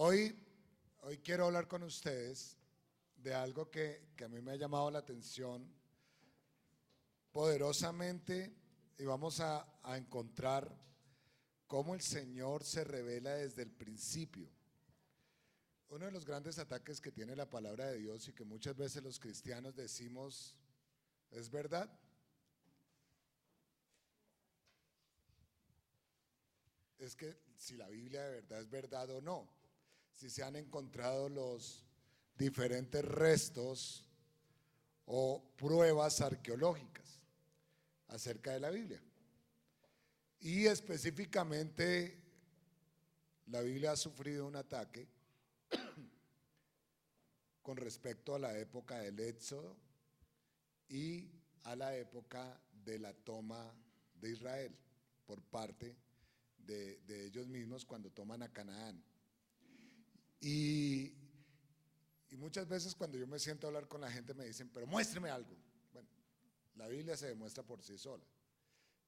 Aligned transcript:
Hoy, 0.00 0.32
hoy 1.00 1.18
quiero 1.18 1.46
hablar 1.46 1.66
con 1.66 1.82
ustedes 1.82 2.56
de 3.16 3.34
algo 3.34 3.68
que, 3.68 4.12
que 4.14 4.26
a 4.26 4.28
mí 4.28 4.40
me 4.40 4.52
ha 4.52 4.54
llamado 4.54 4.88
la 4.92 5.00
atención 5.00 5.68
poderosamente 7.32 8.54
y 8.96 9.04
vamos 9.04 9.40
a, 9.40 9.80
a 9.82 9.96
encontrar 9.96 10.72
cómo 11.66 11.96
el 11.96 12.00
Señor 12.00 12.62
se 12.62 12.84
revela 12.84 13.34
desde 13.34 13.62
el 13.62 13.72
principio. 13.72 14.48
Uno 15.88 16.06
de 16.06 16.12
los 16.12 16.24
grandes 16.24 16.60
ataques 16.60 17.00
que 17.00 17.10
tiene 17.10 17.34
la 17.34 17.50
palabra 17.50 17.86
de 17.86 17.98
Dios 17.98 18.28
y 18.28 18.32
que 18.32 18.44
muchas 18.44 18.76
veces 18.76 19.02
los 19.02 19.18
cristianos 19.18 19.74
decimos, 19.74 20.54
¿es 21.32 21.50
verdad? 21.50 21.90
Es 26.98 27.16
que 27.16 27.36
si 27.56 27.76
la 27.76 27.88
Biblia 27.88 28.22
de 28.22 28.30
verdad 28.42 28.60
es 28.60 28.70
verdad 28.70 29.10
o 29.10 29.20
no, 29.20 29.57
si 30.18 30.28
se 30.28 30.42
han 30.42 30.56
encontrado 30.56 31.28
los 31.28 31.84
diferentes 32.36 33.04
restos 33.04 34.04
o 35.06 35.40
pruebas 35.56 36.20
arqueológicas 36.20 37.20
acerca 38.08 38.52
de 38.52 38.58
la 38.58 38.70
Biblia. 38.70 39.00
Y 40.40 40.66
específicamente, 40.66 42.20
la 43.46 43.60
Biblia 43.60 43.92
ha 43.92 43.96
sufrido 43.96 44.44
un 44.44 44.56
ataque 44.56 45.06
con 47.62 47.76
respecto 47.76 48.34
a 48.34 48.40
la 48.40 48.58
época 48.58 48.98
del 48.98 49.20
Éxodo 49.20 49.76
y 50.88 51.30
a 51.62 51.76
la 51.76 51.96
época 51.96 52.60
de 52.84 52.98
la 52.98 53.14
toma 53.14 53.72
de 54.14 54.32
Israel 54.32 54.76
por 55.26 55.40
parte 55.42 55.96
de, 56.58 56.98
de 57.02 57.26
ellos 57.26 57.46
mismos 57.46 57.84
cuando 57.84 58.10
toman 58.10 58.42
a 58.42 58.52
Canaán. 58.52 59.00
Y, 60.40 61.14
muchas 62.36 62.68
veces 62.68 62.94
cuando 62.94 63.18
yo 63.18 63.26
me 63.26 63.38
siento 63.38 63.66
a 63.66 63.68
hablar 63.68 63.88
con 63.88 64.00
la 64.00 64.10
gente 64.10 64.32
me 64.32 64.44
dicen, 64.44 64.70
pero 64.72 64.86
muéstreme 64.86 65.28
algo. 65.28 65.56
Bueno, 65.92 66.08
la 66.76 66.86
Biblia 66.86 67.16
se 67.16 67.26
demuestra 67.26 67.64
por 67.64 67.82
sí 67.82 67.98
sola. 67.98 68.24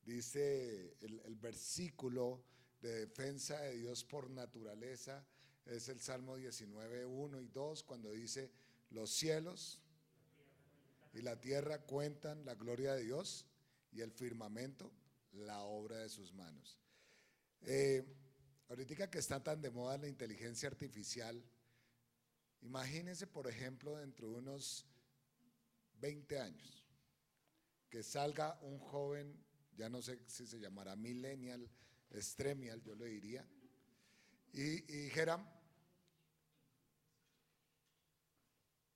Dice 0.04 0.96
el, 1.00 1.20
el 1.20 1.36
versículo 1.36 2.42
de 2.82 3.06
defensa 3.06 3.60
de 3.60 3.76
Dios 3.76 4.04
por 4.04 4.28
naturaleza, 4.30 5.24
es 5.66 5.88
el 5.88 6.00
Salmo 6.00 6.36
19, 6.36 7.06
1 7.06 7.40
y 7.40 7.48
2, 7.48 7.84
cuando 7.84 8.10
dice, 8.10 8.50
los 8.90 9.10
cielos 9.10 9.80
y 11.12 11.22
la 11.22 11.40
tierra 11.40 11.82
cuentan 11.82 12.44
la 12.44 12.54
gloria 12.54 12.94
de 12.94 13.04
Dios 13.04 13.46
y 13.92 14.00
el 14.00 14.10
firmamento 14.10 14.90
la 15.32 15.62
obra 15.62 15.98
de 15.98 16.08
sus 16.08 16.32
manos. 16.32 16.78
Eh, 17.62 18.04
ahorita 18.70 19.10
que 19.10 19.18
está 19.18 19.42
tan 19.42 19.60
de 19.60 19.70
moda 19.70 19.98
la 19.98 20.06
inteligencia 20.06 20.68
artificial, 20.68 21.44
imagínense, 22.62 23.26
por 23.26 23.48
ejemplo, 23.48 23.96
dentro 23.96 24.28
de 24.28 24.34
unos 24.34 24.86
20 26.00 26.38
años, 26.38 26.86
que 27.90 28.04
salga 28.04 28.58
un 28.62 28.78
joven, 28.78 29.44
ya 29.76 29.88
no 29.88 30.00
sé 30.00 30.20
si 30.28 30.46
se 30.46 30.60
llamará 30.60 30.94
millennial, 30.94 31.68
extremial, 32.10 32.80
yo 32.80 32.94
le 32.94 33.06
diría, 33.06 33.44
y, 34.52 34.62
y 34.62 35.02
dijera, 35.04 35.44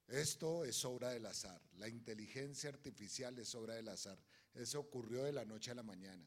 esto 0.07 0.65
es 0.65 0.85
obra 0.85 1.09
del 1.11 1.27
azar, 1.27 1.61
la 1.79 1.89
inteligencia 1.89 2.71
artificial 2.71 3.37
es 3.41 3.53
obra 3.57 3.75
del 3.75 3.89
azar, 3.89 4.19
eso 4.55 4.79
ocurrió 4.79 5.25
de 5.25 5.33
la 5.33 5.45
noche 5.45 5.73
a 5.73 5.75
la 5.75 5.83
mañana. 5.83 6.25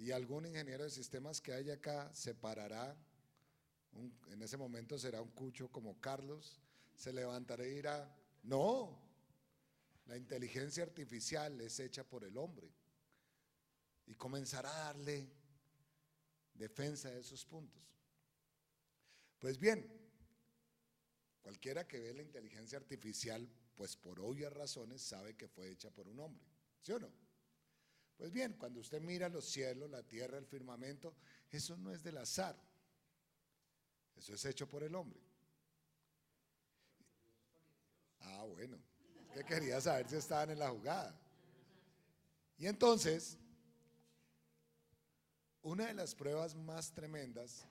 Y 0.00 0.12
algún 0.12 0.46
ingeniero 0.46 0.82
de 0.82 0.88
sistemas 0.88 1.42
que 1.42 1.52
haya 1.52 1.74
acá 1.74 2.10
se 2.14 2.34
parará, 2.34 2.96
un, 3.92 4.18
en 4.28 4.40
ese 4.40 4.56
momento 4.56 4.98
será 4.98 5.20
un 5.20 5.28
cucho 5.32 5.70
como 5.70 6.00
Carlos, 6.00 6.58
se 6.96 7.12
levantará 7.12 7.66
y 7.66 7.74
dirá, 7.74 8.16
no, 8.44 8.98
la 10.06 10.16
inteligencia 10.16 10.84
artificial 10.84 11.60
es 11.60 11.78
hecha 11.80 12.02
por 12.02 12.24
el 12.24 12.38
hombre. 12.38 12.72
Y 14.06 14.14
comenzará 14.14 14.70
a 14.70 14.84
darle 14.86 15.28
defensa 16.54 17.10
de 17.10 17.20
esos 17.20 17.44
puntos. 17.44 17.82
Pues 19.38 19.58
bien, 19.58 19.86
cualquiera 21.42 21.86
que 21.86 22.00
ve 22.00 22.14
la 22.14 22.22
inteligencia 22.22 22.78
artificial, 22.78 23.46
pues 23.76 23.96
por 23.96 24.18
obvias 24.18 24.54
razones 24.54 25.02
sabe 25.02 25.36
que 25.36 25.46
fue 25.46 25.70
hecha 25.70 25.90
por 25.90 26.08
un 26.08 26.20
hombre, 26.20 26.46
¿sí 26.80 26.92
o 26.92 26.98
no? 26.98 27.29
Pues 28.20 28.32
bien, 28.32 28.52
cuando 28.52 28.80
usted 28.80 29.00
mira 29.00 29.30
los 29.30 29.46
cielos, 29.46 29.88
la 29.88 30.02
tierra, 30.02 30.36
el 30.36 30.44
firmamento, 30.44 31.14
eso 31.50 31.74
no 31.78 31.90
es 31.90 32.02
del 32.02 32.18
azar. 32.18 32.54
Eso 34.14 34.34
es 34.34 34.44
hecho 34.44 34.68
por 34.68 34.82
el 34.82 34.94
hombre. 34.94 35.18
Ah, 38.20 38.44
bueno. 38.44 38.78
Que 39.32 39.42
quería 39.42 39.80
saber 39.80 40.06
si 40.06 40.16
estaban 40.16 40.50
en 40.50 40.58
la 40.58 40.68
jugada. 40.68 41.18
Y 42.58 42.66
entonces, 42.66 43.38
una 45.62 45.86
de 45.86 45.94
las 45.94 46.14
pruebas 46.14 46.54
más 46.54 46.92
tremendas 46.92 47.64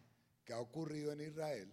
que 0.43 0.53
ha 0.53 0.59
ocurrido 0.59 1.11
en 1.11 1.21
Israel 1.21 1.71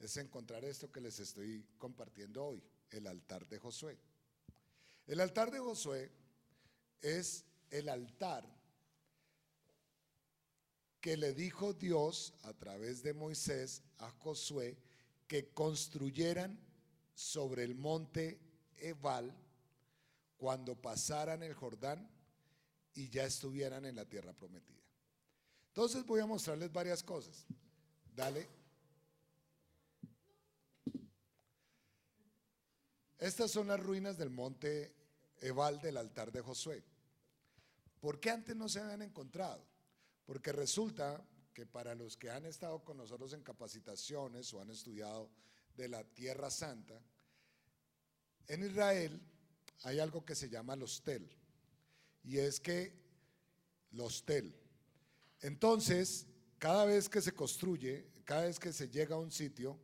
es 0.00 0.16
encontrar 0.16 0.64
esto 0.64 0.90
que 0.90 1.00
les 1.00 1.20
estoy 1.20 1.64
compartiendo 1.78 2.44
hoy, 2.44 2.60
el 2.90 3.06
altar 3.06 3.46
de 3.46 3.60
Josué. 3.60 3.96
El 5.06 5.20
altar 5.20 5.52
de 5.52 5.60
Josué 5.60 6.10
es 7.00 7.44
el 7.74 7.88
altar 7.88 8.48
que 11.00 11.16
le 11.16 11.34
dijo 11.34 11.74
Dios 11.74 12.32
a 12.44 12.52
través 12.54 13.02
de 13.02 13.12
Moisés 13.12 13.82
a 13.98 14.10
Josué 14.10 14.78
que 15.26 15.52
construyeran 15.52 16.56
sobre 17.14 17.64
el 17.64 17.74
monte 17.74 18.38
Ebal 18.76 19.36
cuando 20.36 20.80
pasaran 20.80 21.42
el 21.42 21.52
Jordán 21.52 22.08
y 22.94 23.08
ya 23.08 23.24
estuvieran 23.24 23.84
en 23.86 23.96
la 23.96 24.04
tierra 24.04 24.32
prometida. 24.32 24.80
Entonces 25.66 26.06
voy 26.06 26.20
a 26.20 26.26
mostrarles 26.26 26.72
varias 26.72 27.02
cosas. 27.02 27.44
Dale. 28.14 28.48
Estas 33.18 33.50
son 33.50 33.66
las 33.66 33.80
ruinas 33.80 34.16
del 34.16 34.30
monte 34.30 34.94
Ebal 35.40 35.80
del 35.80 35.96
altar 35.96 36.30
de 36.30 36.40
Josué. 36.40 36.84
¿Por 38.04 38.20
qué 38.20 38.28
antes 38.28 38.54
no 38.54 38.68
se 38.68 38.80
habían 38.80 39.00
encontrado? 39.00 39.66
Porque 40.26 40.52
resulta 40.52 41.26
que 41.54 41.64
para 41.64 41.94
los 41.94 42.18
que 42.18 42.28
han 42.28 42.44
estado 42.44 42.84
con 42.84 42.98
nosotros 42.98 43.32
en 43.32 43.42
capacitaciones 43.42 44.52
o 44.52 44.60
han 44.60 44.68
estudiado 44.68 45.30
de 45.74 45.88
la 45.88 46.04
Tierra 46.04 46.50
Santa, 46.50 47.00
en 48.46 48.62
Israel 48.62 49.18
hay 49.84 50.00
algo 50.00 50.22
que 50.22 50.34
se 50.34 50.50
llama 50.50 50.76
los 50.76 51.02
tel. 51.02 51.34
Y 52.24 52.36
es 52.36 52.60
que 52.60 52.94
los 53.92 54.26
tel. 54.26 54.54
Entonces, 55.40 56.26
cada 56.58 56.84
vez 56.84 57.08
que 57.08 57.22
se 57.22 57.32
construye, 57.32 58.06
cada 58.26 58.42
vez 58.42 58.58
que 58.58 58.74
se 58.74 58.90
llega 58.90 59.14
a 59.14 59.18
un 59.18 59.32
sitio 59.32 59.80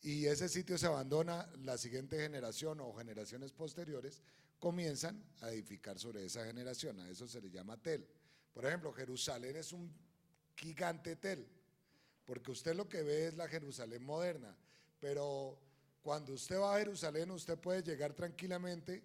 y 0.00 0.26
ese 0.26 0.48
sitio 0.48 0.76
se 0.78 0.86
abandona, 0.86 1.48
la 1.58 1.78
siguiente 1.78 2.16
generación 2.16 2.80
o 2.80 2.92
generaciones 2.92 3.52
posteriores 3.52 4.20
comienzan 4.62 5.20
a 5.40 5.50
edificar 5.50 5.98
sobre 5.98 6.24
esa 6.24 6.44
generación. 6.44 7.00
A 7.00 7.10
eso 7.10 7.26
se 7.26 7.40
le 7.40 7.50
llama 7.50 7.82
tel. 7.82 8.06
Por 8.54 8.64
ejemplo, 8.64 8.92
Jerusalén 8.92 9.56
es 9.56 9.72
un 9.72 9.92
gigante 10.54 11.16
tel, 11.16 11.48
porque 12.24 12.52
usted 12.52 12.76
lo 12.76 12.88
que 12.88 13.02
ve 13.02 13.26
es 13.26 13.34
la 13.34 13.48
Jerusalén 13.48 14.04
moderna, 14.04 14.56
pero 15.00 15.58
cuando 16.00 16.34
usted 16.34 16.60
va 16.60 16.76
a 16.76 16.78
Jerusalén 16.78 17.32
usted 17.32 17.58
puede 17.58 17.82
llegar 17.82 18.14
tranquilamente 18.14 19.02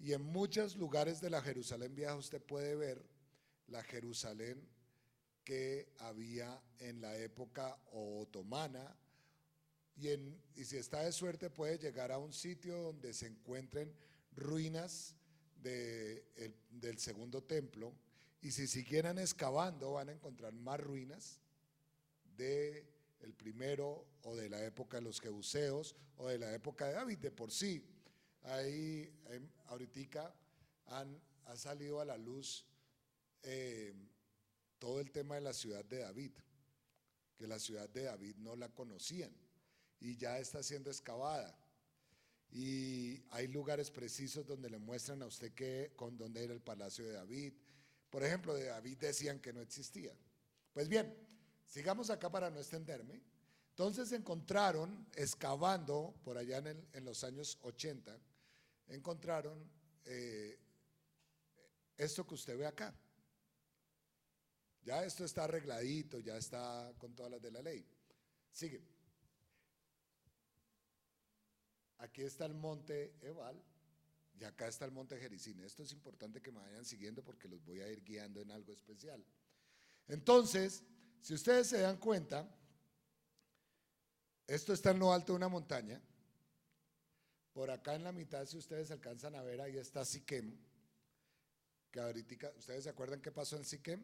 y 0.00 0.14
en 0.14 0.22
muchos 0.22 0.74
lugares 0.76 1.20
de 1.20 1.28
la 1.28 1.42
Jerusalén 1.42 1.94
vieja 1.94 2.16
usted 2.16 2.40
puede 2.40 2.74
ver 2.74 3.04
la 3.66 3.82
Jerusalén 3.82 4.66
que 5.44 5.92
había 5.98 6.62
en 6.78 7.02
la 7.02 7.14
época 7.18 7.78
otomana 7.92 8.96
y, 9.96 10.08
en, 10.08 10.42
y 10.56 10.64
si 10.64 10.78
está 10.78 11.00
de 11.00 11.12
suerte 11.12 11.50
puede 11.50 11.76
llegar 11.76 12.10
a 12.10 12.16
un 12.16 12.32
sitio 12.32 12.78
donde 12.78 13.12
se 13.12 13.26
encuentren 13.26 13.94
ruinas 14.36 15.14
de 15.56 16.26
el, 16.36 16.54
del 16.70 16.98
segundo 16.98 17.42
templo 17.42 17.94
y 18.40 18.50
si 18.50 18.66
siguieran 18.66 19.18
excavando 19.18 19.92
van 19.92 20.10
a 20.10 20.12
encontrar 20.12 20.52
más 20.52 20.78
ruinas 20.78 21.40
de 22.36 22.86
el 23.20 23.32
primero 23.32 24.06
o 24.22 24.36
de 24.36 24.50
la 24.50 24.62
época 24.64 24.98
de 24.98 25.02
los 25.04 25.20
jebuseos 25.20 25.96
o 26.16 26.28
de 26.28 26.38
la 26.38 26.52
época 26.54 26.86
de 26.86 26.92
David 26.92 27.18
de 27.18 27.30
por 27.30 27.50
sí. 27.50 27.82
Ahí 28.42 29.10
eh, 29.30 29.40
ahorita 29.68 30.34
han, 30.86 31.18
ha 31.46 31.56
salido 31.56 32.00
a 32.00 32.04
la 32.04 32.18
luz 32.18 32.66
eh, 33.42 33.94
todo 34.78 35.00
el 35.00 35.10
tema 35.10 35.36
de 35.36 35.40
la 35.40 35.54
ciudad 35.54 35.84
de 35.84 36.00
David, 36.00 36.32
que 37.36 37.46
la 37.46 37.58
ciudad 37.58 37.88
de 37.88 38.04
David 38.04 38.36
no 38.36 38.54
la 38.56 38.68
conocían 38.68 39.34
y 40.00 40.16
ya 40.16 40.38
está 40.38 40.62
siendo 40.62 40.90
excavada 40.90 41.58
y 42.54 43.20
hay 43.30 43.48
lugares 43.48 43.90
precisos 43.90 44.46
donde 44.46 44.70
le 44.70 44.78
muestran 44.78 45.20
a 45.22 45.26
usted 45.26 45.52
que, 45.52 45.92
con 45.96 46.16
dónde 46.16 46.44
era 46.44 46.54
el 46.54 46.60
palacio 46.60 47.04
de 47.04 47.12
David. 47.12 47.52
Por 48.08 48.22
ejemplo, 48.22 48.54
de 48.54 48.66
David 48.66 48.96
decían 48.98 49.40
que 49.40 49.52
no 49.52 49.60
existía. 49.60 50.16
Pues 50.72 50.88
bien, 50.88 51.12
sigamos 51.66 52.10
acá 52.10 52.30
para 52.30 52.50
no 52.50 52.60
extenderme. 52.60 53.20
Entonces 53.70 54.12
encontraron, 54.12 55.04
excavando 55.16 56.14
por 56.22 56.38
allá 56.38 56.58
en, 56.58 57.04
los 57.04 57.24
años 57.24 57.58
80, 57.62 58.16
encontraron 58.86 59.68
eh, 60.04 60.56
esto 61.96 62.24
que 62.24 62.34
usted 62.34 62.56
ve 62.56 62.66
acá. 62.66 62.94
Ya 64.84 65.04
esto 65.04 65.24
está 65.24 65.42
arregladito, 65.42 66.20
ya 66.20 66.36
está 66.36 66.94
con 66.98 67.16
todas 67.16 67.32
las 67.32 67.42
de 67.42 67.50
la 67.50 67.62
ley. 67.62 67.84
Sigue. 68.52 68.93
Aquí 71.98 72.22
está 72.22 72.46
el 72.46 72.54
monte 72.54 73.14
Ebal 73.22 73.62
y 74.38 74.44
acá 74.44 74.66
está 74.66 74.84
el 74.84 74.90
monte 74.90 75.18
Jericín. 75.18 75.60
Esto 75.60 75.82
es 75.82 75.92
importante 75.92 76.40
que 76.42 76.50
me 76.50 76.60
vayan 76.60 76.84
siguiendo 76.84 77.22
porque 77.22 77.48
los 77.48 77.64
voy 77.64 77.80
a 77.80 77.90
ir 77.90 78.02
guiando 78.02 78.40
en 78.40 78.50
algo 78.50 78.72
especial. 78.72 79.24
Entonces, 80.08 80.82
si 81.20 81.34
ustedes 81.34 81.68
se 81.68 81.80
dan 81.80 81.96
cuenta, 81.96 82.48
esto 84.46 84.72
está 84.72 84.90
en 84.90 84.98
lo 84.98 85.12
alto 85.12 85.32
de 85.32 85.36
una 85.36 85.48
montaña. 85.48 86.00
Por 87.52 87.70
acá 87.70 87.94
en 87.94 88.04
la 88.04 88.12
mitad, 88.12 88.44
si 88.46 88.58
ustedes 88.58 88.90
alcanzan 88.90 89.36
a 89.36 89.42
ver, 89.42 89.60
ahí 89.60 89.78
está 89.78 90.04
Siquem. 90.04 90.58
Que 91.90 92.00
ahorita, 92.00 92.52
¿ustedes 92.58 92.84
se 92.84 92.90
acuerdan 92.90 93.22
qué 93.22 93.30
pasó 93.30 93.56
en 93.56 93.64
Siquem? 93.64 94.02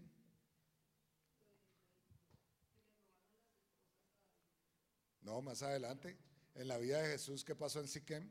No, 5.23 5.43
más 5.43 5.63
adelante. 5.63 6.17
En 6.55 6.69
la 6.69 6.79
vida 6.79 7.01
de 7.01 7.13
Jesús, 7.13 7.45
¿qué 7.45 7.55
pasó 7.55 7.81
en 7.81 7.89
Siquem? 7.89 8.29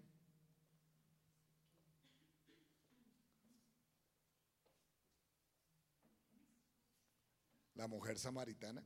La 7.75 7.87
mujer 7.87 8.19
samaritana. 8.19 8.83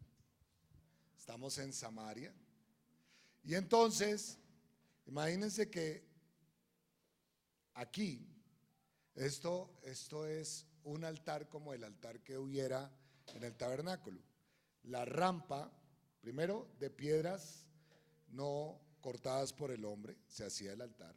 Estamos 1.18 1.58
en 1.58 1.74
Samaria. 1.74 2.34
Y 3.44 3.56
entonces, 3.56 4.38
imagínense 5.08 5.70
que 5.70 6.06
aquí, 7.74 8.30
esto, 9.16 9.80
esto 9.84 10.28
es 10.28 10.68
un 10.84 11.04
altar 11.04 11.50
como 11.50 11.74
el 11.74 11.84
altar 11.84 12.22
que 12.22 12.38
hubiera 12.38 12.92
en 13.34 13.44
el 13.44 13.56
tabernáculo. 13.56 14.22
La 14.84 15.06
rampa, 15.06 15.72
primero 16.22 16.70
de 16.80 16.90
piedras 16.90 17.66
no 18.28 18.83
cortadas 19.04 19.54
por 19.54 19.70
el 19.70 19.86
hombre, 19.86 20.18
se 20.28 20.44
hacía 20.44 20.74
el 20.74 20.82
altar. 20.82 21.16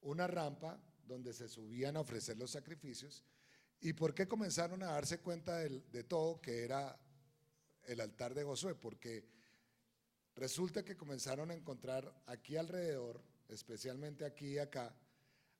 Una 0.00 0.26
rampa 0.26 0.82
donde 1.06 1.32
se 1.32 1.48
subían 1.48 1.96
a 1.96 2.00
ofrecer 2.00 2.36
los 2.36 2.50
sacrificios. 2.50 3.22
¿Y 3.80 3.92
por 3.92 4.14
qué 4.14 4.26
comenzaron 4.26 4.82
a 4.82 4.86
darse 4.86 5.20
cuenta 5.20 5.58
de, 5.58 6.04
todo 6.04 6.40
que 6.40 6.64
era 6.64 6.98
el 7.84 8.00
altar 8.00 8.34
de 8.34 8.42
Josué? 8.42 8.74
Porque 8.74 9.30
Resulta 10.36 10.82
que 10.82 10.96
comenzaron 10.96 11.50
a 11.50 11.54
encontrar 11.54 12.22
aquí 12.26 12.56
alrededor, 12.56 13.22
especialmente 13.48 14.24
aquí 14.24 14.54
y 14.54 14.58
acá, 14.58 14.94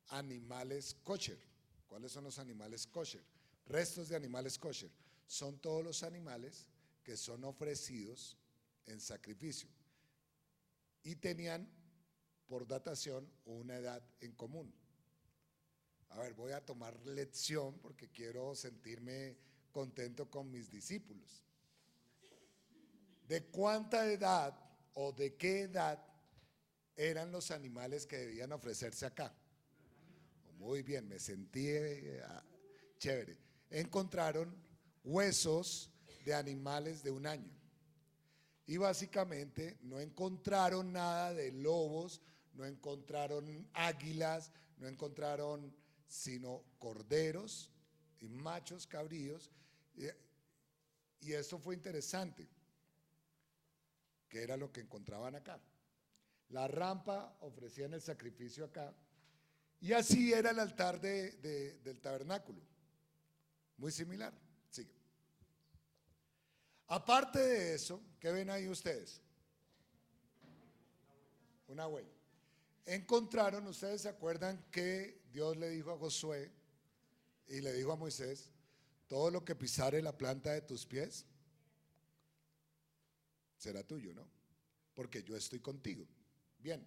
animales 0.08 0.97
kosher. 1.05 1.38
¿Cuáles 1.87 2.12
son 2.12 2.25
los 2.25 2.38
animales 2.38 2.87
kosher? 2.87 3.23
Restos 3.67 4.08
de 4.08 4.17
animales 4.17 4.58
kosher. 4.58 4.91
Son 5.26 5.58
todos 5.58 5.85
los 5.85 6.03
animales 6.03 6.67
que 7.05 7.17
son 7.17 7.44
ofrecidos 7.44 8.37
en 8.87 8.99
sacrificio. 8.99 9.69
Y 11.02 11.16
tenían 11.16 11.69
por 12.46 12.66
datación 12.66 13.31
una 13.44 13.76
edad 13.76 14.02
en 14.20 14.32
común. 14.32 14.72
A 16.10 16.19
ver, 16.19 16.34
voy 16.34 16.52
a 16.52 16.64
tomar 16.64 16.94
lección 17.06 17.78
porque 17.78 18.10
quiero 18.10 18.54
sentirme 18.54 19.37
contento 19.72 20.31
con 20.31 20.50
mis 20.50 20.70
discípulos 20.70 21.43
de 23.32 23.44
cuánta 23.44 24.04
edad 24.10 24.54
o 24.93 25.10
de 25.12 25.37
qué 25.37 25.62
edad 25.62 25.99
eran 26.96 27.32
los 27.32 27.50
animales 27.50 28.06
que 28.06 28.19
debían 28.19 28.52
ofrecerse 28.52 29.06
acá. 29.06 29.34
Muy 30.58 30.82
bien, 30.82 31.08
me 31.08 31.19
sentí 31.19 31.69
eh, 31.69 32.20
ah, 32.25 32.44
chévere. 32.98 33.38
Encontraron 33.70 34.55
huesos 35.02 35.90
de 36.26 36.34
animales 36.34 37.02
de 37.02 37.10
un 37.10 37.26
año. 37.26 37.50
Y 38.72 38.78
básicamente 38.78 39.76
no 39.82 40.00
encontraron 40.00 40.94
nada 40.94 41.34
de 41.34 41.52
lobos, 41.52 42.22
no 42.54 42.64
encontraron 42.64 43.69
águilas, 43.74 44.50
no 44.78 44.88
encontraron 44.88 45.76
sino 46.06 46.64
corderos 46.78 47.70
y 48.20 48.30
machos 48.30 48.86
cabríos. 48.86 49.50
Y 51.20 51.32
esto 51.34 51.58
fue 51.58 51.74
interesante 51.74 52.48
que 54.26 54.42
era 54.42 54.56
lo 54.56 54.72
que 54.72 54.80
encontraban 54.80 55.34
acá. 55.34 55.60
La 56.48 56.66
rampa 56.66 57.36
ofrecían 57.40 57.92
el 57.92 58.00
sacrificio 58.00 58.64
acá. 58.64 58.94
Y 59.82 59.92
así 59.92 60.32
era 60.32 60.48
el 60.48 60.58
altar 60.58 60.98
del 60.98 62.00
tabernáculo. 62.00 62.62
Muy 63.76 63.92
similar. 63.92 64.32
Aparte 66.93 67.39
de 67.39 67.75
eso, 67.75 68.03
¿qué 68.21 68.31
ven 68.31 68.50
ahí 68.50 68.69
ustedes? 68.69 69.23
Una 71.69 71.89
huella. 71.89 72.12
Encontraron, 72.85 73.67
ustedes 73.67 74.03
se 74.03 74.11
acuerdan 74.11 74.62
que 74.71 75.23
Dios 75.33 75.56
le 75.56 75.71
dijo 75.71 75.91
a 75.91 75.97
Josué 75.97 76.53
y 77.49 77.62
le 77.62 77.73
dijo 77.73 77.93
a 77.93 77.97
Moisés, 77.97 78.50
todo 79.09 79.31
lo 79.31 79.43
que 79.43 79.55
pisare 79.55 80.03
la 80.03 80.19
planta 80.19 80.53
de 80.53 80.61
tus 80.61 80.85
pies, 80.85 81.25
será 83.56 83.83
tuyo, 83.83 84.12
¿no? 84.12 84.29
Porque 84.93 85.23
yo 85.23 85.35
estoy 85.35 85.61
contigo. 85.61 86.06
Bien, 86.59 86.87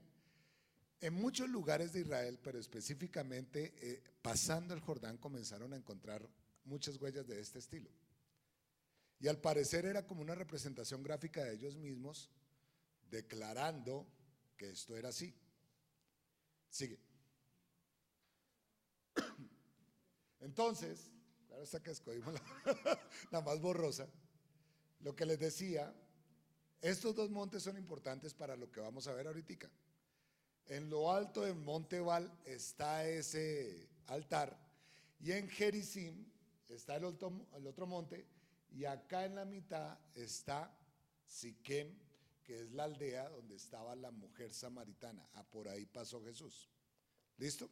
en 1.01 1.15
muchos 1.15 1.49
lugares 1.49 1.93
de 1.93 2.01
Israel, 2.01 2.37
pero 2.43 2.59
específicamente 2.59 3.73
eh, 3.77 4.03
pasando 4.21 4.75
el 4.75 4.81
Jordán, 4.81 5.17
comenzaron 5.17 5.73
a 5.73 5.77
encontrar 5.77 6.29
muchas 6.63 7.01
huellas 7.01 7.25
de 7.25 7.41
este 7.41 7.57
estilo. 7.57 7.89
Y 9.19 9.27
al 9.27 9.39
parecer 9.39 9.85
era 9.85 10.05
como 10.05 10.21
una 10.21 10.35
representación 10.35 11.01
gráfica 11.01 11.43
de 11.43 11.53
ellos 11.53 11.75
mismos, 11.75 12.29
declarando 13.09 14.07
que 14.57 14.69
esto 14.69 14.95
era 14.97 15.09
así. 15.09 15.33
Sigue. 16.69 16.99
Entonces, 20.39 21.11
claro 21.47 21.63
está 21.63 21.81
que 21.81 21.91
escogimos 21.91 22.33
la, 22.33 22.99
la 23.31 23.41
más 23.41 23.59
borrosa, 23.61 24.07
lo 24.99 25.15
que 25.15 25.25
les 25.25 25.39
decía 25.39 25.93
estos 26.85 27.15
dos 27.15 27.31
montes 27.31 27.63
son 27.63 27.77
importantes 27.77 28.35
para 28.35 28.55
lo 28.55 28.71
que 28.71 28.79
vamos 28.79 29.07
a 29.07 29.13
ver 29.13 29.25
ahorita. 29.25 29.67
En 30.67 30.87
lo 30.87 31.11
alto 31.11 31.41
del 31.41 31.55
monte 31.55 31.99
Val 31.99 32.31
está 32.45 33.07
ese 33.07 33.89
altar 34.05 34.55
y 35.19 35.31
en 35.31 35.49
Gerizim 35.49 36.31
está 36.69 36.97
el 36.97 37.05
otro, 37.05 37.47
el 37.55 37.65
otro 37.65 37.87
monte 37.87 38.27
y 38.75 38.85
acá 38.85 39.25
en 39.25 39.35
la 39.35 39.45
mitad 39.45 39.97
está 40.13 40.77
Siquem, 41.25 41.97
que 42.43 42.61
es 42.61 42.71
la 42.71 42.83
aldea 42.83 43.29
donde 43.29 43.55
estaba 43.55 43.95
la 43.95 44.11
mujer 44.11 44.53
samaritana. 44.53 45.27
Ah, 45.33 45.43
por 45.43 45.67
ahí 45.67 45.85
pasó 45.85 46.23
Jesús. 46.23 46.69
¿Listo? 47.37 47.69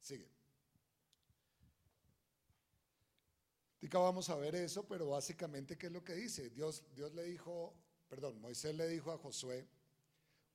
Sigue. 0.00 0.28
Ahorita 3.80 3.98
vamos 3.98 4.28
a 4.28 4.36
ver 4.36 4.54
eso, 4.54 4.86
pero 4.86 5.08
básicamente, 5.08 5.78
¿qué 5.78 5.86
es 5.86 5.92
lo 5.92 6.04
que 6.04 6.14
dice? 6.14 6.50
Dios, 6.50 6.84
Dios 6.94 7.14
le 7.14 7.24
dijo 7.24 7.74
perdón, 8.14 8.40
Moisés 8.40 8.74
le 8.76 8.86
dijo 8.86 9.10
a 9.10 9.18
Josué, 9.18 9.66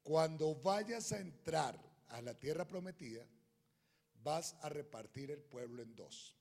cuando 0.02 0.56
vayas 0.56 1.12
a 1.12 1.20
entrar 1.20 1.78
a 2.08 2.22
la 2.22 2.34
tierra 2.34 2.66
prometida, 2.66 3.28
vas 4.24 4.56
a 4.62 4.70
repartir 4.70 5.30
el 5.32 5.42
pueblo 5.42 5.82
en 5.82 5.94
dos. 5.94 6.39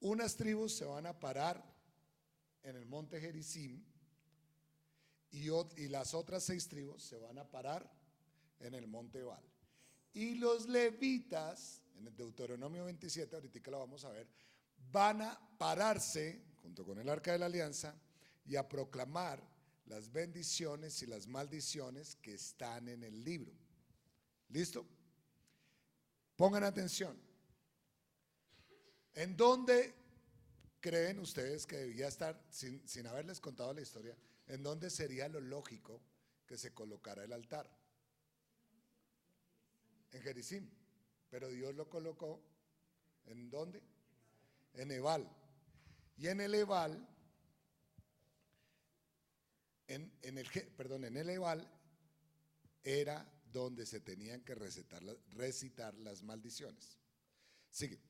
Unas 0.00 0.36
tribus 0.36 0.74
se 0.76 0.84
van 0.84 1.06
a 1.06 1.18
parar 1.18 1.64
en 2.62 2.76
el 2.76 2.86
monte 2.86 3.20
Gerizim 3.20 3.82
y, 5.30 5.88
las 5.88 6.14
otras 6.14 6.44
seis 6.44 6.68
tribus 6.68 7.02
se 7.02 7.18
van 7.18 7.38
a 7.38 7.44
parar 7.44 7.90
en 8.60 8.74
el 8.74 8.86
monte 8.86 9.22
Baal. 9.22 9.44
Y 10.12 10.36
los 10.36 10.68
levitas, 10.68 11.82
en 11.98 12.06
el 12.06 12.16
Deuteronomio 12.16 12.84
27, 12.84 13.34
ahorita 13.34 13.70
lo 13.70 13.80
vamos 13.80 14.04
a 14.04 14.10
ver, 14.10 14.28
van 14.92 15.22
a 15.22 15.40
pararse 15.58 16.40
junto 16.62 16.84
con 16.84 16.98
el 16.98 17.08
arca 17.08 17.32
de 17.32 17.38
la 17.38 17.46
alianza 17.46 17.94
y 18.46 18.54
a 18.54 18.68
proclamar 18.68 19.42
las 19.86 20.10
bendiciones 20.12 21.02
y 21.02 21.06
las 21.06 21.26
maldiciones 21.26 22.16
que 22.16 22.34
están 22.34 22.88
en 22.88 23.02
el 23.02 23.24
libro. 23.24 23.52
¿Listo? 24.50 24.86
Pongan 26.36 26.62
atención. 26.62 27.23
¿En 29.14 29.36
dónde 29.36 29.94
creen 30.80 31.18
ustedes 31.20 31.66
que 31.66 31.76
debía 31.76 32.08
estar, 32.08 32.40
sin, 32.50 33.06
haberles 33.06 33.40
contado 33.40 33.72
la 33.72 33.80
historia, 33.80 34.16
en 34.46 34.62
dónde 34.62 34.90
sería 34.90 35.28
lo 35.28 35.40
lógico 35.40 36.00
que 36.46 36.58
se 36.58 36.74
colocara 36.74 37.24
el 37.24 37.32
altar? 37.32 37.70
En 40.12 40.22
Jericim. 40.22 40.68
Pero 41.30 41.48
Dios 41.48 41.74
lo 41.74 41.88
colocó 41.88 42.40
en 43.26 43.50
dónde? 43.50 43.82
En 44.74 44.90
Ebal. 44.90 45.28
Y 46.16 46.28
en 46.28 46.40
el 46.40 46.54
Ebal 46.54 47.08
en, 49.88 50.38
el, 50.38 50.46
perdón, 50.76 51.04
en 51.04 51.16
el 51.16 51.30
Ebal 51.30 51.68
era 52.82 53.30
donde 53.52 53.86
se 53.86 54.00
tenían 54.00 54.40
que 54.42 54.54
recitar, 54.54 55.02
recitar 55.32 55.94
las 55.98 56.22
maldiciones. 56.22 56.98
Sigue. 57.70 58.00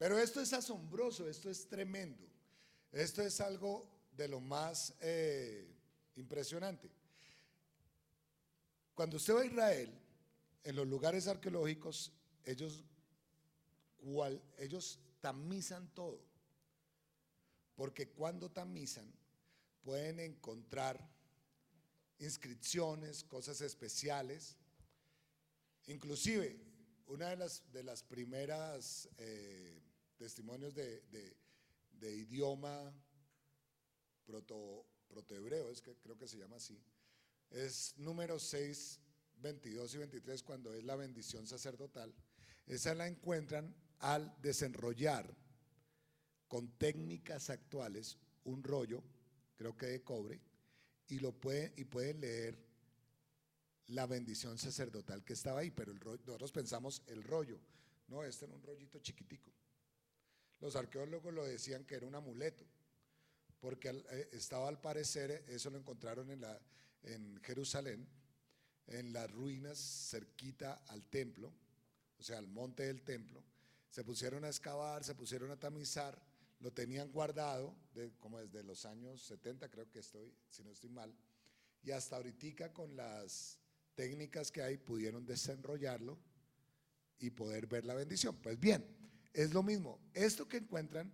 Pero 0.00 0.18
esto 0.18 0.40
es 0.40 0.54
asombroso, 0.54 1.28
esto 1.28 1.50
es 1.50 1.68
tremendo. 1.68 2.26
Esto 2.90 3.20
es 3.20 3.38
algo 3.38 3.86
de 4.16 4.28
lo 4.28 4.40
más 4.40 4.94
eh, 4.98 5.70
impresionante. 6.16 6.90
Cuando 8.94 9.18
usted 9.18 9.34
va 9.34 9.42
a 9.42 9.44
Israel, 9.44 9.92
en 10.64 10.74
los 10.74 10.86
lugares 10.86 11.26
arqueológicos, 11.26 12.14
ellos, 12.46 12.82
ellos 14.56 14.98
tamizan 15.20 15.92
todo. 15.92 16.24
Porque 17.74 18.08
cuando 18.08 18.50
tamizan, 18.50 19.12
pueden 19.82 20.18
encontrar 20.18 20.98
inscripciones, 22.20 23.22
cosas 23.22 23.60
especiales. 23.60 24.56
Inclusive, 25.88 26.58
una 27.06 27.28
de 27.28 27.36
las, 27.36 27.70
de 27.70 27.82
las 27.82 28.02
primeras 28.02 29.06
eh, 29.18 29.79
testimonios 30.20 30.74
de, 30.74 31.02
idioma 32.02 32.92
proto, 34.26 34.84
protohebreo, 35.08 35.70
es 35.70 35.80
que 35.80 35.96
creo 35.96 36.18
que 36.18 36.28
se 36.28 36.36
llama 36.36 36.56
así, 36.56 36.78
es 37.48 37.94
número 37.96 38.38
6, 38.38 39.00
22 39.40 39.94
y 39.94 39.98
23, 39.98 40.42
cuando 40.42 40.74
es 40.74 40.84
la 40.84 40.94
bendición 40.94 41.46
sacerdotal. 41.46 42.14
Esa 42.66 42.94
la 42.94 43.08
encuentran 43.08 43.74
al 44.00 44.36
desenrollar 44.42 45.34
con 46.48 46.68
técnicas 46.76 47.48
actuales 47.48 48.18
un 48.44 48.62
rollo, 48.62 49.02
creo 49.56 49.74
que 49.74 49.86
de 49.86 50.02
cobre, 50.02 50.38
y, 51.08 51.18
lo 51.18 51.32
pueden, 51.32 51.72
y 51.78 51.84
pueden 51.84 52.20
leer 52.20 52.58
la 53.86 54.06
bendición 54.06 54.58
sacerdotal 54.58 55.24
que 55.24 55.32
estaba 55.32 55.60
ahí, 55.60 55.70
pero 55.70 55.94
nosotros 55.94 56.52
pensamos 56.52 57.02
el 57.06 57.22
rollo, 57.22 57.58
no, 58.08 58.22
este 58.22 58.44
era 58.44 58.54
un 58.54 58.62
rollito 58.62 58.98
chiquitico. 58.98 59.50
Los 60.60 60.76
arqueólogos 60.76 61.32
lo 61.32 61.44
decían 61.44 61.84
que 61.84 61.94
era 61.94 62.06
un 62.06 62.14
amuleto, 62.14 62.64
porque 63.60 63.88
eh, 63.88 64.28
estaba 64.32 64.68
al 64.68 64.80
parecer, 64.80 65.44
eso 65.48 65.70
lo 65.70 65.78
encontraron 65.78 66.30
en, 67.02 67.40
Jerusalén, 67.42 68.06
en 68.86 69.12
las 69.12 69.30
ruinas 69.30 69.78
cerquita 69.78 70.82
al 70.88 71.04
templo, 71.04 71.52
o 72.18 72.22
sea, 72.22 72.38
al 72.38 72.48
monte 72.48 72.84
del 72.84 73.02
templo, 73.02 73.42
se 73.88 74.04
pusieron 74.04 74.44
a 74.44 74.48
excavar, 74.48 75.02
se 75.02 75.14
pusieron 75.14 75.50
a 75.50 75.58
tamizar, 75.58 76.20
lo 76.60 76.72
tenían 76.72 77.10
guardado, 77.10 77.74
como 78.18 78.38
desde 78.38 78.62
los 78.62 78.84
años 78.84 79.22
70 79.22 79.70
creo 79.70 79.90
que 79.90 80.00
estoy, 80.00 80.34
si 80.50 80.62
no 80.62 80.70
estoy 80.70 80.90
mal, 80.90 81.14
y 81.82 81.90
hasta 81.90 82.16
ahorita 82.16 82.72
con 82.74 82.94
las 82.94 83.58
técnicas 83.94 84.52
que 84.52 84.62
hay 84.62 84.76
pudieron 84.76 85.24
desenrollarlo 85.24 86.18
y 87.18 87.30
poder 87.30 87.66
ver 87.66 87.86
la 87.86 87.94
bendición. 87.94 88.36
Pues 88.36 88.60
bien, 88.60 88.99
es 89.32 89.52
lo 89.52 89.62
mismo. 89.62 90.00
Esto 90.14 90.48
que 90.48 90.58
encuentran 90.58 91.12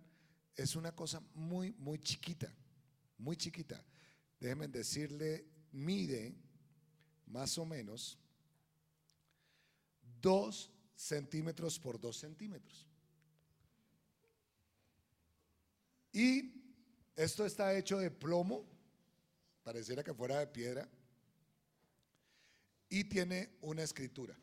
es 0.55 0.75
una 0.75 0.95
cosa 0.95 1.21
muy, 1.33 1.73
muy 1.73 1.99
chiquita, 1.99 2.53
muy 3.17 3.37
chiquita. 3.37 3.83
Déjenme 4.39 4.67
decirle, 4.67 5.45
mide 5.71 6.35
más 7.27 7.57
o 7.57 7.65
menos 7.65 8.17
dos 10.21 10.71
centímetros 10.95 11.79
por 11.79 11.99
dos 11.99 12.17
centímetros. 12.17 12.87
Y 16.11 16.53
esto 17.15 17.45
está 17.45 17.77
hecho 17.77 17.99
de 17.99 18.09
plomo, 18.09 18.65
pareciera 19.63 20.03
que 20.03 20.13
fuera 20.13 20.39
de 20.39 20.47
piedra, 20.47 20.89
y 22.89 23.03
tiene 23.03 23.57
una 23.61 23.83
escritura. 23.83 24.35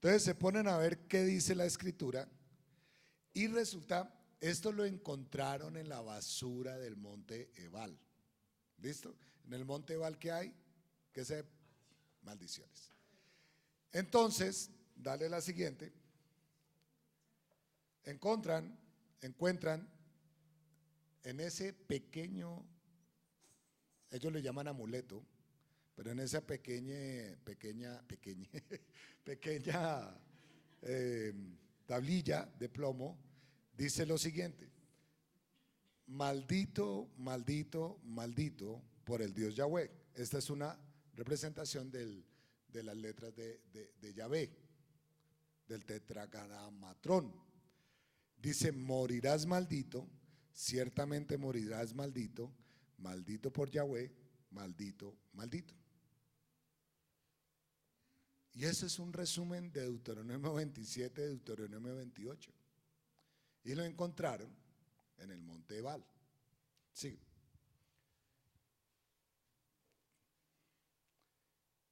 Entonces 0.00 0.22
se 0.22 0.36
ponen 0.36 0.68
a 0.68 0.78
ver 0.78 1.08
qué 1.08 1.24
dice 1.24 1.56
la 1.56 1.64
escritura 1.64 2.28
y 3.34 3.48
resulta, 3.48 4.14
esto 4.40 4.70
lo 4.70 4.84
encontraron 4.84 5.76
en 5.76 5.88
la 5.88 6.00
basura 6.00 6.78
del 6.78 6.96
monte 6.96 7.50
Ebal. 7.56 7.98
¿Listo? 8.78 9.16
En 9.44 9.54
el 9.54 9.64
monte 9.64 9.94
Ebal 9.94 10.16
que 10.16 10.30
hay, 10.30 10.54
que 11.12 11.24
se 11.24 11.44
maldiciones. 12.22 12.92
Entonces, 13.90 14.70
dale 14.94 15.28
la 15.28 15.40
siguiente. 15.40 15.92
Encuentran, 18.04 18.78
encuentran 19.20 19.88
en 21.24 21.40
ese 21.40 21.72
pequeño, 21.72 22.64
ellos 24.12 24.32
le 24.32 24.42
llaman 24.42 24.68
amuleto, 24.68 25.24
pero 25.98 26.12
en 26.12 26.20
esa 26.20 26.40
pequeña, 26.46 27.36
pequeña, 27.42 28.00
pequeña, 28.06 28.48
pequeña 29.24 30.16
eh, 30.80 31.34
tablilla 31.86 32.48
de 32.56 32.68
plomo, 32.68 33.18
dice 33.76 34.06
lo 34.06 34.16
siguiente, 34.16 34.70
maldito, 36.06 37.10
maldito, 37.16 37.98
maldito 38.04 38.80
por 39.02 39.22
el 39.22 39.34
Dios 39.34 39.56
Yahweh. 39.56 39.90
Esta 40.14 40.38
es 40.38 40.48
una 40.50 40.78
representación 41.16 41.90
de 41.90 42.82
las 42.84 42.96
letras 42.96 43.34
de, 43.34 43.60
de 44.00 44.14
Yahvé, 44.14 44.56
del 45.66 45.84
tetragramatrón. 45.84 47.34
Dice, 48.40 48.70
morirás 48.70 49.46
maldito, 49.46 50.08
ciertamente 50.52 51.36
morirás 51.36 51.92
maldito, 51.92 52.52
maldito 52.98 53.52
por 53.52 53.68
Yahweh, 53.68 54.12
maldito, 54.52 55.12
maldito. 55.32 55.74
Y 58.58 58.64
ese 58.64 58.86
es 58.86 58.98
un 58.98 59.12
resumen 59.12 59.70
de 59.70 59.82
Deuteronomio 59.82 60.54
27, 60.54 61.28
Deuteronomio 61.28 61.94
28. 61.94 62.50
Y 63.62 63.74
lo 63.76 63.84
encontraron 63.84 64.52
en 65.18 65.30
el 65.30 65.40
monte 65.44 65.78
Ebal. 65.78 66.04
Sí. 66.92 67.16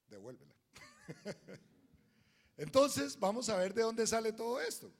Devuélvela. 0.08 0.56
Entonces, 2.56 3.16
vamos 3.16 3.48
a 3.48 3.58
ver 3.58 3.72
de 3.72 3.82
dónde 3.82 4.04
sale 4.04 4.32
todo 4.32 4.60
esto. 4.60 4.90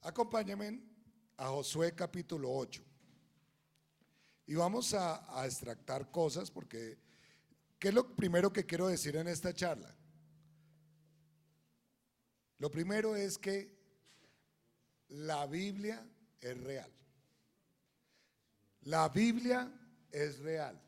Acompáñenme 0.00 0.80
a 1.36 1.48
Josué 1.48 1.94
capítulo 1.94 2.50
8. 2.50 2.82
Y 4.46 4.54
vamos 4.54 4.94
a, 4.94 5.38
a 5.38 5.44
extractar 5.44 6.10
cosas 6.10 6.50
porque, 6.50 6.98
¿qué 7.78 7.88
es 7.88 7.94
lo 7.94 8.16
primero 8.16 8.50
que 8.50 8.64
quiero 8.64 8.88
decir 8.88 9.14
en 9.16 9.28
esta 9.28 9.52
charla? 9.52 9.94
Lo 12.62 12.70
primero 12.70 13.16
es 13.16 13.38
que 13.38 13.76
la 15.08 15.46
Biblia 15.46 16.08
es 16.40 16.56
real. 16.62 16.92
La 18.82 19.08
Biblia 19.08 19.68
es 20.12 20.38
real. 20.38 20.80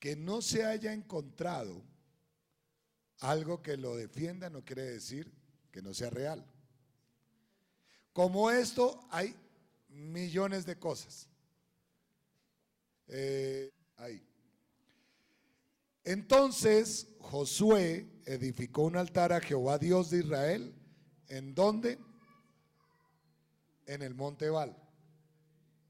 Que 0.00 0.16
no 0.16 0.42
se 0.42 0.64
haya 0.64 0.92
encontrado 0.92 1.80
algo 3.20 3.62
que 3.62 3.76
lo 3.76 3.94
defienda 3.94 4.50
no 4.50 4.64
quiere 4.64 4.82
decir 4.82 5.32
que 5.70 5.80
no 5.80 5.94
sea 5.94 6.10
real. 6.10 6.44
Como 8.12 8.50
esto 8.50 9.06
hay 9.12 9.32
millones 9.90 10.66
de 10.66 10.76
cosas. 10.76 11.28
Eh, 13.06 13.72
ahí. 13.98 14.20
Entonces 16.02 17.13
Josué 17.30 18.06
edificó 18.26 18.82
un 18.82 18.96
altar 18.96 19.32
a 19.32 19.40
Jehová 19.40 19.78
Dios 19.78 20.10
de 20.10 20.18
Israel. 20.18 20.74
¿En 21.28 21.54
dónde? 21.54 21.98
En 23.86 24.02
el 24.02 24.14
monte 24.14 24.46
Ebal. 24.46 24.76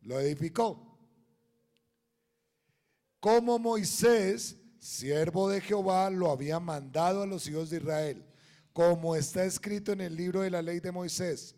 Lo 0.03 0.21
edificó. 0.21 0.97
Como 3.21 3.59
Moisés, 3.59 4.57
siervo 4.79 5.49
de 5.49 5.61
Jehová, 5.61 6.09
lo 6.11 6.31
había 6.31 6.61
mandado 6.61 7.23
a 7.23 7.27
los 7.27 7.49
hijos 7.49 7.71
de 7.71 7.79
Israel. 7.79 8.25
Como 8.73 9.17
está 9.17 9.45
escrito 9.45 9.93
en 9.93 10.01
el 10.01 10.17
libro 10.17 10.43
de 10.43 10.51
la 10.51 10.63
ley 10.63 10.81
de 10.81 10.93
Moisés, 10.93 11.57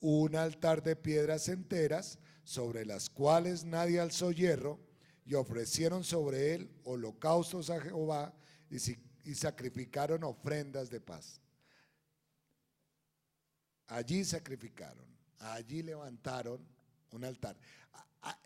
un 0.00 0.36
altar 0.36 0.82
de 0.82 0.96
piedras 0.96 1.48
enteras 1.48 2.18
sobre 2.42 2.84
las 2.84 3.08
cuales 3.08 3.64
nadie 3.64 4.00
alzó 4.00 4.32
hierro 4.32 4.78
y 5.24 5.34
ofrecieron 5.34 6.04
sobre 6.04 6.54
él 6.54 6.70
holocaustos 6.84 7.70
a 7.70 7.80
Jehová 7.80 8.34
y, 8.70 8.78
sacrificaron 9.32 10.24
ofrendas 10.24 10.90
de 10.90 11.00
paz. 11.00 11.40
Allí 13.86 14.24
sacrificaron, 14.24 15.06
allí 15.38 15.84
levantaron 15.84 16.66
un 17.12 17.24
altar. 17.24 17.56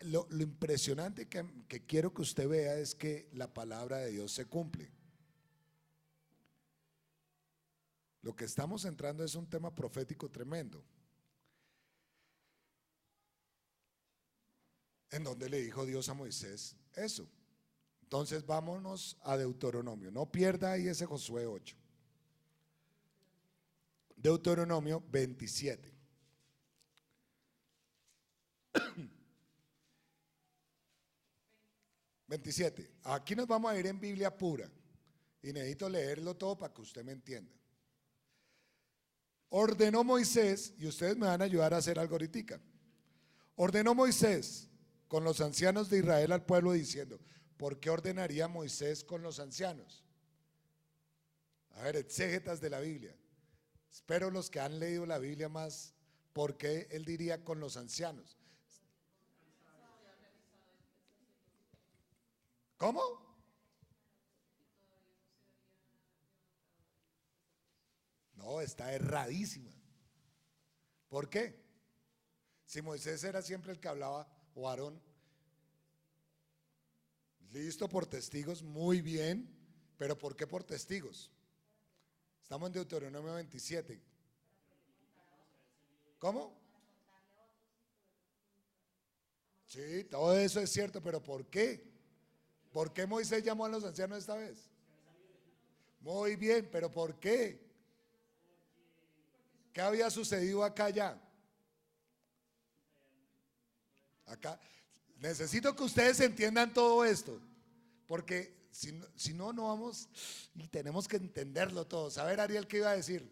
Lo, 0.01 0.27
impresionante 0.29 1.27
que 1.27 1.85
quiero 1.87 2.13
que 2.13 2.21
usted 2.21 2.47
vea 2.47 2.75
es 2.75 2.93
que 2.93 3.29
la 3.33 3.51
palabra 3.51 3.97
de 3.97 4.11
Dios 4.11 4.31
se 4.31 4.45
cumple. 4.45 4.91
Lo 8.21 8.35
que 8.35 8.45
estamos 8.45 8.85
entrando 8.85 9.23
es 9.23 9.33
un 9.33 9.49
tema 9.49 9.73
profético 9.73 10.29
tremendo. 10.29 10.85
en 15.11 15.23
donde 15.23 15.49
le 15.49 15.61
dijo 15.61 15.85
Dios 15.85 16.09
a 16.09 16.13
Moisés 16.13 16.75
eso. 16.95 17.27
Entonces 18.09 18.43
vámonos 18.43 19.19
a 19.21 19.37
Deuteronomio. 19.37 20.09
No 20.09 20.31
pierda 20.31 20.71
ahí 20.71 20.87
ese 20.87 21.05
Josué 21.05 21.45
8. 21.45 21.75
Deuteronomio 24.15 25.03
27. 25.11 25.93
¿27? 32.27 32.89
Aquí 33.03 33.35
nos 33.35 33.45
vamos 33.45 33.71
a 33.71 33.77
ir 33.77 33.85
en 33.85 33.99
Biblia 33.99 34.35
pura. 34.35 34.67
Y 35.43 35.53
necesito 35.53 35.87
leerlo 35.87 36.35
todo 36.35 36.57
para 36.57 36.73
que 36.73 36.81
usted 36.81 37.03
me 37.03 37.11
entienda. 37.11 37.53
Ordenó 39.49 40.03
Moisés, 40.03 40.73
y 40.79 40.87
ustedes 40.87 41.15
me 41.15 41.27
van 41.27 41.43
a 41.43 41.45
ayudar 41.45 41.75
a 41.75 41.77
hacer 41.77 41.99
algo 41.99 42.15
ahorita. 42.15 42.59
Ordenó 43.55 43.93
Moisés 43.93 44.67
con 45.07 45.23
los 45.23 45.41
ancianos 45.41 45.91
de 45.91 45.99
Israel 45.99 46.31
al 46.31 46.43
pueblo 46.43 46.71
diciendo, 46.71 47.19
¿por 47.59 47.77
qué 47.81 47.89
ordenaría 47.89 48.47
Moisés 48.47 49.03
con 49.03 49.21
los 49.21 49.37
ancianos? 49.41 50.01
A 51.71 51.83
ver, 51.83 51.97
exégetas 51.97 52.61
de 52.61 52.69
la 52.69 52.79
Biblia. 52.79 53.13
Espero 53.91 54.31
los 54.31 54.49
que 54.49 54.61
han 54.61 54.79
leído 54.79 55.05
la 55.05 55.19
Biblia 55.19 55.49
más, 55.49 55.93
¿por 56.31 56.55
qué 56.55 56.87
él 56.89 57.03
diría 57.03 57.43
con 57.43 57.59
los 57.59 57.75
ancianos? 57.75 58.37
¿Cómo? 62.77 63.01
No, 68.35 68.61
está 68.61 68.93
erradísima. 68.93 69.73
¿Por 71.09 71.29
qué? 71.29 71.61
Si 72.63 72.81
Moisés 72.81 73.21
era 73.25 73.41
siempre 73.41 73.73
el 73.73 73.81
que 73.81 73.89
hablaba, 73.89 74.31
o 74.55 74.69
Aarón, 74.69 75.08
listo 77.51 77.87
por 77.89 78.05
testigos, 78.05 78.63
muy 78.63 79.01
bien, 79.01 79.49
pero 79.97 80.17
¿por 80.17 80.35
qué 80.35 80.47
por 80.47 80.63
testigos? 80.63 81.31
Estamos 82.41 82.67
en 82.67 82.73
Deuteronomio 82.73 83.33
27. 83.33 84.01
¿Cómo? 86.19 86.59
Sí, 89.65 90.03
todo 90.05 90.35
eso 90.35 90.59
es 90.59 90.71
cierto, 90.71 91.01
pero 91.01 91.21
¿por 91.21 91.45
qué? 91.45 91.87
¿Por 92.71 92.91
qué 92.91 93.05
Moisés 93.05 93.43
llamó 93.43 93.65
a 93.65 93.69
los 93.69 93.83
ancianos 93.83 94.19
esta 94.19 94.35
vez? 94.35 94.69
Muy 96.01 96.35
bien, 96.35 96.67
pero 96.71 96.89
¿por 96.89 97.19
qué? 97.19 97.69
¿Qué 99.73 99.81
había 99.81 100.09
sucedido 100.09 100.63
acá 100.63 100.89
ya? 100.89 101.21
Acá. 104.25 104.59
Necesito 105.19 105.75
que 105.75 105.83
ustedes 105.83 106.19
entiendan 106.21 106.73
todo 106.73 107.03
esto, 107.03 107.41
porque 108.07 108.57
si 108.71 109.33
no, 109.33 109.51
no, 109.51 109.63
vamos 109.67 110.07
y 110.55 110.67
tenemos 110.67 111.07
que 111.07 111.17
entenderlo 111.17 111.85
todo. 111.85 112.09
Saber, 112.09 112.39
Ariel, 112.39 112.67
¿qué 112.67 112.77
iba 112.77 112.91
a 112.91 112.95
decir? 112.95 113.29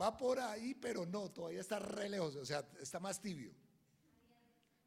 Va 0.00 0.16
por 0.16 0.40
ahí, 0.40 0.74
pero 0.74 1.06
no, 1.06 1.30
todavía 1.30 1.60
está 1.60 1.78
re 1.78 2.08
lejos, 2.08 2.34
o 2.34 2.44
sea, 2.44 2.66
está 2.80 2.98
más 2.98 3.20
tibio. 3.20 3.52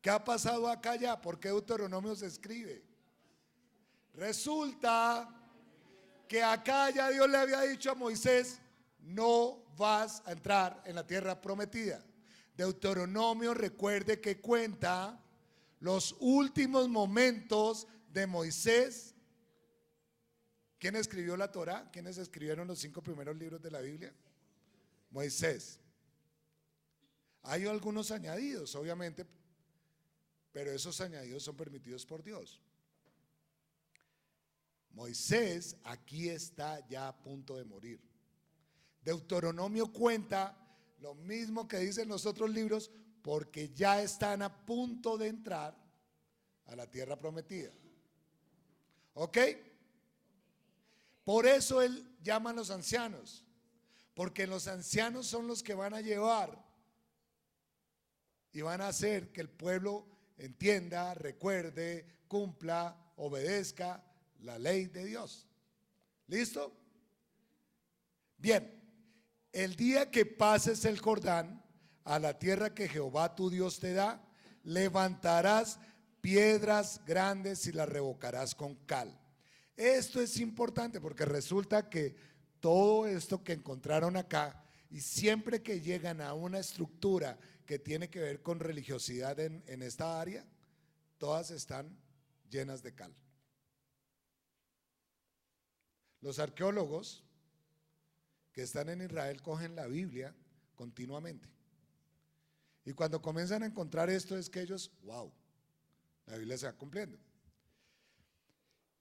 ¿Qué 0.01 0.09
ha 0.09 0.21
pasado 0.23 0.67
acá 0.67 0.97
ya? 0.97 1.19
¿Por 1.19 1.39
qué 1.39 1.47
Deuteronomio 1.47 2.15
se 2.15 2.27
escribe? 2.27 2.83
Resulta 4.13 5.33
que 6.27 6.43
acá 6.43 6.89
ya 6.89 7.09
Dios 7.09 7.29
le 7.29 7.37
había 7.37 7.61
dicho 7.61 7.91
a 7.91 7.95
Moisés, 7.95 8.59
no 9.07 9.63
vas 9.77 10.21
a 10.25 10.33
entrar 10.33 10.83
en 10.85 10.95
la 10.95 11.07
tierra 11.07 11.39
prometida. 11.39 12.03
Deuteronomio 12.55 13.53
recuerde 13.53 14.19
que 14.19 14.41
cuenta 14.41 15.23
los 15.79 16.15
últimos 16.19 16.89
momentos 16.89 17.87
de 18.11 18.27
Moisés. 18.27 19.15
¿Quién 20.79 20.95
escribió 20.95 21.37
la 21.37 21.51
Torah? 21.51 21.89
¿Quiénes 21.91 22.17
escribieron 22.17 22.67
los 22.67 22.79
cinco 22.79 23.01
primeros 23.01 23.35
libros 23.37 23.61
de 23.61 23.71
la 23.71 23.79
Biblia? 23.79 24.13
Moisés. 25.09 25.79
Hay 27.43 27.65
algunos 27.65 28.11
añadidos, 28.11 28.75
obviamente, 28.75 29.25
pero 30.51 30.71
esos 30.71 30.99
añadidos 30.99 31.43
son 31.43 31.55
permitidos 31.55 32.05
por 32.05 32.23
Dios. 32.23 32.61
Moisés 34.91 35.77
aquí 35.83 36.27
está 36.27 36.85
ya 36.87 37.07
a 37.07 37.15
punto 37.15 37.55
de 37.55 37.63
morir. 37.63 38.06
Deuteronomio 39.07 39.93
cuenta 39.93 40.53
lo 40.99 41.15
mismo 41.15 41.65
que 41.65 41.77
dicen 41.77 42.09
los 42.09 42.25
otros 42.25 42.49
libros 42.49 42.91
porque 43.21 43.69
ya 43.73 44.01
están 44.01 44.41
a 44.41 44.65
punto 44.65 45.17
de 45.17 45.27
entrar 45.29 45.73
a 46.65 46.75
la 46.75 46.91
tierra 46.91 47.17
prometida. 47.17 47.71
¿Ok? 49.13 49.37
Por 51.23 51.47
eso 51.47 51.81
él 51.81 52.17
llama 52.21 52.49
a 52.49 52.53
los 52.53 52.69
ancianos, 52.69 53.45
porque 54.13 54.45
los 54.45 54.67
ancianos 54.67 55.25
son 55.25 55.47
los 55.47 55.63
que 55.63 55.73
van 55.73 55.93
a 55.93 56.01
llevar 56.01 56.61
y 58.51 58.59
van 58.59 58.81
a 58.81 58.89
hacer 58.89 59.31
que 59.31 59.39
el 59.39 59.49
pueblo 59.49 60.05
entienda, 60.37 61.13
recuerde, 61.13 62.25
cumpla, 62.27 63.13
obedezca 63.15 64.03
la 64.41 64.59
ley 64.59 64.87
de 64.87 65.05
Dios. 65.05 65.47
¿Listo? 66.27 66.73
Bien, 68.37 68.76
el 69.57 69.75
día 69.75 70.11
que 70.11 70.23
pases 70.23 70.85
el 70.85 70.99
Jordán 70.99 71.65
a 72.03 72.19
la 72.19 72.37
tierra 72.37 72.75
que 72.75 72.87
Jehová 72.87 73.33
tu 73.33 73.49
Dios 73.49 73.79
te 73.79 73.91
da, 73.91 74.23
levantarás 74.63 75.79
piedras 76.21 77.01
grandes 77.07 77.65
y 77.65 77.71
las 77.71 77.89
revocarás 77.89 78.53
con 78.53 78.75
cal. 78.85 79.19
Esto 79.75 80.21
es 80.21 80.37
importante 80.37 81.01
porque 81.01 81.25
resulta 81.25 81.89
que 81.89 82.15
todo 82.59 83.07
esto 83.07 83.43
que 83.43 83.53
encontraron 83.53 84.15
acá 84.15 84.63
y 84.91 85.01
siempre 85.01 85.63
que 85.63 85.81
llegan 85.81 86.21
a 86.21 86.35
una 86.35 86.59
estructura 86.59 87.39
que 87.65 87.79
tiene 87.79 88.11
que 88.11 88.19
ver 88.19 88.43
con 88.43 88.59
religiosidad 88.59 89.39
en, 89.39 89.63
en 89.65 89.81
esta 89.81 90.21
área, 90.21 90.45
todas 91.17 91.49
están 91.49 91.97
llenas 92.47 92.83
de 92.83 92.93
cal. 92.93 93.15
Los 96.21 96.37
arqueólogos 96.37 97.26
que 98.57 98.63
están 98.63 98.89
en 98.89 99.03
Israel 99.03 99.39
cogen 99.43 99.75
la 99.75 99.85
Biblia 99.85 100.35
continuamente. 100.73 101.47
Y 102.85 102.91
cuando 102.91 103.21
comienzan 103.21 103.61
a 103.61 103.67
encontrar 103.67 104.09
esto 104.09 104.35
es 104.35 104.49
que 104.49 104.61
ellos, 104.61 104.89
wow, 105.03 105.31
la 106.25 106.37
Biblia 106.37 106.57
se 106.57 106.65
va 106.65 106.73
cumpliendo. 106.73 107.19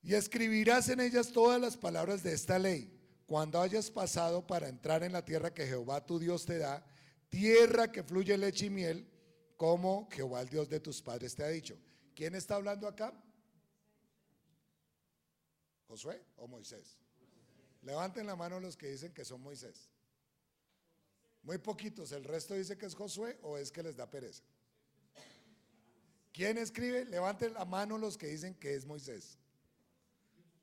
Y 0.02 0.12
escribirás 0.12 0.90
en 0.90 1.00
ellas 1.00 1.32
todas 1.32 1.58
las 1.58 1.74
palabras 1.74 2.22
de 2.22 2.34
esta 2.34 2.58
ley, 2.58 2.92
cuando 3.24 3.58
hayas 3.58 3.90
pasado 3.90 4.46
para 4.46 4.68
entrar 4.68 5.02
en 5.02 5.12
la 5.12 5.24
tierra 5.24 5.54
que 5.54 5.66
Jehová 5.66 6.04
tu 6.04 6.18
Dios 6.18 6.44
te 6.44 6.58
da, 6.58 6.84
tierra 7.30 7.90
que 7.90 8.02
fluye 8.02 8.36
leche 8.36 8.66
y 8.66 8.70
miel, 8.70 9.10
como 9.56 10.06
Jehová 10.10 10.42
el 10.42 10.50
Dios 10.50 10.68
de 10.68 10.80
tus 10.80 11.00
padres 11.00 11.34
te 11.34 11.44
ha 11.44 11.48
dicho. 11.48 11.78
¿Quién 12.14 12.34
está 12.34 12.56
hablando 12.56 12.86
acá? 12.86 13.18
¿Josué 15.86 16.22
o 16.36 16.46
Moisés? 16.46 17.05
Levanten 17.86 18.26
la 18.26 18.34
mano 18.34 18.58
los 18.58 18.76
que 18.76 18.88
dicen 18.88 19.12
que 19.12 19.24
son 19.24 19.40
Moisés. 19.40 19.88
Muy 21.44 21.58
poquitos, 21.58 22.10
el 22.10 22.24
resto 22.24 22.54
dice 22.54 22.76
que 22.76 22.84
es 22.84 22.96
Josué 22.96 23.38
o 23.42 23.56
es 23.58 23.70
que 23.70 23.80
les 23.80 23.96
da 23.96 24.10
pereza. 24.10 24.42
¿Quién 26.32 26.58
escribe? 26.58 27.04
Levanten 27.04 27.54
la 27.54 27.64
mano 27.64 27.96
los 27.96 28.18
que 28.18 28.26
dicen 28.26 28.56
que 28.56 28.74
es 28.74 28.84
Moisés. 28.84 29.38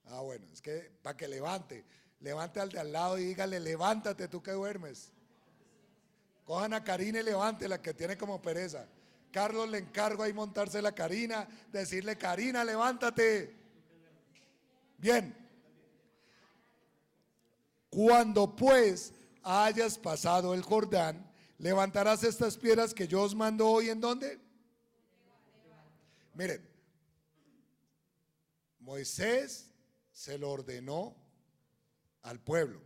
Ah, 0.08 0.20
bueno, 0.20 0.46
es 0.52 0.62
que 0.62 0.92
para 1.02 1.16
que 1.16 1.30
levante, 1.30 1.86
levante 2.20 2.60
al 2.60 2.70
de 2.70 2.80
al 2.80 2.92
lado 2.92 3.18
y 3.18 3.24
dígale, 3.24 3.58
levántate 3.62 4.28
tú 4.28 4.44
que 4.44 4.52
duermes. 4.52 5.14
Cojan 6.44 6.74
a 6.74 6.84
Karina 6.84 7.22
y 7.22 7.24
levántela 7.24 7.82
que 7.82 7.94
tiene 7.94 8.18
como 8.18 8.42
pereza. 8.42 8.86
Carlos 9.32 9.70
le 9.70 9.78
encargo 9.78 10.24
ahí 10.24 10.34
montarse 10.34 10.82
la 10.82 10.94
Karina, 10.94 11.48
decirle, 11.72 12.18
Karina, 12.18 12.66
levántate. 12.66 13.56
Bien, 14.98 15.43
cuando 17.94 18.56
pues 18.56 19.14
hayas 19.44 20.00
pasado 20.00 20.56
el 20.56 20.64
Jordán, 20.64 21.32
levantarás 21.60 22.24
estas 22.24 22.58
piedras 22.58 22.92
que 22.92 23.08
yo 23.08 23.22
os 23.22 23.36
mando 23.36 23.68
hoy 23.68 23.90
en 23.90 24.02
dónde? 24.02 24.40
Miren, 26.34 26.68
Moisés 28.80 29.70
se 30.12 30.40
lo 30.40 30.50
ordenó 30.50 31.16
al 32.24 32.40
pueblo 32.40 32.82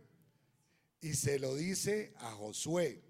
y 1.00 1.14
se 1.14 1.38
lo 1.38 1.54
dice 1.54 2.12
a 2.18 2.30
Josué. 2.32 3.02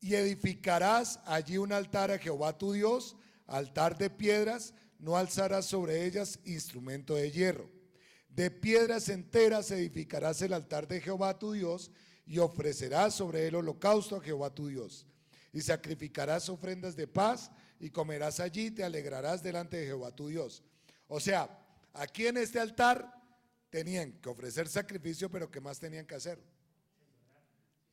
Y 0.00 0.14
edificarás 0.14 1.20
allí 1.26 1.58
un 1.58 1.72
altar 1.72 2.10
a 2.10 2.18
Jehová 2.18 2.56
tu 2.56 2.72
Dios, 2.72 3.14
altar 3.46 3.98
de 3.98 4.08
piedras, 4.08 4.72
no 4.98 5.18
alzarás 5.18 5.66
sobre 5.66 6.06
ellas 6.06 6.40
instrumento 6.44 7.14
de 7.14 7.30
hierro. 7.30 7.81
De 8.34 8.50
piedras 8.50 9.10
enteras 9.10 9.70
edificarás 9.70 10.40
el 10.40 10.54
altar 10.54 10.88
de 10.88 11.02
Jehová 11.02 11.38
tu 11.38 11.52
Dios 11.52 11.90
y 12.24 12.38
ofrecerás 12.38 13.14
sobre 13.14 13.46
él 13.46 13.56
holocausto 13.56 14.16
a 14.16 14.22
Jehová 14.22 14.54
tu 14.54 14.68
Dios. 14.68 15.06
Y 15.52 15.60
sacrificarás 15.60 16.48
ofrendas 16.48 16.96
de 16.96 17.06
paz 17.06 17.50
y 17.78 17.90
comerás 17.90 18.40
allí 18.40 18.70
te 18.70 18.84
alegrarás 18.84 19.42
delante 19.42 19.76
de 19.76 19.86
Jehová 19.86 20.16
tu 20.16 20.28
Dios. 20.28 20.62
O 21.08 21.20
sea, 21.20 21.62
aquí 21.92 22.26
en 22.26 22.38
este 22.38 22.58
altar 22.58 23.22
tenían 23.68 24.12
que 24.12 24.30
ofrecer 24.30 24.66
sacrificio, 24.66 25.30
pero 25.30 25.50
¿qué 25.50 25.60
más 25.60 25.78
tenían 25.78 26.06
que 26.06 26.14
hacer? 26.14 26.42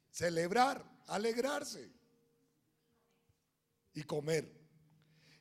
Celebrar, 0.09 0.89
alegrarse 1.07 1.91
y 3.93 4.03
comer. 4.03 4.57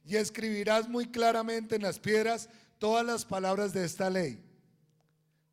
Y 0.05 0.17
escribirás 0.17 0.89
muy 0.89 1.09
claramente 1.09 1.77
en 1.77 1.83
las 1.83 2.01
piedras 2.01 2.49
todas 2.79 3.07
las 3.07 3.25
palabras 3.25 3.73
de 3.73 3.85
esta 3.85 4.11
ley. 4.11 4.48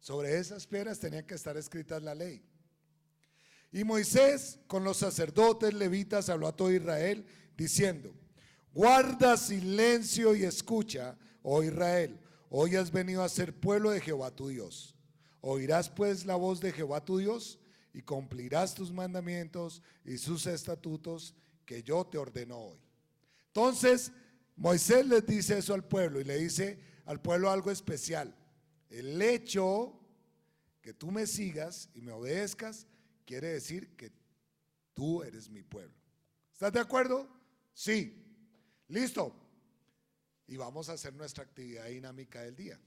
Sobre 0.05 0.37
esas 0.37 0.67
piedras 0.67 0.99
tenía 0.99 1.25
que 1.25 1.33
estar 1.33 1.57
escrita 1.57 1.99
la 1.99 2.13
ley. 2.13 2.39
Y 3.71 3.83
Moisés 3.83 4.59
con 4.67 4.83
los 4.83 4.97
sacerdotes 4.97 5.73
levitas 5.73 6.29
habló 6.29 6.47
a 6.47 6.55
todo 6.55 6.71
Israel 6.71 7.25
diciendo, 7.57 8.13
guarda 8.71 9.35
silencio 9.35 10.35
y 10.35 10.43
escucha, 10.43 11.17
oh 11.41 11.63
Israel, 11.63 12.19
hoy 12.51 12.75
has 12.75 12.91
venido 12.91 13.23
a 13.23 13.29
ser 13.29 13.59
pueblo 13.59 13.89
de 13.89 13.99
Jehová 13.99 14.29
tu 14.29 14.49
Dios. 14.49 14.95
Oirás 15.41 15.89
pues 15.89 16.23
la 16.23 16.35
voz 16.35 16.61
de 16.61 16.71
Jehová 16.71 17.03
tu 17.03 17.17
Dios 17.17 17.57
y 17.91 18.03
cumplirás 18.03 18.75
tus 18.75 18.91
mandamientos 18.91 19.81
y 20.05 20.19
sus 20.19 20.45
estatutos 20.45 21.33
que 21.65 21.81
yo 21.81 22.05
te 22.05 22.19
ordeno 22.19 22.59
hoy. 22.59 22.79
Entonces, 23.47 24.11
Moisés 24.55 25.07
les 25.07 25.25
dice 25.25 25.57
eso 25.57 25.73
al 25.73 25.83
pueblo 25.83 26.21
y 26.21 26.25
le 26.25 26.37
dice 26.37 26.79
al 27.05 27.19
pueblo 27.19 27.49
algo 27.49 27.71
especial. 27.71 28.35
El 28.89 29.21
hecho 29.21 29.99
que 30.81 30.93
tú 30.93 31.11
me 31.11 31.27
sigas 31.27 31.89
y 31.93 32.01
me 32.01 32.11
obedezcas 32.11 32.87
quiere 33.25 33.47
decir 33.47 33.95
que 33.95 34.11
tú 34.93 35.23
eres 35.23 35.49
mi 35.49 35.63
pueblo. 35.63 35.95
¿Estás 36.53 36.71
de 36.71 36.79
acuerdo? 36.79 37.27
Sí. 37.73 38.21
Listo. 38.87 39.35
Y 40.47 40.57
vamos 40.57 40.89
a 40.89 40.93
hacer 40.93 41.13
nuestra 41.13 41.43
actividad 41.43 41.87
dinámica 41.87 42.41
del 42.41 42.55
día. 42.55 42.79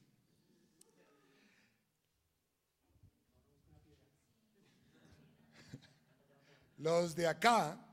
Los 6.79 7.17
de 7.17 7.27
acá 7.27 7.85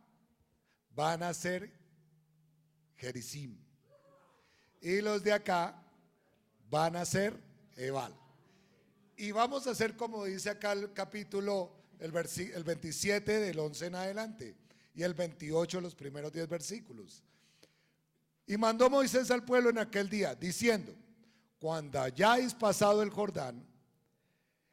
van 0.96 1.24
a 1.24 1.34
ser 1.34 1.74
Jericim. 2.96 3.58
Y 4.82 5.02
los 5.02 5.24
de 5.24 5.34
acá 5.34 5.84
van 6.70 6.96
a 6.96 7.06
ser 7.06 7.45
Ebal. 7.76 8.16
Y 9.18 9.32
vamos 9.32 9.68
a 9.68 9.72
hacer 9.72 9.96
como 9.96 10.26
dice 10.26 10.50
acá 10.50 10.74
el 10.74 10.92
capítulo, 10.94 11.72
el, 12.00 12.14
el 12.16 12.64
27 12.64 13.40
del 13.40 13.60
11 13.60 13.86
en 13.86 13.96
adelante 13.96 14.56
y 14.94 15.04
el 15.04 15.14
28 15.14 15.82
los 15.82 15.96
primeros 15.96 16.32
10 16.32 16.48
versículos. 16.48 17.24
Y 18.48 18.58
mandó 18.58 18.90
Moisés 18.90 19.32
al 19.32 19.44
pueblo 19.44 19.70
en 19.70 19.80
aquel 19.80 20.10
día, 20.10 20.36
diciendo, 20.36 20.96
cuando 21.60 22.00
hayáis 22.00 22.54
pasado 22.54 23.02
el 23.02 23.10
Jordán, 23.10 23.66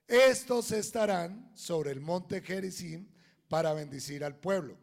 estos 0.06 0.72
estarán 0.72 1.50
sobre 1.54 1.90
el 1.90 2.00
monte 2.00 2.42
Gerizim 2.42 3.08
para 3.48 3.72
bendecir 3.72 4.24
al 4.24 4.36
pueblo. 4.36 4.76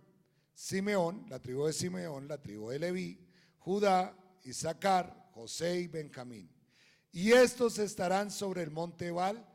Simeón, 0.54 1.26
la 1.30 1.40
tribu 1.40 1.68
de 1.68 1.74
Simeón, 1.74 2.28
la 2.28 2.42
tribu 2.42 2.70
de 2.70 2.80
Leví, 2.80 3.20
Judá, 3.60 4.18
Isaacar, 4.44 5.30
José 5.34 5.82
y 5.82 5.88
Benjamín. 5.88 6.50
Y 7.12 7.32
estos 7.32 7.80
estarán 7.80 8.30
sobre 8.32 8.62
el 8.62 8.72
monte 8.72 9.08
Ebal 9.08 9.46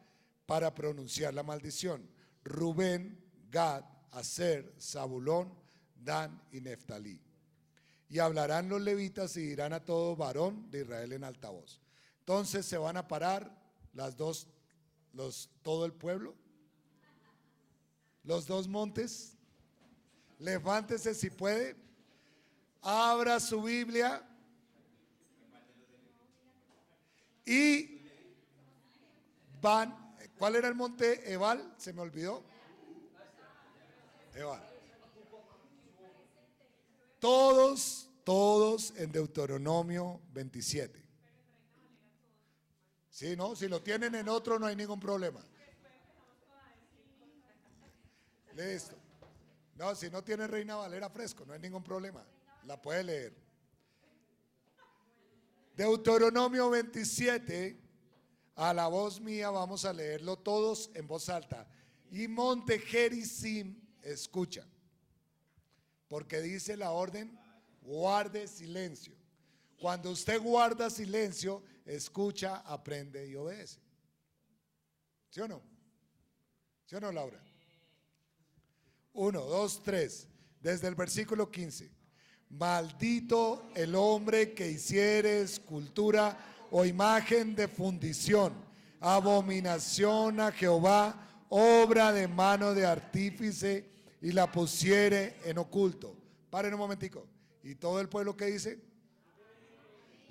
para 0.46 0.74
pronunciar 0.74 1.34
la 1.34 1.42
maldición. 1.42 2.08
Rubén, 2.42 3.22
Gad, 3.50 3.84
Aser, 4.10 4.74
Zabulón, 4.80 5.54
Dan 5.96 6.42
y 6.52 6.60
Neftalí. 6.60 7.20
Y 8.08 8.18
hablarán 8.18 8.68
los 8.68 8.80
levitas 8.80 9.36
y 9.36 9.46
dirán 9.46 9.72
a 9.72 9.84
todo 9.84 10.16
varón 10.16 10.70
de 10.70 10.82
Israel 10.82 11.12
en 11.12 11.24
altavoz. 11.24 11.80
Entonces 12.20 12.66
se 12.66 12.76
van 12.76 12.96
a 12.96 13.08
parar 13.08 13.56
las 13.92 14.16
dos, 14.16 14.48
los, 15.12 15.50
todo 15.62 15.84
el 15.84 15.92
pueblo, 15.92 16.34
los 18.24 18.46
dos 18.46 18.68
montes. 18.68 19.36
Levántese 20.38 21.14
si 21.14 21.30
puede. 21.30 21.76
Abra 22.82 23.40
su 23.40 23.62
Biblia 23.62 24.22
Y 27.44 28.00
van, 29.60 30.16
¿cuál 30.38 30.56
era 30.56 30.68
el 30.68 30.74
monte 30.74 31.32
Ebal? 31.32 31.74
Se 31.76 31.92
me 31.92 32.00
olvidó. 32.00 32.42
Ebal. 34.34 34.62
Todos, 37.18 38.10
todos 38.24 38.92
en 38.96 39.12
Deuteronomio 39.12 40.20
27. 40.32 41.02
Sí, 43.10 43.36
no, 43.36 43.54
si 43.54 43.68
lo 43.68 43.80
tienen 43.80 44.14
en 44.14 44.28
otro 44.28 44.58
no 44.58 44.66
hay 44.66 44.76
ningún 44.76 44.98
problema. 44.98 45.40
Listo. 48.56 48.96
No, 49.76 49.94
si 49.94 50.10
no 50.10 50.22
tiene 50.22 50.46
Reina 50.46 50.76
Valera 50.76 51.10
fresco, 51.10 51.44
no 51.44 51.52
hay 51.52 51.60
ningún 51.60 51.82
problema. 51.82 52.24
La 52.66 52.80
puede 52.80 53.04
leer. 53.04 53.43
Deuteronomio 55.76 56.70
27, 56.70 57.80
a 58.54 58.72
la 58.72 58.86
voz 58.86 59.20
mía 59.20 59.50
vamos 59.50 59.84
a 59.84 59.92
leerlo 59.92 60.38
todos 60.38 60.90
en 60.94 61.06
voz 61.06 61.28
alta. 61.28 61.68
Y 62.10 62.28
Monte 62.28 62.78
Gerizim, 62.78 63.80
escucha, 64.02 64.64
porque 66.06 66.40
dice 66.40 66.76
la 66.76 66.92
orden, 66.92 67.36
guarde 67.82 68.46
silencio. 68.46 69.14
Cuando 69.80 70.10
usted 70.10 70.40
guarda 70.40 70.88
silencio, 70.90 71.62
escucha, 71.84 72.58
aprende 72.58 73.26
y 73.28 73.34
obedece. 73.34 73.80
¿Sí 75.30 75.40
o 75.40 75.48
no? 75.48 75.60
¿Sí 76.86 76.94
o 76.94 77.00
no, 77.00 77.10
Laura? 77.10 77.42
Uno, 79.14 79.44
dos, 79.44 79.82
tres. 79.82 80.28
Desde 80.60 80.88
el 80.88 80.94
versículo 80.94 81.50
15. 81.50 81.90
Maldito 82.58 83.70
el 83.74 83.94
hombre 83.96 84.52
que 84.52 84.70
hiciere 84.70 85.40
escultura 85.40 86.38
o 86.70 86.84
imagen 86.84 87.54
de 87.54 87.66
fundición, 87.66 88.52
abominación 89.00 90.40
a 90.40 90.52
Jehová, 90.52 91.46
obra 91.48 92.12
de 92.12 92.28
mano 92.28 92.72
de 92.72 92.86
artífice 92.86 93.90
y 94.20 94.32
la 94.32 94.50
pusiere 94.50 95.40
en 95.44 95.58
oculto. 95.58 96.16
Paren 96.48 96.74
un 96.74 96.80
momentico. 96.80 97.26
¿Y 97.64 97.74
todo 97.74 98.00
el 98.00 98.08
pueblo 98.08 98.36
que 98.36 98.46
dice? 98.46 98.78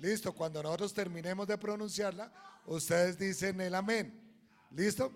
Listo, 0.00 0.32
cuando 0.32 0.62
nosotros 0.62 0.94
terminemos 0.94 1.46
de 1.46 1.58
pronunciarla, 1.58 2.32
ustedes 2.66 3.18
dicen 3.18 3.60
el 3.60 3.74
amén. 3.74 4.18
¿Listo? 4.70 5.12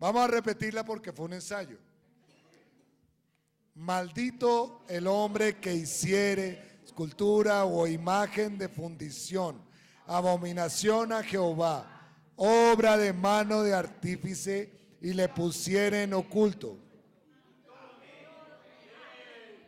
Vamos 0.00 0.22
a 0.22 0.26
repetirla 0.26 0.84
porque 0.84 1.12
fue 1.12 1.26
un 1.26 1.34
ensayo. 1.34 1.78
Maldito 3.74 4.84
el 4.88 5.06
hombre 5.06 5.58
que 5.58 5.74
hiciere 5.74 6.80
escultura 6.84 7.64
o 7.64 7.86
imagen 7.86 8.58
de 8.58 8.68
fundición, 8.68 9.62
abominación 10.06 11.12
a 11.12 11.22
Jehová, 11.22 12.10
obra 12.36 12.96
de 12.96 13.12
mano 13.12 13.62
de 13.62 13.74
artífice 13.74 14.96
y 15.00 15.12
le 15.12 15.28
pusiere 15.28 16.02
en 16.02 16.14
oculto. 16.14 16.76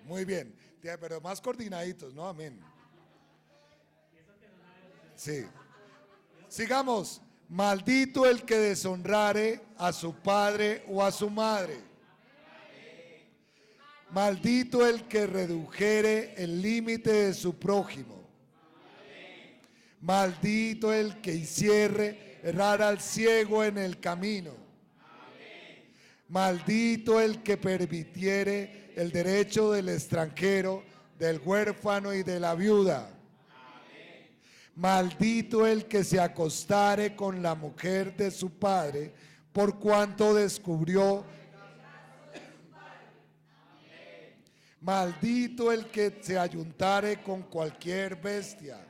Muy 0.05 0.25
bien, 0.25 0.55
pero 0.83 1.21
más 1.21 1.41
coordinaditos, 1.41 2.13
¿no? 2.13 2.27
Amén. 2.27 2.61
Sí. 5.15 5.47
Sigamos. 6.49 7.23
Maldito 7.49 8.27
el 8.27 8.45
que 8.45 8.57
deshonrare 8.57 9.61
a 9.77 9.93
su 9.93 10.15
padre 10.15 10.85
o 10.89 11.05
a 11.05 11.13
su 11.13 11.29
madre 11.29 11.92
Maldito 14.13 14.87
el 14.87 15.05
que 15.09 15.27
redujere 15.27 16.35
el 16.37 16.61
límite 16.61 17.11
de 17.11 17.35
su 17.35 17.59
prójimo. 17.59 18.29
Maldito 20.03 20.93
el 20.93 21.23
que 21.23 21.35
hiciere 21.35 22.39
errar 22.43 22.83
al 22.83 23.01
ciego 23.01 23.65
en 23.65 23.79
el 23.79 23.99
camino. 24.01 24.51
Maldito 26.29 27.23
el 27.23 27.43
que 27.43 27.57
permitiere 27.57 28.93
el 28.97 29.11
derecho 29.11 29.73
del 29.73 29.89
extranjero, 29.89 30.85
del 31.19 31.41
huérfano 31.43 32.13
y 32.13 32.23
de 32.23 32.39
la 32.39 32.55
viuda. 32.55 33.09
Maldito 34.75 35.67
el 35.67 35.87
que 35.87 36.05
se 36.05 36.21
acostare 36.21 37.17
con 37.17 37.43
la 37.43 37.55
mujer 37.55 38.15
de 38.15 38.31
su 38.31 38.51
padre, 38.51 39.15
por 39.55 39.79
cuanto 39.79 40.35
descubrió 40.35 41.25
Maldito 44.83 45.71
el 45.71 45.87
que 45.87 46.19
se 46.21 46.37
ayuntare 46.37 47.23
con 47.23 47.43
cualquier 47.43 48.17
bestia. 48.17 48.85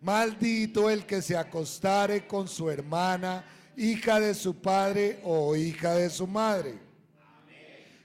Maldito 0.00 0.90
el 0.90 1.06
que 1.06 1.22
se 1.22 1.36
acostare 1.36 2.26
con 2.26 2.48
su 2.48 2.68
hermana 2.68 3.44
hija 3.76 4.18
de 4.18 4.34
su 4.34 4.60
padre 4.60 5.20
o 5.22 5.54
hija 5.54 5.94
de 5.94 6.10
su 6.10 6.26
madre. 6.26 6.80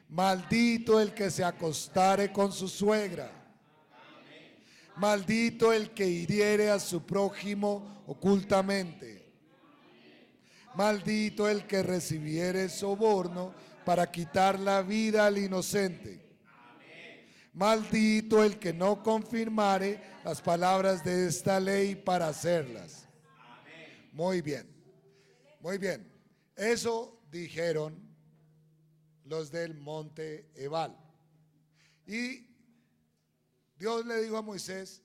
Maldito 0.07 0.99
el 0.99 1.15
que 1.15 1.31
se 1.31 1.43
acostare 1.43 2.31
con 2.31 2.51
su 2.51 2.67
suegra. 2.67 3.31
Maldito 4.97 5.73
el 5.73 5.89
que 5.91 6.07
hiriere 6.07 6.69
a 6.69 6.79
su 6.79 7.01
prójimo 7.01 8.03
ocultamente. 8.05 9.33
Maldito 10.75 11.49
el 11.49 11.65
que 11.65 11.81
recibiere 11.81 12.69
soborno 12.69 13.53
para 13.89 14.12
quitar 14.12 14.60
la 14.60 14.84
vida 14.84 15.25
al 15.25 15.39
inocente. 15.39 16.23
Maldito 17.54 18.43
el 18.43 18.60
que 18.60 18.71
no 18.71 19.02
confirmare 19.02 19.99
las 20.23 20.43
palabras 20.43 21.04
de 21.04 21.25
esta 21.25 21.60
ley 21.60 21.95
para 21.95 22.28
hacerlas. 22.28 23.08
Muy 24.12 24.43
bien, 24.43 24.69
muy 25.60 25.80
bien. 25.80 26.08
Eso 26.56 27.19
dijeron 27.32 27.99
los 29.23 29.49
del 29.49 29.73
monte 29.73 30.52
Ebal. 30.54 30.95
Y 32.06 32.47
Dios 33.75 34.06
le 34.06 34.21
dijo 34.21 34.38
a 34.38 34.43
Moisés, 34.43 35.02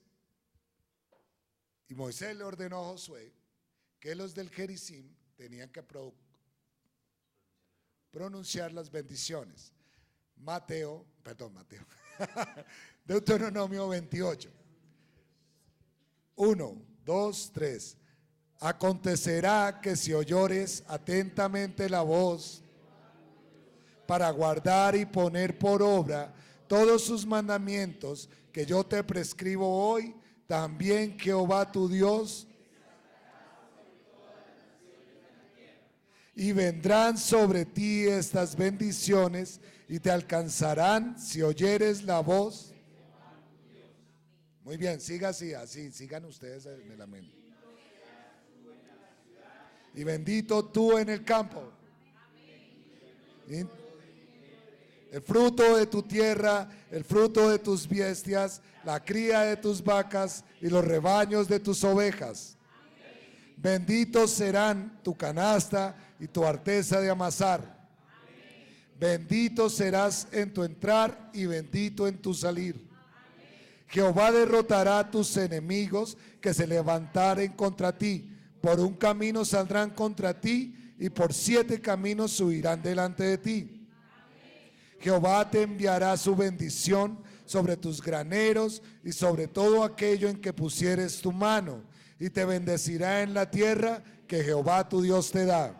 y 1.87 1.95
Moisés 1.95 2.35
le 2.35 2.43
ordenó 2.43 2.81
a 2.81 2.89
Josué, 2.91 3.33
que 3.99 4.13
los 4.13 4.35
del 4.35 4.51
Jericim 4.51 5.11
tenían 5.35 5.71
que 5.71 5.79
pronunciar 8.15 8.71
las 8.71 8.89
bendiciones. 8.89 9.73
Mateo, 10.37 11.05
perdón, 11.21 11.53
Mateo, 11.53 11.85
Deuteronomio 13.05 13.89
28. 13.89 14.49
1, 16.37 16.81
2, 17.03 17.51
3. 17.53 17.97
Acontecerá 18.61 19.81
que 19.81 19.97
si 19.97 20.13
oyores 20.13 20.81
atentamente 20.87 21.89
la 21.89 22.03
voz 22.03 22.63
para 24.07 24.29
guardar 24.29 24.95
y 24.95 25.05
poner 25.05 25.59
por 25.59 25.83
obra 25.83 26.33
todos 26.69 27.03
sus 27.03 27.25
mandamientos 27.25 28.29
que 28.53 28.65
yo 28.65 28.85
te 28.85 29.03
prescribo 29.03 29.89
hoy, 29.89 30.15
también 30.47 31.19
Jehová 31.19 31.69
tu 31.69 31.89
Dios 31.89 32.47
y 36.35 36.51
vendrán 36.51 37.17
sobre 37.17 37.65
ti 37.65 38.05
estas 38.05 38.55
bendiciones 38.57 39.61
y 39.87 39.99
te 39.99 40.11
alcanzarán 40.11 41.17
si 41.17 41.41
oyeres 41.41 42.03
la 42.03 42.19
voz. 42.19 42.73
Muy 44.63 44.77
bien, 44.77 44.99
siga 44.99 45.29
así, 45.29 45.53
así, 45.53 45.91
sigan 45.91 46.25
ustedes 46.25 46.65
en 46.65 46.91
el 46.91 47.01
amén. 47.01 47.31
Y 49.93 50.03
bendito 50.03 50.65
tú 50.65 50.97
en 50.97 51.07
el 51.09 51.23
campo. 51.23 51.71
El 53.47 55.21
fruto 55.21 55.77
de 55.77 55.85
tu 55.85 56.03
tierra, 56.03 56.69
el 56.91 57.05
fruto 57.05 57.49
de 57.49 57.59
tus 57.59 57.87
bestias, 57.87 58.61
la 58.83 59.01
cría 59.03 59.41
de 59.41 59.55
tus 59.55 59.81
vacas 59.81 60.43
y 60.59 60.67
los 60.67 60.83
rebaños 60.83 61.47
de 61.47 61.61
tus 61.61 61.83
ovejas. 61.85 62.54
Benditos 63.57 64.31
serán 64.31 64.99
tu 65.03 65.15
canasta 65.15 65.95
y 66.19 66.27
tu 66.27 66.45
arteza 66.45 66.99
de 66.99 67.09
amasar. 67.09 67.75
Bendito 68.99 69.69
serás 69.69 70.27
en 70.31 70.53
tu 70.53 70.63
entrar 70.63 71.29
y 71.33 71.45
bendito 71.45 72.07
en 72.07 72.17
tu 72.17 72.33
salir. 72.33 72.87
Jehová 73.87 74.31
derrotará 74.31 74.99
a 74.99 75.11
tus 75.11 75.35
enemigos 75.37 76.17
que 76.41 76.53
se 76.53 76.65
levantaren 76.65 77.53
contra 77.53 77.97
ti. 77.97 78.31
Por 78.61 78.79
un 78.79 78.93
camino 78.93 79.45
saldrán 79.45 79.91
contra 79.91 80.39
ti 80.39 80.95
y 80.97 81.09
por 81.09 81.33
siete 81.33 81.81
caminos 81.81 82.31
subirán 82.31 82.81
delante 82.81 83.23
de 83.23 83.37
ti. 83.37 83.87
Jehová 84.99 85.49
te 85.49 85.61
enviará 85.61 86.15
su 86.17 86.35
bendición 86.35 87.19
sobre 87.45 87.77
tus 87.77 88.01
graneros 88.01 88.81
y 89.03 89.11
sobre 89.11 89.47
todo 89.47 89.83
aquello 89.83 90.27
en 90.29 90.41
que 90.41 90.51
pusieres 90.51 91.21
tu 91.21 91.31
mano, 91.31 91.83
y 92.19 92.29
te 92.29 92.45
bendecirá 92.45 93.21
en 93.21 93.33
la 93.33 93.49
tierra 93.49 94.03
que 94.27 94.43
Jehová 94.43 94.87
tu 94.87 95.01
Dios 95.01 95.31
te 95.31 95.45
da. 95.45 95.75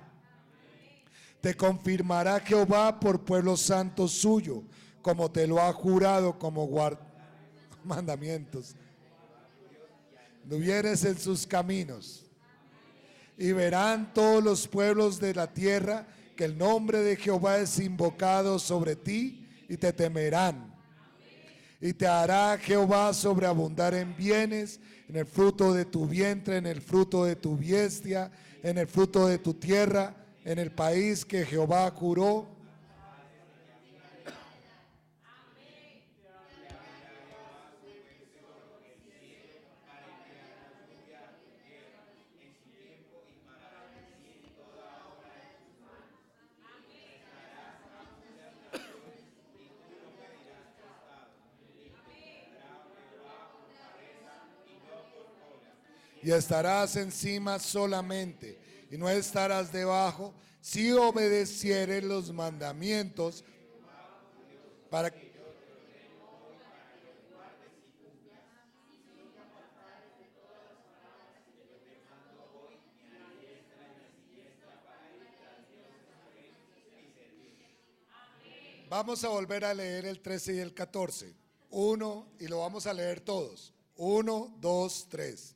Te 1.42 1.56
confirmará 1.56 2.40
Jehová 2.40 3.00
por 3.00 3.24
pueblo 3.24 3.56
santo 3.56 4.08
suyo, 4.08 4.64
como 5.02 5.32
te 5.32 5.46
lo 5.48 5.62
ha 5.62 5.72
jurado 5.72 6.38
como 6.38 6.66
guard 6.66 6.98
mandamientos. 7.84 8.76
No 10.44 10.58
vienes 10.58 11.04
en 11.06 11.18
sus 11.18 11.46
caminos. 11.46 12.26
Y 13.38 13.52
verán 13.52 14.14
todos 14.14 14.44
los 14.44 14.68
pueblos 14.68 15.20
de 15.20 15.34
la 15.34 15.52
tierra 15.52 16.08
que 16.36 16.46
el 16.46 16.58
nombre 16.58 17.00
de 17.00 17.16
Jehová 17.16 17.58
es 17.58 17.80
invocado 17.80 18.60
sobre 18.60 18.96
ti 18.96 19.48
y 19.68 19.78
te 19.78 19.92
temerán. 19.92 20.74
Y 21.82 21.94
te 21.94 22.08
hará 22.08 22.58
Jehová 22.58 23.14
sobreabundar 23.14 23.94
en 23.94 24.16
bienes, 24.16 24.80
en 25.08 25.16
el 25.16 25.26
fruto 25.26 25.74
de 25.74 25.86
tu 25.86 26.08
vientre, 26.08 26.58
en 26.58 26.66
el 26.66 26.82
fruto 26.82 27.26
de 27.26 27.36
tu 27.36 27.58
bestia, 27.58 28.32
en 28.64 28.78
el 28.78 28.88
fruto 28.88 29.28
de 29.28 29.38
tu 29.38 29.54
tierra 29.54 30.16
en 30.46 30.60
el 30.60 30.72
país 30.72 31.26
que 31.26 31.44
Jehová 31.44 31.92
curó. 31.94 32.55
Y 56.26 56.32
estarás 56.32 56.96
encima 56.96 57.60
solamente 57.60 58.58
y 58.90 58.98
no 58.98 59.08
estarás 59.08 59.72
debajo 59.72 60.34
si 60.60 60.92
obedecieres 60.92 62.04
los 62.04 62.34
mandamientos 62.34 63.44
para 64.90 65.14
Vamos 78.90 79.24
a 79.24 79.30
volver 79.30 79.66
a 79.66 79.74
leer 79.76 80.06
el 80.06 80.22
13 80.22 80.56
y 80.56 80.60
el 80.60 80.74
14. 80.74 81.36
Uno, 81.70 82.28
y 82.40 82.48
lo 82.48 82.60
vamos 82.60 82.88
a 82.88 82.94
leer 82.94 83.20
todos. 83.20 83.74
Uno, 83.98 84.56
dos, 84.60 85.08
tres. 85.10 85.55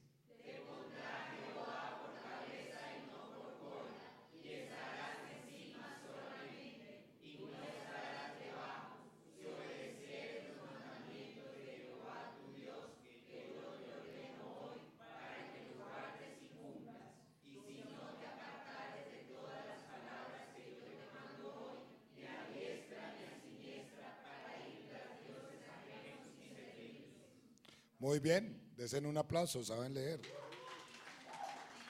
Muy 28.10 28.18
bien, 28.18 28.60
desen 28.76 29.06
un 29.06 29.16
aplauso, 29.18 29.64
saben 29.64 29.94
leer. 29.94 30.20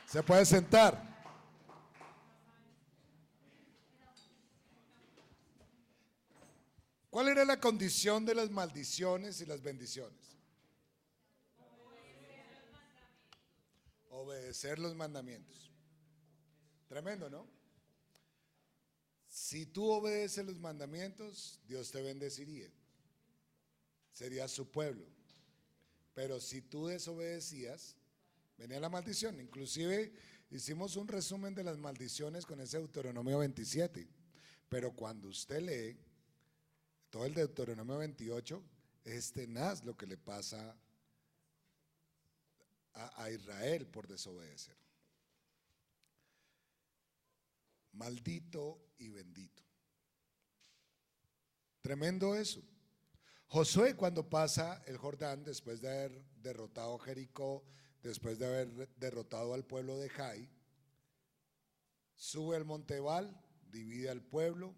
Se 0.06 0.22
puede 0.22 0.46
sentar. 0.46 1.02
¿Cuál 7.10 7.30
era 7.30 7.46
la 7.46 7.58
condición 7.58 8.26
de 8.26 8.36
las 8.36 8.50
maldiciones 8.50 9.40
y 9.40 9.46
las 9.46 9.62
bendiciones? 9.62 10.36
Obedecer 14.10 14.78
los 14.78 14.94
mandamientos. 14.96 15.72
Tremendo, 16.90 17.30
¿no? 17.30 17.48
Si 19.30 19.68
tú 19.68 19.90
obedeces 19.90 20.46
los 20.46 20.60
mandamientos, 20.60 21.62
Dios 21.66 21.90
te 21.92 22.02
bendeciría. 22.02 22.70
Sería 24.12 24.50
su 24.50 24.70
pueblo. 24.70 25.19
Pero 26.20 26.42
si 26.42 26.62
tú 26.62 26.88
desobedecías, 26.88 27.96
venía 28.58 28.78
la 28.82 28.90
maldición. 28.90 29.40
Inclusive 29.40 30.12
hicimos 30.52 30.98
un 30.98 31.08
resumen 31.08 31.56
de 31.56 31.64
las 31.64 31.78
maldiciones 31.78 32.46
con 32.46 32.60
ese 32.60 32.78
Deuteronomio 32.78 33.38
27. 33.38 34.06
Pero 34.68 34.92
cuando 34.92 35.30
usted 35.30 35.62
lee 35.62 35.98
todo 37.10 37.26
el 37.26 37.34
Deuteronomio 37.34 38.00
28, 38.00 38.62
es 39.06 39.32
tenaz 39.32 39.86
lo 39.86 39.96
que 39.96 40.08
le 40.08 40.18
pasa 40.18 40.78
a, 42.96 43.24
a 43.24 43.32
Israel 43.32 43.88
por 43.88 44.06
desobedecer. 44.06 44.76
maldito 47.94 48.78
y 48.98 49.08
bendito. 49.08 49.64
Tremendo 51.82 52.36
eso. 52.36 52.62
Josué 53.52 53.96
cuando 53.96 54.30
pasa 54.30 54.84
el 54.86 54.98
Jordán 54.98 55.44
después 55.44 55.82
de 55.82 55.90
haber 55.90 56.24
derrotado 56.36 56.94
a 56.94 57.00
Jericó, 57.04 57.64
después 58.04 58.38
de 58.38 58.46
haber 58.46 58.96
derrotado 58.98 59.56
al 59.56 59.66
pueblo 59.66 59.98
de 59.98 60.08
Jai, 60.08 60.48
sube 62.16 62.56
al 62.56 62.64
monte 62.64 62.98
Ebal, 62.98 63.36
divide 63.72 64.12
al 64.12 64.22
pueblo, 64.22 64.76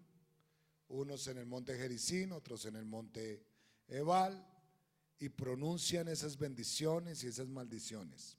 unos 0.88 1.26
en 1.26 1.36
el 1.36 1.44
monte 1.44 1.76
Jericín, 1.76 2.32
otros 2.32 2.64
en 2.64 2.76
el 2.76 2.86
monte 2.86 3.44
Ebal, 3.88 4.42
y 5.18 5.28
pronuncian 5.28 6.08
esas 6.08 6.38
bendiciones 6.38 7.22
y 7.24 7.26
esas 7.26 7.48
maldiciones. 7.48 8.38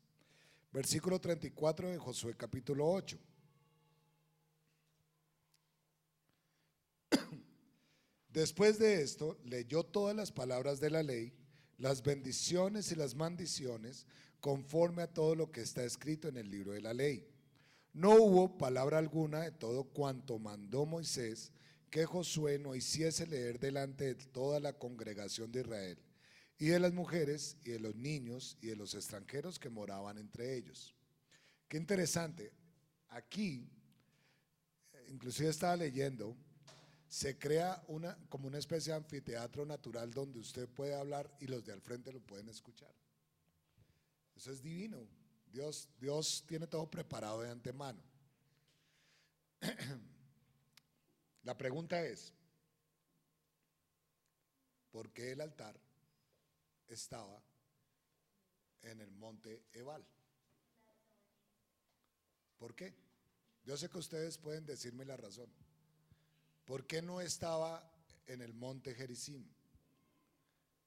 Versículo 0.71 1.21
34 1.21 1.91
de 1.91 1.97
Josué 1.99 2.35
capítulo 2.35 2.91
8. 2.91 3.19
Después 8.33 8.79
de 8.79 9.03
esto, 9.03 9.37
leyó 9.45 9.83
todas 9.83 10.15
las 10.15 10.31
palabras 10.31 10.79
de 10.79 10.89
la 10.89 11.03
ley, 11.03 11.33
las 11.77 12.01
bendiciones 12.01 12.91
y 12.91 12.95
las 12.95 13.13
maldiciones, 13.13 14.07
conforme 14.39 15.03
a 15.03 15.13
todo 15.13 15.35
lo 15.35 15.51
que 15.51 15.61
está 15.61 15.83
escrito 15.83 16.27
en 16.27 16.37
el 16.37 16.49
libro 16.49 16.71
de 16.71 16.81
la 16.81 16.93
ley. 16.93 17.27
No 17.93 18.15
hubo 18.15 18.57
palabra 18.57 18.97
alguna 18.97 19.41
de 19.41 19.51
todo 19.51 19.83
cuanto 19.83 20.39
mandó 20.39 20.87
Moisés 20.87 21.51
que 21.91 22.07
Josué 22.07 22.57
no 22.57 22.73
hiciese 22.73 23.27
leer 23.27 23.59
delante 23.59 24.05
de 24.05 24.15
toda 24.15 24.59
la 24.59 24.73
congregación 24.73 25.51
de 25.51 25.61
Israel, 25.61 25.99
y 26.57 26.65
de 26.65 26.79
las 26.79 26.91
mujeres, 26.91 27.55
y 27.63 27.69
de 27.69 27.79
los 27.79 27.95
niños, 27.95 28.57
y 28.61 28.67
de 28.67 28.75
los 28.75 28.95
extranjeros 28.95 29.59
que 29.59 29.69
moraban 29.69 30.17
entre 30.17 30.55
ellos. 30.55 30.95
Qué 31.67 31.77
interesante. 31.77 32.51
Aquí, 33.09 33.69
inclusive 35.07 35.49
estaba 35.49 35.75
leyendo, 35.75 36.35
se 37.13 37.37
crea 37.37 37.79
una, 37.89 38.17
como 38.27 38.47
una 38.47 38.57
especie 38.57 38.91
de 38.91 38.97
anfiteatro 38.97 39.67
natural 39.67 40.11
donde 40.11 40.39
usted 40.39 40.67
puede 40.67 40.95
hablar 40.95 41.31
y 41.39 41.45
los 41.45 41.63
de 41.63 41.71
al 41.71 41.79
frente 41.79 42.11
lo 42.11 42.19
pueden 42.19 42.49
escuchar. 42.49 42.91
Eso 44.35 44.51
es 44.51 44.63
divino. 44.63 44.97
Dios, 45.45 45.87
Dios 45.99 46.43
tiene 46.47 46.65
todo 46.65 46.89
preparado 46.89 47.43
de 47.43 47.51
antemano. 47.51 48.01
La 51.43 51.55
pregunta 51.55 52.03
es, 52.03 52.33
¿por 54.89 55.11
qué 55.11 55.33
el 55.33 55.41
altar 55.41 55.79
estaba 56.87 57.43
en 58.81 59.01
el 59.01 59.11
monte 59.11 59.65
Ebal? 59.71 60.03
¿Por 62.57 62.73
qué? 62.73 62.95
Yo 63.65 63.77
sé 63.77 63.87
que 63.87 63.99
ustedes 63.99 64.39
pueden 64.39 64.65
decirme 64.65 65.05
la 65.05 65.15
razón. 65.15 65.53
¿Por 66.65 66.85
qué 66.87 67.01
no 67.01 67.19
estaba 67.19 67.83
en 68.27 68.41
el 68.41 68.53
monte 68.53 68.95
Gerizim? 68.95 69.43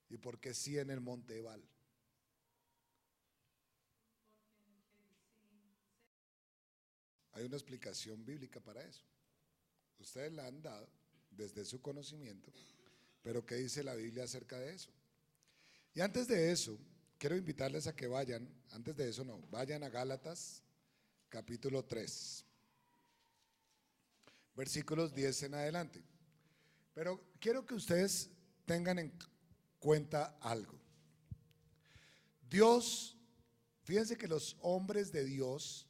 ¿Y 0.09 0.17
por 0.17 0.41
qué 0.41 0.55
sí 0.55 0.79
en 0.79 0.91
el 0.91 1.01
monte 1.01 1.37
Ebal? 1.37 1.63
Hay 7.33 7.45
una 7.45 7.57
explicación 7.57 8.25
bíblica 8.25 8.61
para 8.61 8.83
eso. 8.83 9.05
Ustedes 9.99 10.33
la 10.33 10.47
han 10.47 10.63
dado 10.63 10.89
desde 11.31 11.65
su 11.65 11.83
conocimiento, 11.83 12.51
pero 13.23 13.45
¿qué 13.45 13.57
dice 13.57 13.83
la 13.83 13.95
Biblia 13.95 14.25
acerca 14.25 14.59
de 14.59 14.75
eso? 14.75 14.91
Y 15.93 16.01
antes 16.01 16.29
de 16.29 16.51
eso, 16.51 16.79
quiero 17.19 17.37
invitarles 17.37 17.87
a 17.87 17.95
que 17.95 18.07
vayan, 18.07 18.49
antes 18.71 18.97
de 18.97 19.11
eso 19.11 19.25
no, 19.25 19.39
vayan 19.51 19.83
a 19.83 19.91
Gálatas 19.91 20.63
capítulo 21.29 21.85
3 21.85 22.46
versículos 24.57 25.15
10 25.15 25.43
en 25.45 25.55
adelante. 25.55 26.03
Pero 26.95 27.23
quiero 27.39 27.65
que 27.67 27.75
ustedes 27.75 28.31
tengan 28.65 28.99
en 28.99 29.13
cuenta 29.79 30.39
algo. 30.41 30.81
Dios, 32.49 33.17
fíjense 33.85 34.17
que 34.17 34.27
los 34.27 34.57
hombres 34.61 35.13
de 35.13 35.25
Dios, 35.25 35.87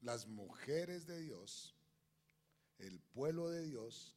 las 0.00 0.26
mujeres 0.26 1.06
de 1.06 1.20
Dios, 1.20 1.74
el 2.78 3.00
pueblo 3.00 3.50
de 3.50 3.64
Dios, 3.64 4.16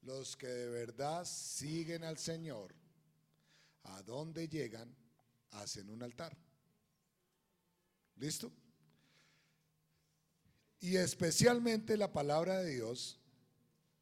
los 0.00 0.36
que 0.36 0.46
de 0.46 0.68
verdad 0.68 1.24
siguen 1.24 2.02
al 2.04 2.18
Señor, 2.18 2.74
a 3.82 4.02
donde 4.02 4.48
llegan, 4.48 4.94
hacen 5.50 5.90
un 5.90 6.02
altar. 6.02 6.36
¿Listo? 8.16 8.50
Y 10.80 10.96
especialmente 10.96 11.96
la 11.96 12.12
palabra 12.12 12.58
de 12.58 12.74
Dios 12.74 13.18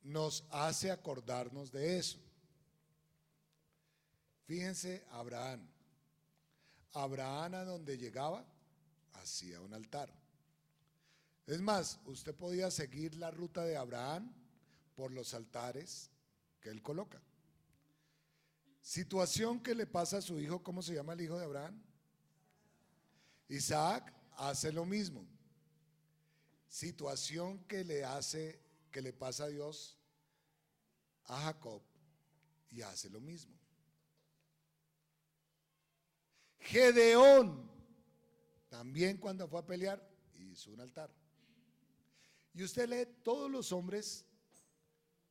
nos 0.02 0.44
hace 0.50 0.90
acordarnos 0.90 1.70
de 1.70 1.98
eso. 1.98 2.18
Fíjense, 4.44 5.04
Abraham. 5.10 5.68
Abraham 6.92 7.54
a 7.54 7.64
donde 7.64 7.96
llegaba, 7.96 8.44
hacía 9.14 9.60
un 9.60 9.72
altar. 9.72 10.12
Es 11.46 11.60
más, 11.60 12.00
usted 12.04 12.34
podía 12.34 12.70
seguir 12.70 13.14
la 13.16 13.30
ruta 13.30 13.64
de 13.64 13.76
Abraham 13.76 14.32
por 14.94 15.10
los 15.10 15.34
altares 15.34 16.10
que 16.60 16.68
él 16.68 16.82
coloca. 16.82 17.20
Situación 18.80 19.62
que 19.62 19.74
le 19.74 19.86
pasa 19.86 20.18
a 20.18 20.22
su 20.22 20.38
hijo, 20.38 20.62
¿cómo 20.62 20.82
se 20.82 20.94
llama 20.94 21.12
el 21.14 21.20
hijo 21.20 21.38
de 21.38 21.44
Abraham? 21.44 21.80
Isaac 23.48 24.12
hace 24.36 24.72
lo 24.72 24.84
mismo. 24.84 25.24
Situación 26.68 27.64
que 27.64 27.84
le 27.84 28.04
hace 28.04 28.60
que 28.92 29.02
le 29.02 29.12
pasa 29.12 29.44
a 29.44 29.48
Dios 29.48 29.98
a 31.24 31.40
Jacob 31.44 31.82
y 32.70 32.82
hace 32.82 33.10
lo 33.10 33.20
mismo. 33.20 33.58
Gedeón 36.60 37.70
también 38.68 39.18
cuando 39.18 39.48
fue 39.48 39.60
a 39.60 39.66
pelear 39.66 40.08
hizo 40.34 40.70
un 40.70 40.80
altar. 40.80 41.10
Y 42.54 42.62
usted 42.62 42.88
lee 42.88 43.20
todos 43.22 43.50
los 43.50 43.72
hombres 43.72 44.24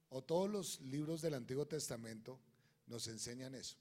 o 0.10 0.24
todos 0.24 0.50
los 0.50 0.82
libros 0.82 1.22
del 1.22 1.36
Antiguo 1.36 1.66
Testamento 1.66 2.40
nos 2.88 3.08
enseñan 3.08 3.56
eso. 3.56 3.78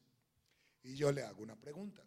Y 0.83 0.95
yo 0.95 1.11
le 1.11 1.23
hago 1.23 1.43
una 1.43 1.57
pregunta. 1.57 2.05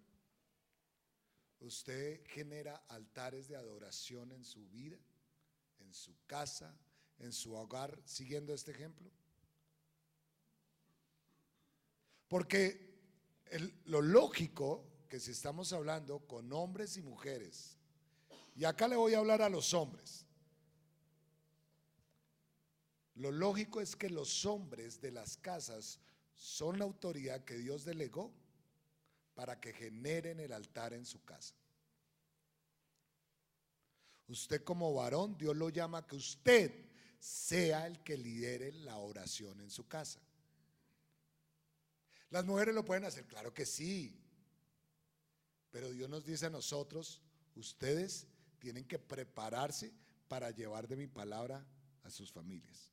¿Usted 1.60 2.26
genera 2.28 2.76
altares 2.88 3.48
de 3.48 3.56
adoración 3.56 4.32
en 4.32 4.44
su 4.44 4.68
vida, 4.70 4.98
en 5.80 5.94
su 5.94 6.16
casa, 6.26 6.76
en 7.24 7.34
su 7.34 7.54
hogar, 7.54 8.00
siguiendo 8.06 8.54
este 8.54 8.72
ejemplo? 8.72 9.10
Porque 12.28 12.94
lo 13.86 14.02
lógico 14.02 14.86
que 15.10 15.20
si 15.20 15.32
estamos 15.32 15.74
hablando 15.74 16.20
con 16.20 16.52
hombres 16.54 16.98
y 16.98 17.02
mujeres, 17.02 17.78
y 18.56 18.66
acá 18.66 18.88
le 18.88 18.96
voy 18.96 19.14
a 19.14 19.20
hablar 19.20 19.42
a 19.42 19.50
los 19.50 19.74
hombres, 19.74 20.26
lo 23.16 23.32
lógico 23.32 23.80
es 23.80 23.96
que 23.96 24.10
los 24.10 24.46
hombres 24.46 25.00
de 25.00 25.12
las 25.12 25.38
casas 25.38 26.00
son 26.36 26.80
la 26.80 26.86
autoridad 26.86 27.44
que 27.46 27.58
Dios 27.58 27.86
delegó 27.86 28.34
para 29.36 29.60
que 29.60 29.74
generen 29.74 30.40
el 30.40 30.52
altar 30.52 30.94
en 30.94 31.06
su 31.06 31.24
casa. 31.24 31.54
Usted 34.28 34.64
como 34.64 34.94
varón, 34.94 35.38
Dios 35.38 35.56
lo 35.56 35.70
llama 35.70 36.08
que 36.08 36.16
usted 36.16 36.92
sea 37.24 37.88
el 37.88 38.04
que 38.04 38.18
lidere 38.18 38.74
la 38.74 38.98
oración 38.98 39.62
en 39.62 39.70
su 39.70 39.88
casa. 39.88 40.20
¿Las 42.30 42.44
mujeres 42.44 42.76
lo 42.76 42.84
pueden 42.84 43.06
hacer? 43.06 43.26
Claro 43.26 43.54
que 43.54 43.66
sí. 43.66 44.22
Pero 45.71 45.90
Dios 45.90 46.10
nos 46.10 46.26
dice 46.26 46.48
a 46.48 46.50
nosotros, 46.50 47.21
ustedes 47.56 48.28
tienen 48.60 48.86
que 48.86 49.00
prepararse 49.00 49.94
para 50.28 50.52
llevar 50.52 50.86
de 50.86 50.98
mi 50.98 51.08
palabra 51.08 51.65
a 52.04 52.10
sus 52.10 52.30
familias. 52.30 52.92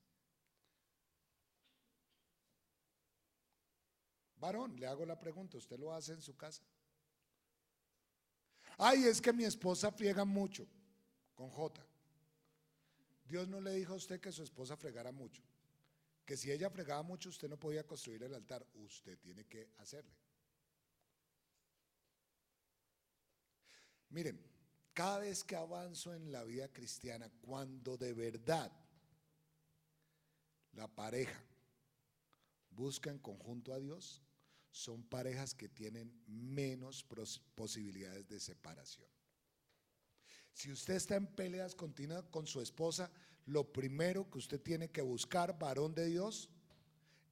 Varón, 4.37 4.79
le 4.79 4.87
hago 4.87 5.05
la 5.05 5.19
pregunta, 5.19 5.59
¿usted 5.59 5.77
lo 5.77 5.93
hace 5.93 6.13
en 6.13 6.23
su 6.23 6.37
casa? 6.37 6.63
Ay, 8.79 9.07
es 9.07 9.21
que 9.21 9.33
mi 9.33 9.43
esposa 9.43 9.91
friega 9.91 10.25
mucho 10.25 10.69
con 11.35 11.51
J. 11.51 11.85
Dios 13.31 13.49
no 13.49 13.61
le 13.61 13.73
dijo 13.73 13.95
a 13.95 13.97
usted 13.97 14.21
que 14.21 14.33
su 14.33 14.43
esposa 14.43 14.77
fregara 14.77 15.13
mucho 15.13 15.43
que 16.31 16.37
si 16.37 16.53
ella 16.53 16.71
fregaba 16.71 17.03
mucho 17.03 17.29
usted 17.29 17.49
no 17.49 17.59
podía 17.59 17.85
construir 17.85 18.23
el 18.23 18.33
altar, 18.33 18.65
usted 18.75 19.19
tiene 19.19 19.47
que 19.47 19.69
hacerle. 19.79 20.15
Miren, 24.11 24.41
cada 24.95 25.19
vez 25.19 25.43
que 25.43 25.57
avanzo 25.57 26.15
en 26.15 26.31
la 26.31 26.45
vida 26.45 26.69
cristiana, 26.69 27.29
cuando 27.41 27.97
de 27.97 28.15
verdad 28.15 28.71
la 30.75 30.87
pareja 30.87 31.45
busca 32.71 33.11
en 33.11 33.19
conjunto 33.19 33.73
a 33.73 33.81
Dios, 33.81 34.23
son 34.71 35.03
parejas 35.03 35.53
que 35.53 35.69
tienen 35.69 36.23
menos 36.29 37.05
posibilidades 37.57 38.29
de 38.29 38.39
separación. 38.39 39.09
Si 40.53 40.71
usted 40.71 40.95
está 40.95 41.17
en 41.17 41.27
peleas 41.27 41.75
continuas 41.75 42.25
con 42.31 42.47
su 42.47 42.61
esposa, 42.61 43.11
lo 43.47 43.73
primero 43.73 44.31
que 44.31 44.39
usted 44.39 44.61
tiene 44.61 44.91
que 44.91 45.03
buscar, 45.03 45.59
varón 45.59 45.95
de 45.95 46.07
Dios, 46.07 46.49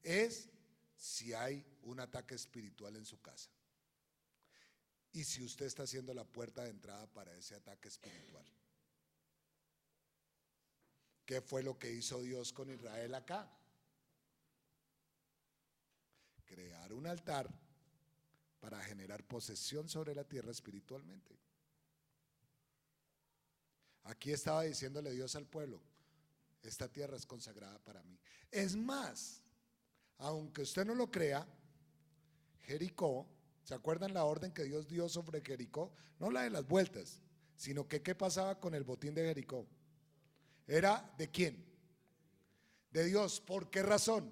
es 0.03 0.49
si 0.95 1.33
hay 1.33 1.65
un 1.83 1.99
ataque 1.99 2.35
espiritual 2.35 2.95
en 2.95 3.05
su 3.05 3.21
casa. 3.21 3.49
Y 5.11 5.23
si 5.23 5.43
usted 5.43 5.65
está 5.65 5.83
haciendo 5.83 6.13
la 6.13 6.23
puerta 6.23 6.63
de 6.63 6.69
entrada 6.69 7.07
para 7.07 7.33
ese 7.35 7.55
ataque 7.55 7.87
espiritual. 7.87 8.45
¿Qué 11.25 11.41
fue 11.41 11.63
lo 11.63 11.77
que 11.77 11.91
hizo 11.91 12.21
Dios 12.21 12.51
con 12.51 12.71
Israel 12.71 13.13
acá? 13.15 13.47
Crear 16.45 16.91
un 16.93 17.05
altar 17.05 17.49
para 18.59 18.81
generar 18.83 19.23
posesión 19.23 19.87
sobre 19.87 20.15
la 20.15 20.23
tierra 20.23 20.51
espiritualmente. 20.51 21.37
Aquí 24.03 24.31
estaba 24.31 24.63
diciéndole 24.63 25.11
Dios 25.11 25.35
al 25.35 25.45
pueblo, 25.45 25.81
esta 26.63 26.87
tierra 26.87 27.15
es 27.15 27.25
consagrada 27.25 27.77
para 27.79 28.03
mí. 28.03 28.17
Es 28.51 28.75
más, 28.75 29.41
aunque 30.17 30.63
usted 30.63 30.85
no 30.85 30.95
lo 30.95 31.09
crea, 31.11 31.47
Jericó, 32.61 33.27
¿se 33.63 33.73
acuerdan 33.73 34.13
la 34.13 34.25
orden 34.25 34.51
que 34.51 34.63
Dios 34.63 34.87
dio 34.87 35.07
sobre 35.09 35.41
Jericó? 35.41 35.91
No 36.19 36.31
la 36.31 36.43
de 36.43 36.49
las 36.49 36.67
vueltas, 36.67 37.21
sino 37.55 37.87
que 37.87 38.01
qué 38.01 38.15
pasaba 38.15 38.59
con 38.59 38.73
el 38.75 38.83
botín 38.83 39.13
de 39.13 39.23
Jericó. 39.23 39.65
¿Era 40.67 41.13
de 41.17 41.29
quién? 41.29 41.65
De 42.91 43.05
Dios. 43.05 43.41
¿Por 43.41 43.69
qué 43.69 43.81
razón? 43.81 44.31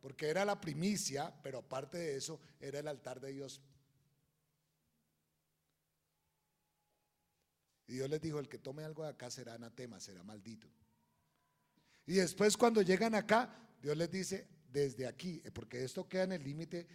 Porque 0.00 0.28
era 0.28 0.44
la 0.44 0.60
primicia, 0.60 1.34
pero 1.42 1.58
aparte 1.58 1.98
de 1.98 2.16
eso, 2.16 2.40
era 2.58 2.80
el 2.80 2.88
altar 2.88 3.20
de 3.20 3.32
Dios. 3.32 3.60
Y 7.90 7.94
Dios 7.94 8.08
les 8.08 8.20
dijo, 8.20 8.38
el 8.38 8.48
que 8.48 8.58
tome 8.58 8.84
algo 8.84 9.02
de 9.02 9.08
acá 9.08 9.32
será 9.32 9.54
anatema, 9.54 9.98
será 9.98 10.22
maldito. 10.22 10.68
Y 12.06 12.14
después 12.14 12.56
cuando 12.56 12.82
llegan 12.82 13.16
acá, 13.16 13.68
Dios 13.82 13.96
les 13.96 14.08
dice, 14.08 14.46
desde 14.68 15.08
aquí, 15.08 15.42
eh, 15.44 15.50
porque 15.50 15.82
esto 15.82 16.08
queda 16.08 16.22
en 16.22 16.32
el 16.32 16.44
límite 16.44 16.86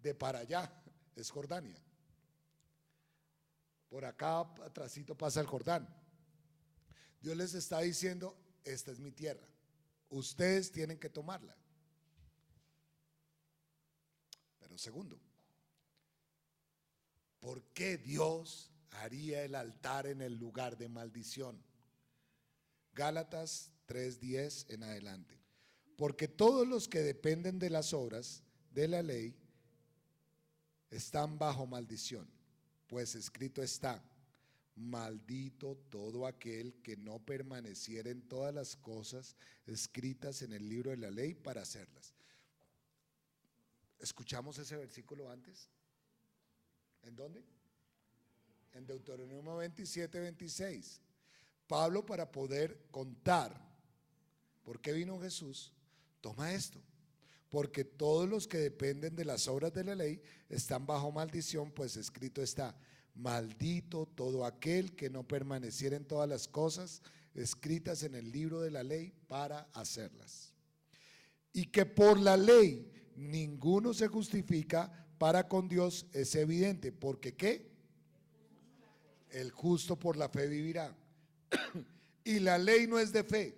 de 0.00 0.14
para 0.14 0.38
allá, 0.38 0.72
es 1.16 1.28
Jordania. 1.28 1.82
Por 3.88 4.04
acá 4.04 4.42
atrásito 4.64 5.16
pasa 5.16 5.40
el 5.40 5.48
Jordán. 5.48 5.88
Dios 7.20 7.36
les 7.36 7.54
está 7.54 7.80
diciendo, 7.80 8.38
esta 8.62 8.92
es 8.92 9.00
mi 9.00 9.10
tierra. 9.10 9.48
Ustedes 10.08 10.70
tienen 10.70 11.00
que 11.00 11.10
tomarla. 11.10 11.56
Pero 14.60 14.78
segundo, 14.78 15.18
¿por 17.40 17.60
qué 17.72 17.98
Dios 17.98 18.70
haría 18.94 19.44
el 19.44 19.54
altar 19.54 20.06
en 20.06 20.20
el 20.20 20.36
lugar 20.36 20.76
de 20.76 20.88
maldición? 20.88 21.62
Gálatas 22.94 23.70
3:10 23.86 24.66
en 24.70 24.82
adelante. 24.82 25.38
Porque 25.96 26.28
todos 26.28 26.66
los 26.66 26.88
que 26.88 27.00
dependen 27.00 27.58
de 27.58 27.70
las 27.70 27.92
obras 27.92 28.42
de 28.72 28.88
la 28.88 29.02
ley 29.02 29.36
están 30.90 31.38
bajo 31.38 31.66
maldición, 31.66 32.28
pues 32.88 33.14
escrito 33.14 33.62
está, 33.62 34.02
maldito 34.76 35.76
todo 35.90 36.26
aquel 36.26 36.74
que 36.82 36.96
no 36.96 37.18
permaneciera 37.20 38.10
en 38.10 38.22
todas 38.22 38.52
las 38.52 38.76
cosas 38.76 39.36
escritas 39.66 40.42
en 40.42 40.52
el 40.52 40.68
libro 40.68 40.90
de 40.90 40.96
la 40.96 41.10
ley 41.10 41.34
para 41.34 41.62
hacerlas. 41.62 42.12
¿Escuchamos 43.98 44.58
ese 44.58 44.76
versículo 44.76 45.30
antes? 45.30 45.68
¿En 47.02 47.14
dónde? 47.14 47.44
En 48.74 48.86
Deuteronomio 48.86 49.56
27, 49.56 50.18
26. 50.18 51.00
Pablo 51.68 52.04
para 52.04 52.30
poder 52.30 52.86
contar 52.90 53.58
por 54.64 54.80
qué 54.80 54.92
vino 54.92 55.20
Jesús, 55.20 55.72
Toma 56.20 56.54
esto, 56.54 56.80
porque 57.50 57.84
todos 57.84 58.26
los 58.26 58.48
que 58.48 58.56
dependen 58.56 59.14
de 59.14 59.26
las 59.26 59.46
obras 59.46 59.74
de 59.74 59.84
la 59.84 59.94
ley 59.94 60.22
están 60.48 60.86
bajo 60.86 61.12
maldición, 61.12 61.70
pues 61.70 61.98
escrito 61.98 62.42
está, 62.42 62.74
maldito 63.14 64.06
todo 64.06 64.46
aquel 64.46 64.96
que 64.96 65.10
no 65.10 65.28
permaneciera 65.28 65.96
en 65.96 66.06
todas 66.06 66.26
las 66.26 66.48
cosas 66.48 67.02
escritas 67.34 68.04
en 68.04 68.14
el 68.14 68.32
libro 68.32 68.62
de 68.62 68.70
la 68.70 68.82
ley 68.82 69.12
para 69.28 69.68
hacerlas. 69.74 70.54
Y 71.52 71.66
que 71.66 71.84
por 71.84 72.18
la 72.18 72.38
ley 72.38 72.90
ninguno 73.16 73.92
se 73.92 74.08
justifica 74.08 75.06
para 75.18 75.46
con 75.46 75.68
Dios 75.68 76.06
es 76.12 76.34
evidente, 76.34 76.90
porque 76.90 77.34
¿qué? 77.34 77.73
El 79.30 79.50
justo 79.50 79.98
por 79.98 80.16
la 80.16 80.28
fe 80.28 80.46
vivirá. 80.46 80.96
y 82.24 82.38
la 82.40 82.58
ley 82.58 82.86
no 82.86 82.98
es 82.98 83.12
de 83.12 83.24
fe, 83.24 83.56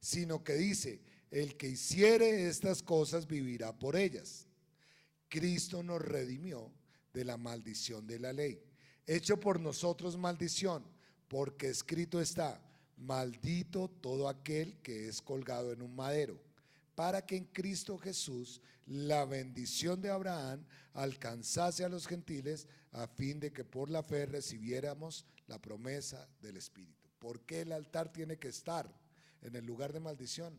sino 0.00 0.44
que 0.44 0.54
dice, 0.54 1.00
el 1.30 1.56
que 1.56 1.68
hiciere 1.68 2.48
estas 2.48 2.82
cosas 2.82 3.26
vivirá 3.26 3.76
por 3.76 3.96
ellas. 3.96 4.46
Cristo 5.28 5.82
nos 5.82 6.00
redimió 6.00 6.70
de 7.12 7.24
la 7.24 7.36
maldición 7.36 8.06
de 8.06 8.18
la 8.18 8.32
ley. 8.32 8.62
Hecho 9.06 9.40
por 9.40 9.58
nosotros 9.58 10.16
maldición, 10.16 10.84
porque 11.28 11.68
escrito 11.68 12.20
está, 12.20 12.60
maldito 12.96 13.88
todo 13.88 14.28
aquel 14.28 14.76
que 14.82 15.08
es 15.08 15.20
colgado 15.20 15.72
en 15.72 15.82
un 15.82 15.94
madero, 15.94 16.40
para 16.94 17.24
que 17.26 17.36
en 17.36 17.44
Cristo 17.46 17.98
Jesús 17.98 18.60
la 18.86 19.24
bendición 19.24 20.00
de 20.00 20.10
Abraham 20.10 20.64
alcanzase 20.92 21.84
a 21.84 21.88
los 21.88 22.06
gentiles, 22.06 22.68
a 22.92 23.06
fin 23.06 23.40
de 23.40 23.52
que 23.52 23.64
por 23.64 23.90
la 23.90 24.02
fe 24.02 24.26
recibiéramos 24.26 25.24
la 25.46 25.60
promesa 25.60 26.28
del 26.40 26.56
Espíritu. 26.56 27.08
¿Por 27.18 27.40
qué 27.40 27.62
el 27.62 27.72
altar 27.72 28.12
tiene 28.12 28.38
que 28.38 28.48
estar 28.48 28.92
en 29.42 29.56
el 29.56 29.64
lugar 29.64 29.92
de 29.92 30.00
maldición? 30.00 30.58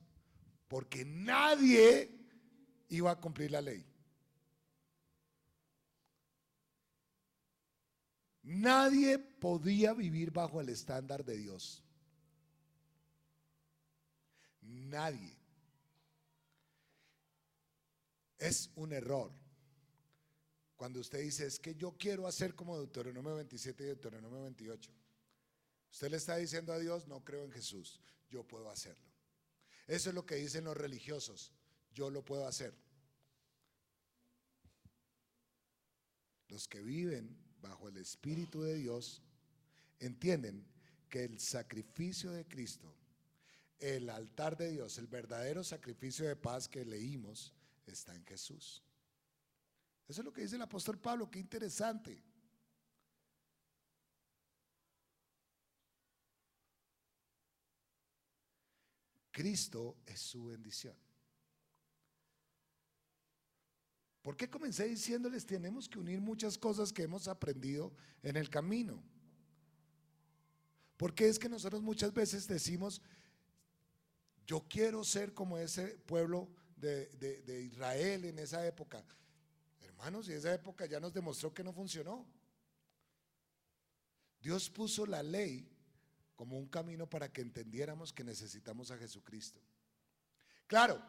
porque 0.68 1.06
nadie 1.06 2.12
iba 2.90 3.12
a 3.12 3.20
cumplir 3.20 3.52
la 3.52 3.62
ley. 3.62 3.86
Nadie 8.44 9.18
podía 9.18 9.94
vivir 9.94 10.32
bajo 10.32 10.62
el 10.62 10.70
estándar 10.70 11.26
de 11.26 11.38
Dios. 11.38 11.84
Nadie. 14.62 15.36
Es 18.38 18.70
un 18.76 18.94
error. 18.94 19.32
Cuando 20.76 21.00
usted 21.00 21.22
dice, 21.22 21.46
es 21.46 21.60
que 21.60 21.76
yo 21.76 21.96
quiero 21.98 22.28
hacer 22.28 22.54
como 22.54 22.78
Deuteronomio 22.78 23.36
27 23.36 23.84
y 23.84 23.88
Deuteronomio 23.88 24.44
28. 24.44 24.92
Usted 25.92 26.12
le 26.12 26.18
está 26.18 26.36
diciendo 26.36 26.74
a 26.74 26.80
Dios, 26.80 27.08
no 27.08 27.24
creo 27.24 27.46
en 27.46 27.52
Jesús, 27.52 28.02
yo 28.30 28.44
puedo 28.44 28.70
hacerlo. 28.70 29.10
Eso 29.88 30.10
es 30.10 30.16
lo 30.16 30.26
que 30.26 30.36
dicen 30.36 30.66
los 30.66 30.76
religiosos. 30.76 31.54
Yo 31.94 32.10
lo 32.10 32.26
puedo 32.26 32.46
hacer. 32.46 32.74
Los 36.50 36.68
que 36.68 36.82
viven 36.82 37.38
bajo 37.62 37.88
el 37.88 37.98
Espíritu 37.98 38.62
de 38.64 38.76
Dios 38.76 39.22
entienden 40.00 40.66
que 41.10 41.24
el 41.24 41.40
sacrificio 41.40 42.32
de 42.32 42.46
Cristo, 42.46 42.94
el 43.80 44.10
altar 44.10 44.58
de 44.58 44.72
Dios, 44.72 44.98
el 44.98 45.08
verdadero 45.08 45.64
sacrificio 45.64 46.28
de 46.28 46.36
paz 46.36 46.68
que 46.68 46.84
leímos, 46.84 47.54
está 47.92 48.16
en 48.16 48.26
Jesús. 48.26 48.84
Eso 50.08 50.22
es 50.22 50.26
lo 50.26 50.34
que 50.34 50.42
dice 50.42 50.56
el 50.56 50.62
apóstol 50.62 51.00
Pablo, 51.00 51.30
qué 51.30 51.40
interesante. 51.40 52.24
Cristo 59.32 59.98
es 60.06 60.22
su 60.22 60.46
bendición. 60.46 60.96
¿Por 64.22 64.38
qué 64.38 64.50
comencé 64.50 64.88
diciéndoles 64.88 65.46
tenemos 65.46 65.90
que 65.90 66.00
unir 66.00 66.22
muchas 66.22 66.58
cosas 66.58 66.94
que 66.94 67.04
hemos 67.04 67.28
aprendido 67.28 67.94
en 68.24 68.38
el 68.38 68.50
camino? 68.50 69.04
Porque 70.98 71.28
es 71.28 71.38
que 71.38 71.50
nosotros 71.50 71.82
muchas 71.82 72.14
veces 72.14 72.48
decimos, 72.48 73.02
yo 74.48 74.66
quiero 74.70 75.04
ser 75.04 75.34
como 75.34 75.58
ese 75.58 75.98
pueblo 76.06 76.50
de, 76.76 77.08
de 77.08 77.62
Israel 77.62 78.26
en 78.26 78.40
esa 78.40 78.66
época. 78.66 79.04
Hermanos, 79.82 80.28
y 80.30 80.34
esa 80.34 80.54
época 80.54 80.86
ya 80.86 81.00
nos 81.00 81.14
demostró 81.14 81.54
que 81.54 81.64
no 81.64 81.74
funcionó. 81.74 82.26
Dios 84.40 84.70
puso 84.70 85.06
la 85.06 85.24
ley 85.24 85.72
como 86.36 86.58
un 86.58 86.68
camino 86.68 87.10
para 87.10 87.32
que 87.32 87.42
entendiéramos 87.42 88.14
que 88.14 88.24
necesitamos 88.24 88.92
a 88.92 88.98
Jesucristo. 88.98 89.60
Claro, 90.68 91.02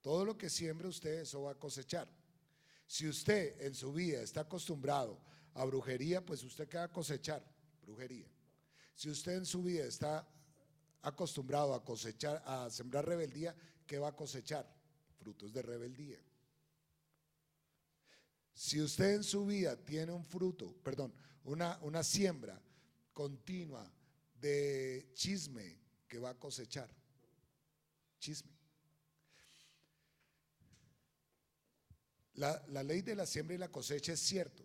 todo 0.00 0.24
lo 0.24 0.36
que 0.36 0.50
siembre 0.50 0.88
usted, 0.88 1.20
eso 1.20 1.42
va 1.42 1.52
a 1.52 1.58
cosechar. 1.58 2.08
Si 2.86 3.08
usted 3.08 3.60
en 3.60 3.74
su 3.74 3.92
vida 3.92 4.20
está 4.20 4.42
acostumbrado 4.42 5.20
a 5.54 5.64
brujería, 5.64 6.24
pues 6.24 6.42
usted 6.42 6.68
queda 6.68 6.84
a 6.84 6.92
cosechar 6.92 7.44
brujería. 7.82 8.28
Si 8.94 9.10
usted 9.10 9.32
en 9.36 9.46
su 9.46 9.62
vida 9.62 9.84
está 9.84 10.26
acostumbrado 11.02 11.74
a 11.74 11.84
cosechar, 11.84 12.42
a 12.46 12.70
sembrar 12.70 13.06
rebeldía, 13.06 13.54
¿qué 13.86 13.98
va 13.98 14.08
a 14.08 14.16
cosechar? 14.16 14.68
Frutos 15.18 15.52
de 15.52 15.62
rebeldía. 15.62 16.18
Si 18.54 18.80
usted 18.80 19.16
en 19.16 19.24
su 19.24 19.46
vida 19.46 19.76
tiene 19.76 20.12
un 20.12 20.24
fruto, 20.24 20.72
perdón, 20.82 21.12
una, 21.44 21.78
una 21.82 22.02
siembra 22.04 22.60
continua 23.12 23.90
de 24.40 25.10
chisme 25.14 25.80
que 26.06 26.18
va 26.18 26.30
a 26.30 26.38
cosechar. 26.38 26.88
Chisme. 28.20 28.52
La, 32.34 32.64
la, 32.68 32.82
ley 32.82 33.02
de 33.02 33.14
la 33.14 33.26
siembra 33.26 33.54
y 33.54 33.58
la 33.58 33.70
cosecha 33.70 34.12
es 34.12 34.20
cierto, 34.20 34.64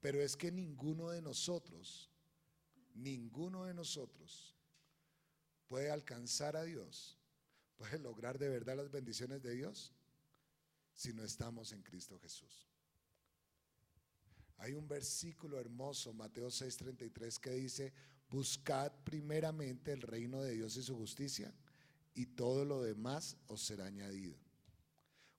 pero 0.00 0.20
es 0.20 0.36
que 0.36 0.50
ninguno 0.50 1.10
de 1.10 1.22
nosotros, 1.22 2.10
ninguno 2.94 3.64
de 3.64 3.74
nosotros 3.74 4.56
puede 5.68 5.90
alcanzar 5.90 6.56
a 6.56 6.64
Dios, 6.64 7.19
puede 7.80 7.98
lograr 7.98 8.38
de 8.38 8.50
verdad 8.50 8.76
las 8.76 8.90
bendiciones 8.90 9.40
de 9.40 9.54
Dios 9.54 9.94
si 10.92 11.14
no 11.14 11.24
estamos 11.24 11.72
en 11.72 11.82
Cristo 11.82 12.18
Jesús. 12.18 12.68
Hay 14.58 14.74
un 14.74 14.86
versículo 14.86 15.58
hermoso, 15.58 16.12
Mateo 16.12 16.48
6:33, 16.50 17.38
que 17.38 17.52
dice, 17.52 17.94
buscad 18.28 18.92
primeramente 19.02 19.92
el 19.92 20.02
reino 20.02 20.42
de 20.42 20.52
Dios 20.56 20.76
y 20.76 20.82
su 20.82 20.94
justicia, 20.94 21.54
y 22.12 22.26
todo 22.26 22.66
lo 22.66 22.82
demás 22.82 23.38
os 23.46 23.62
será 23.62 23.86
añadido. 23.86 24.36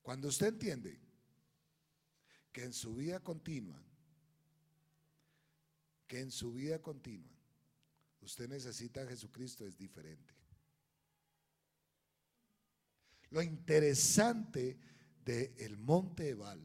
Cuando 0.02 0.30
usted 0.30 0.48
entiende 0.48 1.00
que 2.52 2.64
en 2.64 2.74
su 2.74 2.96
vida 2.96 3.20
continua, 3.20 3.80
que 6.08 6.22
en 6.22 6.32
su 6.32 6.54
vida 6.54 6.82
continua, 6.82 7.38
usted 8.20 8.50
necesita 8.50 9.04
a 9.04 9.08
Jesucristo, 9.08 9.68
es 9.68 9.78
diferente. 9.78 10.41
Lo 13.32 13.41
interesante 13.41 14.77
del 15.25 15.53
el 15.57 15.77
monte 15.77 16.29
Ebal 16.29 16.61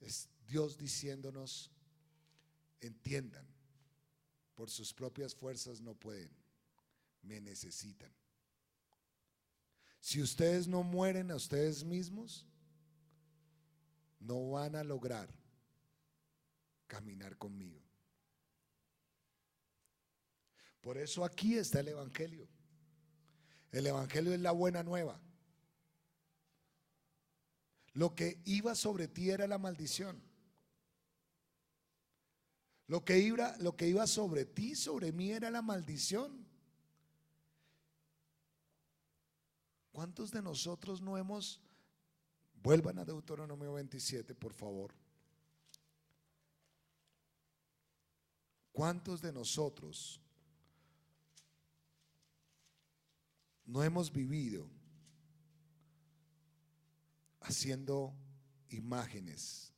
es 0.00 0.28
Dios 0.46 0.78
diciéndonos, 0.78 1.70
entiendan, 2.80 3.46
por 4.54 4.70
sus 4.70 4.94
propias 4.94 5.34
fuerzas 5.34 5.80
no 5.80 5.94
pueden, 5.94 6.30
me 7.22 7.40
necesitan. 7.40 8.12
Si 9.98 10.22
ustedes 10.22 10.66
no 10.66 10.82
mueren 10.82 11.30
a 11.30 11.36
ustedes 11.36 11.84
mismos, 11.84 12.46
no 14.18 14.50
van 14.50 14.76
a 14.76 14.84
lograr 14.84 15.28
caminar 16.86 17.36
conmigo. 17.36 17.80
Por 20.80 20.96
eso 20.96 21.24
aquí 21.24 21.56
está 21.56 21.80
el 21.80 21.88
Evangelio. 21.88 22.48
El 23.72 23.86
Evangelio 23.86 24.32
es 24.32 24.40
la 24.40 24.52
buena 24.52 24.82
nueva. 24.82 25.20
Lo 27.92 28.14
que 28.14 28.40
iba 28.44 28.74
sobre 28.74 29.08
ti 29.08 29.30
era 29.30 29.46
la 29.46 29.58
maldición. 29.58 30.20
Lo 32.86 33.04
que, 33.04 33.18
iba, 33.18 33.56
lo 33.58 33.76
que 33.76 33.86
iba 33.86 34.06
sobre 34.06 34.44
ti, 34.44 34.74
sobre 34.74 35.12
mí, 35.12 35.30
era 35.30 35.50
la 35.50 35.62
maldición. 35.62 36.44
¿Cuántos 39.92 40.30
de 40.30 40.42
nosotros 40.42 41.00
no 41.00 41.16
hemos... 41.16 41.60
Vuelvan 42.62 42.98
a 42.98 43.04
Deuteronomio 43.04 43.72
27, 43.74 44.34
por 44.34 44.52
favor. 44.52 44.92
¿Cuántos 48.72 49.22
de 49.22 49.32
nosotros 49.32 50.20
no 53.70 53.84
hemos 53.84 54.12
vivido 54.12 54.68
haciendo 57.40 58.12
imágenes 58.68 59.72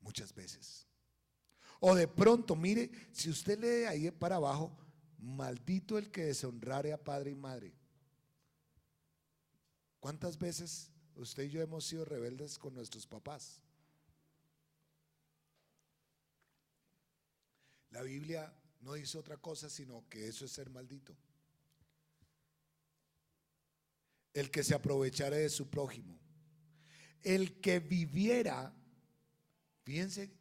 muchas 0.00 0.34
veces. 0.34 0.86
O 1.80 1.94
de 1.94 2.06
pronto, 2.06 2.54
mire, 2.54 2.90
si 3.10 3.30
usted 3.30 3.58
lee 3.58 3.86
ahí 3.86 4.10
para 4.10 4.36
abajo, 4.36 4.76
maldito 5.18 5.96
el 5.96 6.10
que 6.10 6.26
deshonrare 6.26 6.92
a 6.92 7.02
padre 7.02 7.30
y 7.30 7.34
madre. 7.34 7.74
¿Cuántas 10.00 10.38
veces 10.38 10.90
usted 11.14 11.44
y 11.44 11.50
yo 11.50 11.62
hemos 11.62 11.86
sido 11.86 12.04
rebeldes 12.04 12.58
con 12.58 12.74
nuestros 12.74 13.06
papás? 13.06 13.62
La 17.88 18.02
Biblia 18.02 18.52
no 18.84 18.94
dice 18.94 19.18
otra 19.18 19.36
cosa 19.36 19.68
sino 19.68 20.08
que 20.08 20.28
eso 20.28 20.44
es 20.44 20.52
ser 20.52 20.70
maldito. 20.70 21.16
El 24.32 24.50
que 24.50 24.62
se 24.62 24.74
aprovechara 24.74 25.36
de 25.36 25.48
su 25.48 25.68
prójimo. 25.68 26.18
El 27.22 27.60
que 27.60 27.80
viviera 27.80 28.74
Fíjense, 29.84 30.32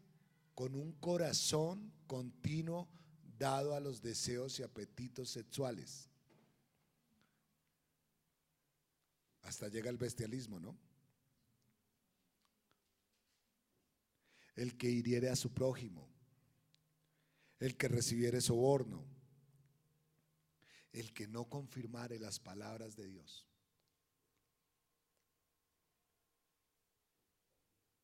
con 0.56 0.74
un 0.74 0.94
corazón 0.94 1.92
continuo 2.08 2.90
dado 3.38 3.76
a 3.76 3.82
los 3.82 4.02
deseos 4.02 4.58
y 4.60 4.64
apetitos 4.64 5.30
sexuales. 5.30 6.10
Hasta 9.42 9.68
llega 9.68 9.90
el 9.90 9.98
bestialismo, 9.98 10.62
¿no? 10.62 10.78
El 14.56 14.78
que 14.78 14.90
hiriere 14.90 15.30
a 15.30 15.36
su 15.36 15.52
prójimo, 15.52 16.08
el 17.64 17.78
que 17.78 17.88
recibiere 17.88 18.42
soborno, 18.42 19.06
el 20.92 21.14
que 21.14 21.30
no 21.30 21.46
confirmare 21.46 22.20
las 22.20 22.38
palabras 22.38 22.98
de 22.98 23.08
Dios. 23.08 23.48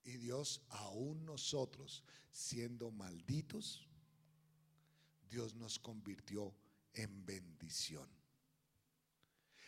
Y 0.05 0.15
Dios, 0.15 0.61
aún 0.69 1.25
nosotros 1.25 2.05
siendo 2.31 2.89
malditos, 2.89 3.85
Dios 5.29 5.55
nos 5.55 5.77
convirtió 5.77 6.55
en 6.93 7.25
bendición. 7.25 8.09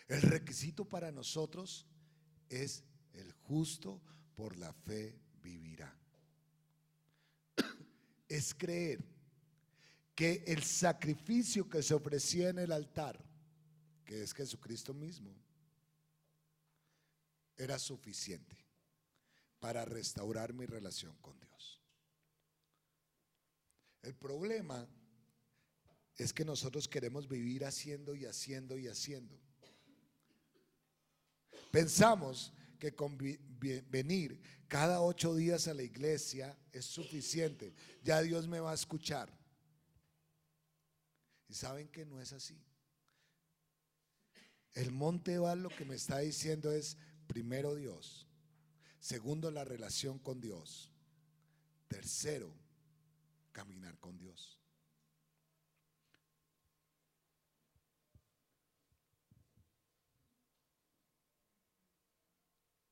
El 0.08 0.22
requisito 0.22 0.88
para 0.88 1.12
nosotros 1.12 1.86
es 2.48 2.86
el 3.12 3.34
justo 3.34 4.02
por 4.36 4.56
la 4.56 4.72
fe 4.72 5.20
vivirá. 5.42 5.94
Es 8.30 8.54
creer 8.54 9.21
que 10.22 10.44
el 10.46 10.62
sacrificio 10.62 11.68
que 11.68 11.82
se 11.82 11.96
ofrecía 11.96 12.50
en 12.50 12.60
el 12.60 12.72
altar, 12.72 13.20
que 14.06 14.22
es 14.22 14.36
Jesucristo 14.36 14.94
mismo, 14.94 15.36
era 17.58 17.80
suficiente 17.80 18.56
para 19.60 19.84
restaurar 19.84 20.54
mi 20.54 20.68
relación 20.68 21.18
con 21.22 21.40
Dios. 21.40 21.82
El 24.04 24.14
problema 24.14 24.88
es 26.16 26.32
que 26.32 26.46
nosotros 26.46 26.88
queremos 26.88 27.28
vivir 27.28 27.66
haciendo 27.66 28.14
y 28.14 28.28
haciendo 28.28 28.78
y 28.78 28.90
haciendo. 28.90 29.42
Pensamos 31.72 32.54
que 32.78 32.94
con 32.94 33.18
venir 33.18 34.40
cada 34.68 35.02
ocho 35.02 35.34
días 35.34 35.68
a 35.68 35.74
la 35.74 35.82
iglesia 35.82 36.56
es 36.72 36.86
suficiente. 36.86 37.74
Ya 38.04 38.22
Dios 38.22 38.48
me 38.48 38.60
va 38.60 38.70
a 38.70 38.76
escuchar. 38.76 39.41
Y 41.52 41.54
saben 41.54 41.89
que 41.89 42.06
no 42.06 42.22
es 42.22 42.32
así. 42.32 42.58
El 44.74 44.91
monte 44.91 45.38
Val 45.38 45.62
lo 45.62 45.70
que 45.70 45.84
me 45.84 45.95
está 45.95 46.20
diciendo 46.20 46.72
es, 46.72 46.95
primero 47.28 47.76
Dios, 47.76 48.26
Segundo, 49.02 49.49
la 49.49 49.66
relación 49.66 50.20
con 50.20 50.39
Dios. 50.39 50.91
Tercero, 51.88 52.54
caminar 53.52 53.97
con 53.99 54.16
Dios. 54.16 54.60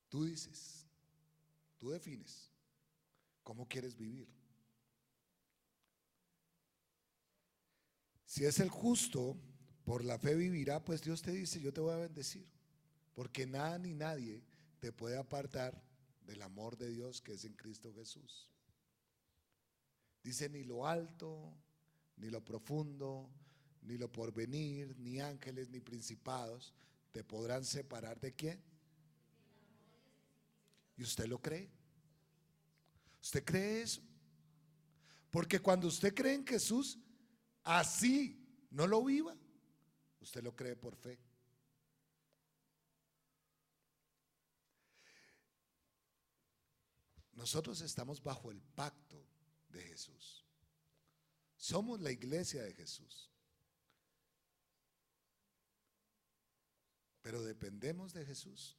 Tú 0.08 0.24
dices, 0.24 0.84
tú 1.78 1.90
defines 1.90 2.50
cómo 3.44 3.68
quieres 3.68 3.96
vivir. 3.96 4.28
Si 8.30 8.44
es 8.44 8.60
el 8.60 8.68
justo, 8.68 9.36
por 9.84 10.04
la 10.04 10.16
fe 10.16 10.36
vivirá, 10.36 10.84
pues 10.84 11.02
Dios 11.02 11.20
te 11.20 11.32
dice, 11.32 11.60
yo 11.60 11.72
te 11.72 11.80
voy 11.80 11.94
a 11.94 11.96
bendecir, 11.96 12.46
porque 13.12 13.44
nada 13.44 13.76
ni 13.76 13.92
nadie 13.92 14.44
te 14.78 14.92
puede 14.92 15.18
apartar 15.18 15.82
del 16.28 16.40
amor 16.42 16.78
de 16.78 16.90
Dios 16.90 17.20
que 17.20 17.32
es 17.32 17.44
en 17.44 17.54
Cristo 17.54 17.92
Jesús. 17.92 18.48
Dice 20.22 20.48
ni 20.48 20.62
lo 20.62 20.86
alto, 20.86 21.52
ni 22.18 22.30
lo 22.30 22.44
profundo, 22.44 23.28
ni 23.82 23.98
lo 23.98 24.12
porvenir, 24.12 24.96
ni 25.00 25.20
ángeles, 25.20 25.68
ni 25.68 25.80
principados 25.80 26.72
te 27.10 27.24
podrán 27.24 27.64
separar 27.64 28.20
de 28.20 28.32
quién. 28.32 28.62
¿Y 30.96 31.02
usted 31.02 31.26
lo 31.26 31.42
cree? 31.42 31.68
¿Usted 33.20 33.44
cree 33.44 33.82
eso? 33.82 34.02
Porque 35.32 35.58
cuando 35.58 35.88
usted 35.88 36.14
cree 36.14 36.34
en 36.34 36.46
Jesús, 36.46 36.96
así 37.64 38.66
no 38.70 38.86
lo 38.86 39.04
viva, 39.04 39.36
usted 40.20 40.42
lo 40.42 40.54
cree 40.54 40.76
por 40.76 40.96
fe. 40.96 41.18
Nosotros 47.32 47.80
estamos 47.80 48.22
bajo 48.22 48.50
el 48.50 48.60
pacto 48.60 49.24
de 49.70 49.82
Jesús. 49.82 50.44
Somos 51.56 52.00
la 52.00 52.10
iglesia 52.10 52.62
de 52.62 52.74
Jesús. 52.74 53.30
Pero 57.22 57.42
dependemos 57.42 58.12
de 58.12 58.26
Jesús. 58.26 58.76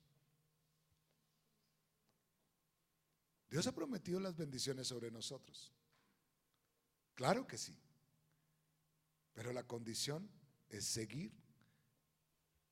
Dios 3.50 3.68
ha 3.68 3.74
prometido 3.74 4.20
las 4.20 4.38
bendiciones 4.38 4.88
sobre 4.88 5.12
nosotros. 5.12 5.74
Claro 7.16 7.46
que 7.48 7.58
sí. 7.58 7.78
Pero 9.34 9.54
la 9.54 9.64
condición 9.64 10.30
es 10.70 10.86
seguir 10.86 11.32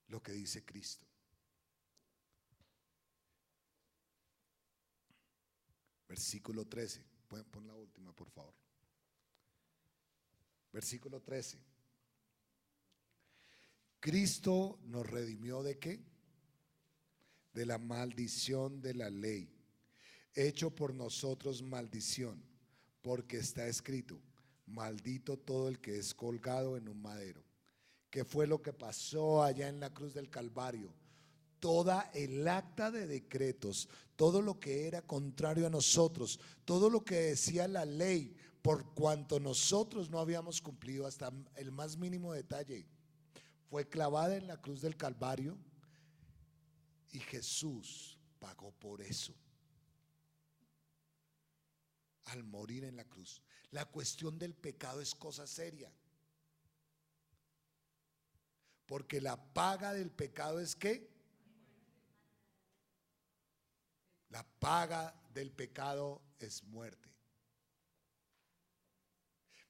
lo 0.07 0.21
que 0.21 0.31
dice 0.31 0.63
Cristo. 0.65 1.05
Versículo 6.07 6.65
13. 6.65 7.05
Pueden 7.27 7.45
poner 7.45 7.69
la 7.69 7.75
última, 7.75 8.11
por 8.13 8.29
favor. 8.31 8.53
Versículo 10.71 11.21
13. 11.21 11.59
Cristo 13.99 14.79
nos 14.83 15.05
redimió 15.05 15.61
de 15.61 15.77
qué? 15.77 15.99
De 17.53 17.65
la 17.65 17.77
maldición 17.77 18.81
de 18.81 18.93
la 18.93 19.09
ley, 19.09 19.51
hecho 20.33 20.73
por 20.73 20.93
nosotros 20.93 21.61
maldición, 21.61 22.41
porque 23.01 23.37
está 23.37 23.67
escrito, 23.67 24.21
maldito 24.69 25.37
todo 25.37 25.67
el 25.67 25.79
que 25.79 25.97
es 25.97 26.13
colgado 26.13 26.77
en 26.77 26.87
un 26.87 27.01
madero. 27.01 27.43
¿Qué 28.09 28.25
fue 28.25 28.47
lo 28.47 28.61
que 28.61 28.73
pasó 28.73 29.43
allá 29.43 29.67
en 29.69 29.79
la 29.79 29.93
cruz 29.93 30.13
del 30.13 30.29
Calvario? 30.29 30.93
Toda 31.59 32.09
el 32.13 32.47
acta 32.47 32.89
de 32.89 33.05
decretos, 33.05 33.89
todo 34.15 34.41
lo 34.41 34.59
que 34.59 34.87
era 34.87 35.01
contrario 35.01 35.67
a 35.67 35.69
nosotros, 35.69 36.39
todo 36.65 36.89
lo 36.89 37.03
que 37.03 37.15
decía 37.15 37.67
la 37.67 37.85
ley, 37.85 38.35
por 38.61 38.93
cuanto 38.93 39.39
nosotros 39.39 40.09
no 40.09 40.19
habíamos 40.19 40.61
cumplido 40.61 41.05
hasta 41.05 41.31
el 41.55 41.71
más 41.71 41.97
mínimo 41.97 42.33
detalle, 42.33 42.85
fue 43.69 43.87
clavada 43.87 44.37
en 44.37 44.47
la 44.47 44.57
cruz 44.57 44.81
del 44.81 44.95
Calvario 44.95 45.57
y 47.11 47.19
Jesús 47.19 48.17
pagó 48.39 48.71
por 48.71 49.01
eso 49.01 49.33
al 52.29 52.43
morir 52.43 52.83
en 52.83 52.95
la 52.95 53.05
cruz. 53.05 53.41
La 53.71 53.85
cuestión 53.85 54.37
del 54.39 54.55
pecado 54.55 55.01
es 55.01 55.13
cosa 55.13 55.45
seria. 55.45 55.91
Porque 58.85 59.21
la 59.21 59.37
paga 59.53 59.93
del 59.93 60.09
pecado 60.09 60.59
es 60.59 60.75
qué? 60.75 61.09
La 64.29 64.43
paga 64.43 65.15
del 65.33 65.51
pecado 65.51 66.21
es 66.39 66.63
muerte. 66.63 67.09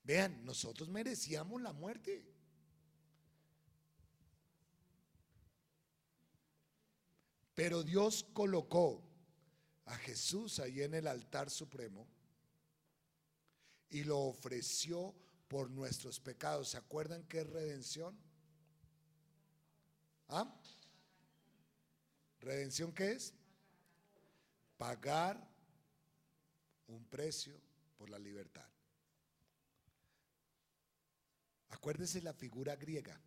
Vean, 0.04 0.44
nosotros 0.46 0.90
merecíamos 0.90 1.62
la 1.62 1.74
muerte. 1.74 2.26
Pero 7.54 7.84
Dios 7.84 8.26
colocó 8.34 9.04
a 9.86 9.96
Jesús 9.98 10.60
ahí 10.60 10.82
en 10.82 10.94
el 10.94 11.08
altar 11.08 11.50
supremo 11.50 12.08
y 13.90 14.04
lo 14.04 14.20
ofreció 14.20 15.14
por 15.48 15.70
nuestros 15.70 16.20
pecados. 16.20 16.70
¿Se 16.70 16.78
acuerdan 16.78 17.24
qué 17.24 17.42
es 17.42 17.50
redención? 17.50 18.18
¿Ah? 20.28 20.56
¿Redención 22.40 22.94
qué 22.94 23.14
es? 23.14 23.34
Pagar 24.78 25.46
un 26.88 27.04
precio 27.06 27.60
por 27.98 28.10
la 28.10 28.20
libertad. 28.20 28.68
Acuérdese 31.70 32.22
la 32.22 32.34
figura 32.34 32.76
griega. 32.76 33.20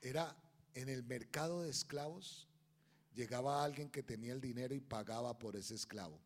Era 0.00 0.36
en 0.74 0.88
el 0.88 1.02
mercado 1.02 1.62
de 1.62 1.70
esclavos, 1.70 2.48
llegaba 3.14 3.64
alguien 3.64 3.90
que 3.90 4.02
tenía 4.02 4.32
el 4.32 4.40
dinero 4.40 4.74
y 4.74 4.80
pagaba 4.80 5.38
por 5.38 5.56
ese 5.56 5.74
esclavo. 5.74 6.20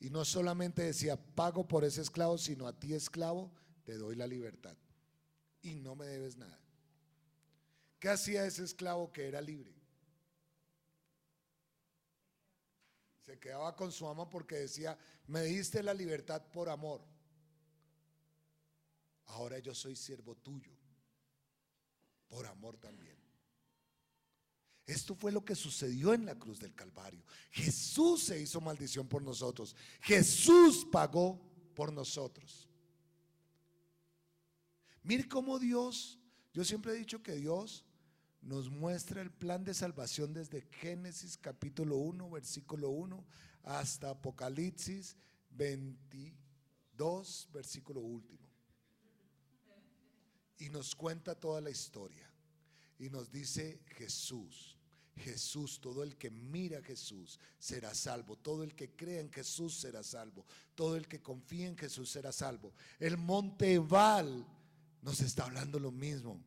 Y 0.00 0.10
no 0.10 0.24
solamente 0.24 0.82
decía, 0.82 1.16
pago 1.16 1.66
por 1.66 1.84
ese 1.84 2.02
esclavo, 2.02 2.36
sino 2.38 2.66
a 2.66 2.78
ti 2.78 2.94
esclavo, 2.94 3.52
te 3.84 3.96
doy 3.96 4.16
la 4.16 4.26
libertad. 4.26 4.76
Y 5.62 5.76
no 5.76 5.94
me 5.94 6.06
debes 6.06 6.36
nada. 6.36 6.60
¿Qué 7.98 8.08
hacía 8.10 8.44
ese 8.44 8.64
esclavo 8.64 9.10
que 9.12 9.26
era 9.26 9.40
libre? 9.40 9.72
Se 13.20 13.38
quedaba 13.38 13.74
con 13.74 13.90
su 13.90 14.06
amo 14.06 14.28
porque 14.28 14.56
decía, 14.56 14.98
me 15.26 15.42
diste 15.42 15.82
la 15.82 15.94
libertad 15.94 16.42
por 16.52 16.68
amor. 16.68 17.00
Ahora 19.26 19.58
yo 19.58 19.74
soy 19.74 19.96
siervo 19.96 20.34
tuyo, 20.34 20.72
por 22.28 22.46
amor 22.46 22.76
también. 22.76 23.13
Esto 24.86 25.14
fue 25.14 25.32
lo 25.32 25.44
que 25.44 25.54
sucedió 25.54 26.12
en 26.12 26.26
la 26.26 26.38
cruz 26.38 26.60
del 26.60 26.74
Calvario. 26.74 27.24
Jesús 27.50 28.24
se 28.24 28.40
hizo 28.40 28.60
maldición 28.60 29.08
por 29.08 29.22
nosotros. 29.22 29.74
Jesús 30.00 30.86
pagó 30.90 31.40
por 31.74 31.92
nosotros. 31.92 32.68
Mire 35.02 35.26
cómo 35.26 35.58
Dios, 35.58 36.18
yo 36.52 36.64
siempre 36.64 36.92
he 36.92 36.96
dicho 36.96 37.22
que 37.22 37.34
Dios 37.34 37.84
nos 38.42 38.68
muestra 38.68 39.22
el 39.22 39.30
plan 39.30 39.64
de 39.64 39.72
salvación 39.72 40.34
desde 40.34 40.60
Génesis 40.70 41.38
capítulo 41.38 41.96
1, 41.96 42.28
versículo 42.30 42.90
1, 42.90 43.24
hasta 43.62 44.10
Apocalipsis 44.10 45.16
22, 45.50 47.48
versículo 47.52 48.00
último. 48.00 48.50
Y 50.58 50.68
nos 50.68 50.94
cuenta 50.94 51.34
toda 51.34 51.62
la 51.62 51.70
historia. 51.70 52.33
Y 52.98 53.10
nos 53.10 53.30
dice 53.30 53.80
Jesús. 53.96 54.74
Jesús, 55.16 55.80
todo 55.80 56.02
el 56.02 56.16
que 56.16 56.30
mira 56.30 56.78
a 56.78 56.82
Jesús 56.82 57.38
será 57.58 57.94
salvo, 57.94 58.36
todo 58.36 58.64
el 58.64 58.74
que 58.74 58.90
cree 58.90 59.20
en 59.20 59.30
Jesús 59.30 59.78
será 59.78 60.02
salvo, 60.02 60.44
todo 60.74 60.96
el 60.96 61.06
que 61.06 61.22
confía 61.22 61.68
en 61.68 61.76
Jesús 61.76 62.10
será 62.10 62.32
salvo. 62.32 62.74
El 62.98 63.16
monte 63.16 63.78
Val 63.78 64.44
nos 65.02 65.20
está 65.20 65.44
hablando 65.44 65.78
lo 65.78 65.92
mismo. 65.92 66.42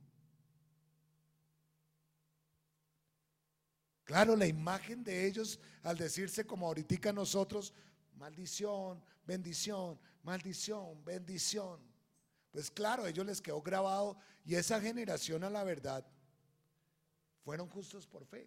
Claro, 4.04 4.36
la 4.36 4.48
imagen 4.48 5.04
de 5.04 5.28
ellos 5.28 5.60
al 5.84 5.98
decirse 5.98 6.46
como 6.46 6.68
ahorita 6.68 7.12
nosotros, 7.12 7.74
maldición, 8.16 9.02
bendición, 9.26 10.00
maldición, 10.24 11.04
bendición. 11.04 11.80
Pues 12.52 12.72
claro, 12.72 13.04
a 13.04 13.10
ellos 13.10 13.26
les 13.26 13.42
quedó 13.42 13.62
grabado 13.62 14.18
y 14.46 14.56
esa 14.56 14.80
generación 14.80 15.44
a 15.44 15.50
la 15.50 15.64
verdad 15.64 16.06
fueron 17.48 17.70
justos 17.70 18.06
por 18.06 18.26
fe 18.26 18.46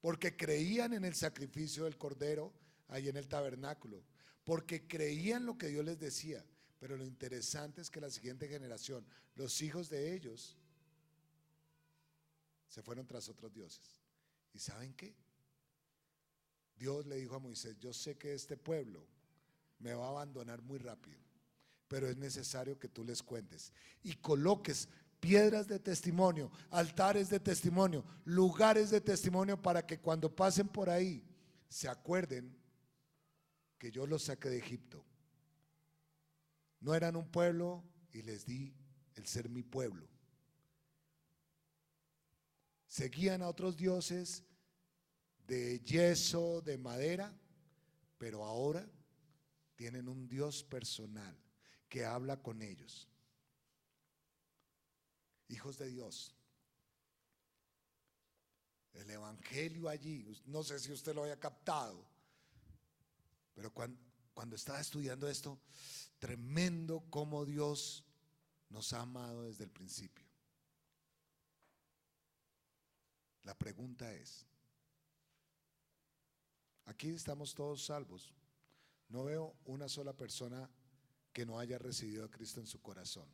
porque 0.00 0.36
creían 0.36 0.92
en 0.92 1.04
el 1.04 1.14
sacrificio 1.14 1.84
del 1.84 1.96
cordero 1.96 2.52
ahí 2.88 3.08
en 3.08 3.16
el 3.16 3.28
tabernáculo, 3.28 4.02
porque 4.42 4.88
creían 4.88 5.46
lo 5.46 5.56
que 5.56 5.68
Dios 5.68 5.84
les 5.84 6.00
decía. 6.00 6.44
Pero 6.80 6.96
lo 6.96 7.06
interesante 7.06 7.80
es 7.80 7.90
que 7.90 8.00
la 8.00 8.10
siguiente 8.10 8.48
generación, 8.48 9.06
los 9.36 9.62
hijos 9.62 9.88
de 9.88 10.16
ellos, 10.16 10.58
se 12.66 12.82
fueron 12.82 13.06
tras 13.06 13.28
otros 13.28 13.54
dioses. 13.54 14.00
¿Y 14.52 14.58
saben 14.58 14.92
qué? 14.92 15.14
Dios 16.76 17.06
le 17.06 17.14
dijo 17.14 17.36
a 17.36 17.38
Moisés, 17.38 17.78
yo 17.78 17.92
sé 17.92 18.18
que 18.18 18.34
este 18.34 18.56
pueblo 18.56 19.06
me 19.78 19.94
va 19.94 20.06
a 20.06 20.10
abandonar 20.10 20.60
muy 20.60 20.80
rápido, 20.80 21.20
pero 21.86 22.08
es 22.08 22.16
necesario 22.16 22.80
que 22.80 22.88
tú 22.88 23.04
les 23.04 23.22
cuentes 23.22 23.72
y 24.02 24.16
coloques 24.16 24.88
piedras 25.24 25.66
de 25.66 25.78
testimonio, 25.78 26.50
altares 26.70 27.30
de 27.30 27.40
testimonio, 27.40 28.04
lugares 28.26 28.90
de 28.90 29.00
testimonio 29.00 29.56
para 29.56 29.86
que 29.86 29.98
cuando 29.98 30.28
pasen 30.28 30.68
por 30.68 30.90
ahí 30.90 31.24
se 31.66 31.88
acuerden 31.88 32.54
que 33.78 33.90
yo 33.90 34.06
los 34.06 34.24
saqué 34.24 34.50
de 34.50 34.58
Egipto. 34.58 35.02
No 36.80 36.94
eran 36.94 37.16
un 37.16 37.26
pueblo 37.26 37.82
y 38.12 38.20
les 38.20 38.44
di 38.44 38.74
el 39.14 39.26
ser 39.26 39.48
mi 39.48 39.62
pueblo. 39.62 40.06
Seguían 42.86 43.40
a 43.40 43.48
otros 43.48 43.78
dioses 43.78 44.44
de 45.46 45.80
yeso, 45.80 46.60
de 46.60 46.76
madera, 46.76 47.34
pero 48.18 48.44
ahora 48.44 48.86
tienen 49.74 50.06
un 50.06 50.28
Dios 50.28 50.62
personal 50.64 51.34
que 51.88 52.04
habla 52.04 52.42
con 52.42 52.60
ellos 52.60 53.08
hijos 55.48 55.78
de 55.78 55.88
Dios. 55.88 56.34
El 58.92 59.10
Evangelio 59.10 59.88
allí, 59.88 60.40
no 60.46 60.62
sé 60.62 60.78
si 60.78 60.92
usted 60.92 61.14
lo 61.14 61.24
haya 61.24 61.38
captado, 61.38 62.06
pero 63.54 63.72
cuando, 63.72 64.56
estaba 64.56 64.80
estudiando 64.80 65.28
esto, 65.28 65.58
tremendo 66.18 67.00
como 67.10 67.44
Dios 67.44 68.04
nos 68.68 68.92
ha 68.92 69.00
amado 69.00 69.44
desde 69.44 69.64
el 69.64 69.70
principio. 69.70 70.24
La 73.42 73.54
pregunta 73.54 74.12
es, 74.12 74.46
aquí 76.86 77.10
estamos 77.10 77.54
todos 77.54 77.84
salvos. 77.84 78.32
No 79.08 79.24
veo 79.24 79.54
una 79.66 79.88
sola 79.88 80.12
persona 80.12 80.68
que 81.32 81.44
no 81.44 81.58
haya 81.58 81.78
recibido 81.78 82.24
a 82.24 82.30
Cristo 82.30 82.60
en 82.60 82.66
su 82.66 82.80
corazón. 82.80 83.28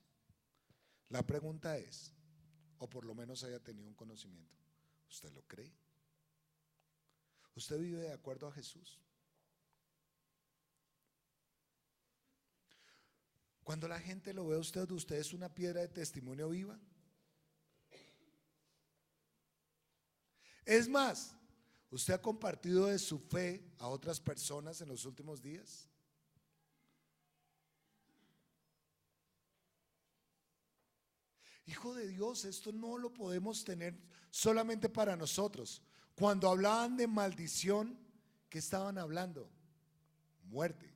La 1.11 1.27
pregunta 1.27 1.77
es, 1.77 2.13
o 2.79 2.89
por 2.89 3.05
lo 3.05 3.15
menos 3.15 3.43
haya 3.45 3.63
tenido 3.63 3.89
un 3.89 3.95
conocimiento, 3.95 4.57
¿usted 5.09 5.31
lo 5.33 5.43
cree? 5.43 5.73
¿Usted 7.57 7.79
vive 7.79 8.03
de 8.03 8.13
acuerdo 8.13 8.47
a 8.47 8.53
Jesús? 8.53 8.99
Cuando 13.65 13.89
la 13.89 14.01
gente 14.01 14.33
lo 14.33 14.47
ve 14.47 14.57
a 14.57 14.61
usted, 14.61 14.89
usted 14.91 15.17
es 15.17 15.33
una 15.33 15.53
piedra 15.53 15.81
de 15.81 15.89
testimonio 15.89 16.49
viva. 16.49 16.79
Es 20.65 20.89
más, 20.89 21.35
¿usted 21.91 22.15
ha 22.15 22.23
compartido 22.23 22.87
de 22.87 23.01
su 23.01 23.19
fe 23.19 23.75
a 23.79 23.89
otras 23.89 24.21
personas 24.21 24.81
en 24.81 24.89
los 24.89 25.05
últimos 25.05 25.43
días? 25.43 25.90
Hijo 31.71 31.95
de 31.95 32.09
Dios, 32.09 32.45
esto 32.47 32.73
no 32.73 32.99
lo 32.99 33.15
podemos 33.15 33.63
tener 33.63 33.97
solamente 34.29 34.89
para 34.89 35.15
nosotros. 35.15 35.81
Cuando 36.17 36.49
hablaban 36.49 36.97
de 36.97 37.07
maldición, 37.07 37.97
¿qué 38.49 38.59
estaban 38.59 38.99
hablando? 38.99 39.49
Muerte. 40.43 40.93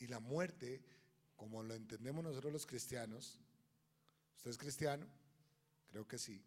Y 0.00 0.08
la 0.08 0.18
muerte, 0.18 0.82
como 1.36 1.62
lo 1.62 1.74
entendemos 1.74 2.24
nosotros 2.24 2.52
los 2.52 2.66
cristianos, 2.66 3.38
¿usted 4.36 4.50
es 4.50 4.58
cristiano? 4.58 5.06
Creo 5.90 6.08
que 6.08 6.18
sí. 6.18 6.44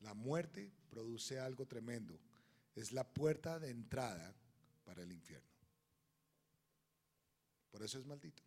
La 0.00 0.14
muerte 0.14 0.72
produce 0.90 1.38
algo 1.38 1.64
tremendo. 1.64 2.18
Es 2.74 2.90
la 2.90 3.04
puerta 3.04 3.60
de 3.60 3.70
entrada 3.70 4.34
para 4.84 5.04
el 5.04 5.12
infierno. 5.12 5.55
Por 7.76 7.84
eso 7.84 7.98
es 7.98 8.06
maldito. 8.06 8.42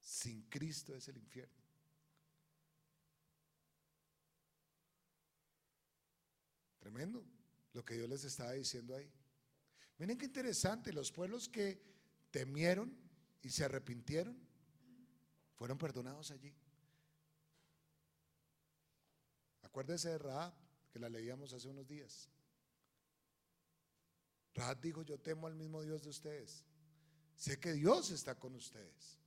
Sin 0.00 0.42
Cristo 0.50 0.96
es 0.96 1.06
el 1.06 1.16
infierno. 1.16 1.62
Tremendo 6.80 7.24
lo 7.72 7.84
que 7.84 7.94
Dios 7.94 8.08
les 8.08 8.24
estaba 8.24 8.50
diciendo 8.50 8.96
ahí. 8.96 9.08
Miren 9.98 10.18
qué 10.18 10.24
interesante, 10.24 10.92
los 10.92 11.12
pueblos 11.12 11.48
que 11.48 11.80
temieron 12.32 12.92
y 13.40 13.50
se 13.50 13.64
arrepintieron 13.64 14.36
fueron 15.54 15.78
perdonados 15.78 16.32
allí. 16.32 16.52
Acuérdense 19.62 20.08
de 20.08 20.18
Raab, 20.18 20.52
que 20.90 20.98
la 20.98 21.08
leíamos 21.08 21.52
hace 21.52 21.68
unos 21.68 21.86
días. 21.86 22.28
Raab 24.56 24.80
dijo, 24.80 25.02
yo 25.02 25.18
temo 25.18 25.46
al 25.46 25.54
mismo 25.54 25.82
Dios 25.82 26.02
de 26.02 26.08
ustedes. 26.08 26.64
Sé 27.36 27.60
que 27.60 27.74
Dios 27.74 28.10
está 28.10 28.34
con 28.34 28.54
ustedes. 28.54 29.18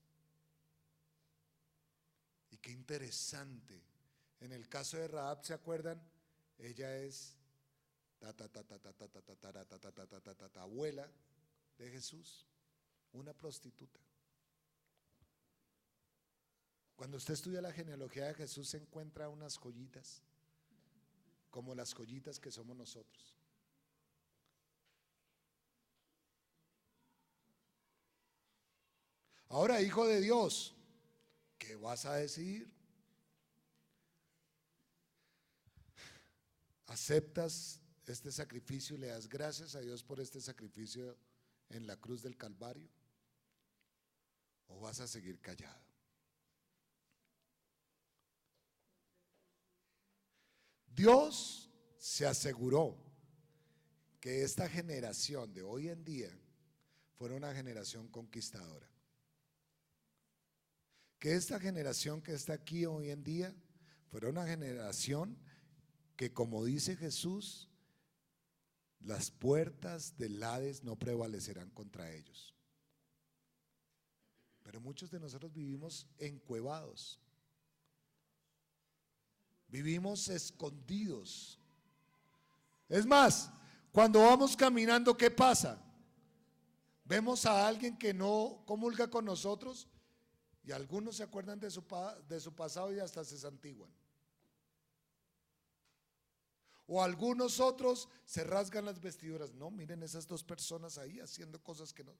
Y 2.49 2.57
qué 2.57 2.71
interesante. 2.71 3.81
En 4.39 4.51
el 4.51 4.67
caso 4.67 4.97
de 4.97 5.07
Raab, 5.07 5.45
¿se 5.45 5.53
acuerdan? 5.53 6.01
Ella 6.57 6.97
es 6.97 7.35
abuela 10.55 11.09
de 11.77 11.89
Jesús, 11.91 12.45
una 13.13 13.33
prostituta. 13.33 13.99
Cuando 16.95 17.17
usted 17.17 17.35
estudia 17.35 17.61
la 17.61 17.71
genealogía 17.71 18.25
de 18.25 18.33
Jesús 18.33 18.69
se 18.69 18.77
encuentra 18.77 19.29
unas 19.29 19.57
joyitas, 19.57 20.21
como 21.49 21.73
las 21.75 21.93
joyitas 21.93 22.39
que 22.39 22.51
somos 22.51 22.75
nosotros. 22.75 23.38
Ahora, 29.49 29.81
hijo 29.81 30.05
de 30.05 30.21
Dios, 30.21 30.75
¿qué 31.57 31.75
vas 31.75 32.05
a 32.05 32.15
decir? 32.15 32.71
¿Aceptas 36.85 37.81
este 38.05 38.31
sacrificio 38.31 38.95
y 38.95 38.99
le 38.99 39.07
das 39.07 39.27
gracias 39.27 39.73
a 39.73 39.81
Dios 39.81 40.03
por 40.03 40.19
este 40.19 40.39
sacrificio 40.39 41.17
en 41.69 41.87
la 41.87 41.97
cruz 41.97 42.21
del 42.21 42.37
Calvario? 42.37 42.89
¿O 44.67 44.81
vas 44.81 44.99
a 44.99 45.07
seguir 45.07 45.39
callado? 45.39 45.81
Dios 50.95 51.71
se 51.97 52.27
aseguró 52.27 52.97
que 54.19 54.43
esta 54.43 54.69
generación 54.69 55.51
de 55.53 55.63
hoy 55.63 55.89
en 55.89 56.05
día 56.05 56.29
fuera 57.15 57.35
una 57.35 57.53
generación 57.53 58.09
conquistadora 58.09 58.98
que 61.19 61.33
esta 61.35 61.59
generación 61.59 62.21
que 62.21 62.33
está 62.33 62.53
aquí 62.53 62.85
hoy 62.85 63.11
en 63.11 63.23
día 63.23 63.53
fuera 64.09 64.29
una 64.29 64.47
generación 64.47 65.37
que, 66.15 66.33
como 66.33 66.63
dice 66.63 66.95
Jesús, 66.95 67.67
las 69.01 69.29
puertas 69.29 70.17
del 70.17 70.41
Hades 70.41 70.83
no 70.83 70.97
prevalecerán 70.97 71.69
contra 71.71 72.11
ellos. 72.11 72.55
Pero 74.63 74.79
muchos 74.79 75.11
de 75.11 75.19
nosotros 75.19 75.53
vivimos 75.53 76.07
encuevados, 76.17 77.19
vivimos 79.67 80.29
escondidos. 80.29 81.59
Es 82.87 83.05
más, 83.05 83.51
cuando 83.91 84.21
vamos 84.21 84.55
caminando, 84.55 85.17
¿qué 85.17 85.31
pasa? 85.31 85.81
Vemos 87.03 87.45
a 87.45 87.67
alguien 87.67 87.97
que 87.97 88.13
no 88.13 88.63
comulga 88.65 89.09
con 89.09 89.25
nosotros 89.25 89.87
y 90.69 90.71
algunos 90.71 91.15
se 91.15 91.23
acuerdan 91.23 91.59
de 91.59 91.71
su, 91.71 91.83
de 92.27 92.39
su 92.39 92.53
pasado 92.53 92.93
y 92.93 92.99
hasta 92.99 93.25
se 93.25 93.39
santiguan. 93.39 93.89
O 96.85 97.01
algunos 97.01 97.59
otros 97.59 98.07
se 98.23 98.43
rasgan 98.43 98.85
las 98.85 99.01
vestiduras. 99.01 99.51
No, 99.51 99.71
miren 99.71 100.03
esas 100.03 100.27
dos 100.27 100.43
personas 100.43 100.99
ahí 100.99 101.19
haciendo 101.19 101.59
cosas 101.63 101.91
que 101.91 102.03
no. 102.03 102.15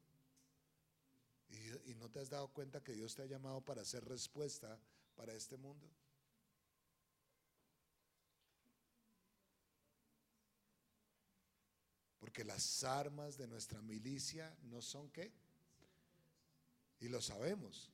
Y, 1.48 1.92
y, 1.92 1.96
no 2.00 2.10
te 2.10 2.22
has 2.22 2.32
dado 2.32 2.48
cuenta 2.48 2.82
que 2.82 2.94
Dios 2.94 3.14
te 3.14 3.22
ha 3.22 3.28
llamado 3.28 3.62
para 3.62 3.84
hacer 3.84 4.04
respuesta 4.06 4.80
para 5.16 5.32
este 5.34 5.56
mundo. 5.56 5.88
Porque 12.18 12.44
las 12.44 12.84
armas 12.84 13.38
de 13.38 13.46
nuestra 13.46 13.80
milicia 13.84 14.58
no 14.64 14.82
son 14.82 15.08
qué. 15.12 15.32
Y 17.00 17.10
lo 17.10 17.22
sabemos 17.22 17.92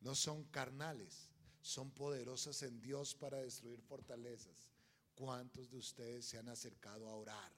no 0.00 0.14
son 0.14 0.44
carnales, 0.44 1.30
son 1.60 1.90
poderosas 1.90 2.62
en 2.62 2.80
Dios 2.80 3.14
para 3.14 3.38
destruir 3.38 3.80
fortalezas. 3.82 4.70
¿Cuántos 5.14 5.70
de 5.70 5.76
ustedes 5.76 6.26
se 6.26 6.38
han 6.38 6.48
acercado 6.48 7.08
a 7.08 7.14
orar 7.14 7.52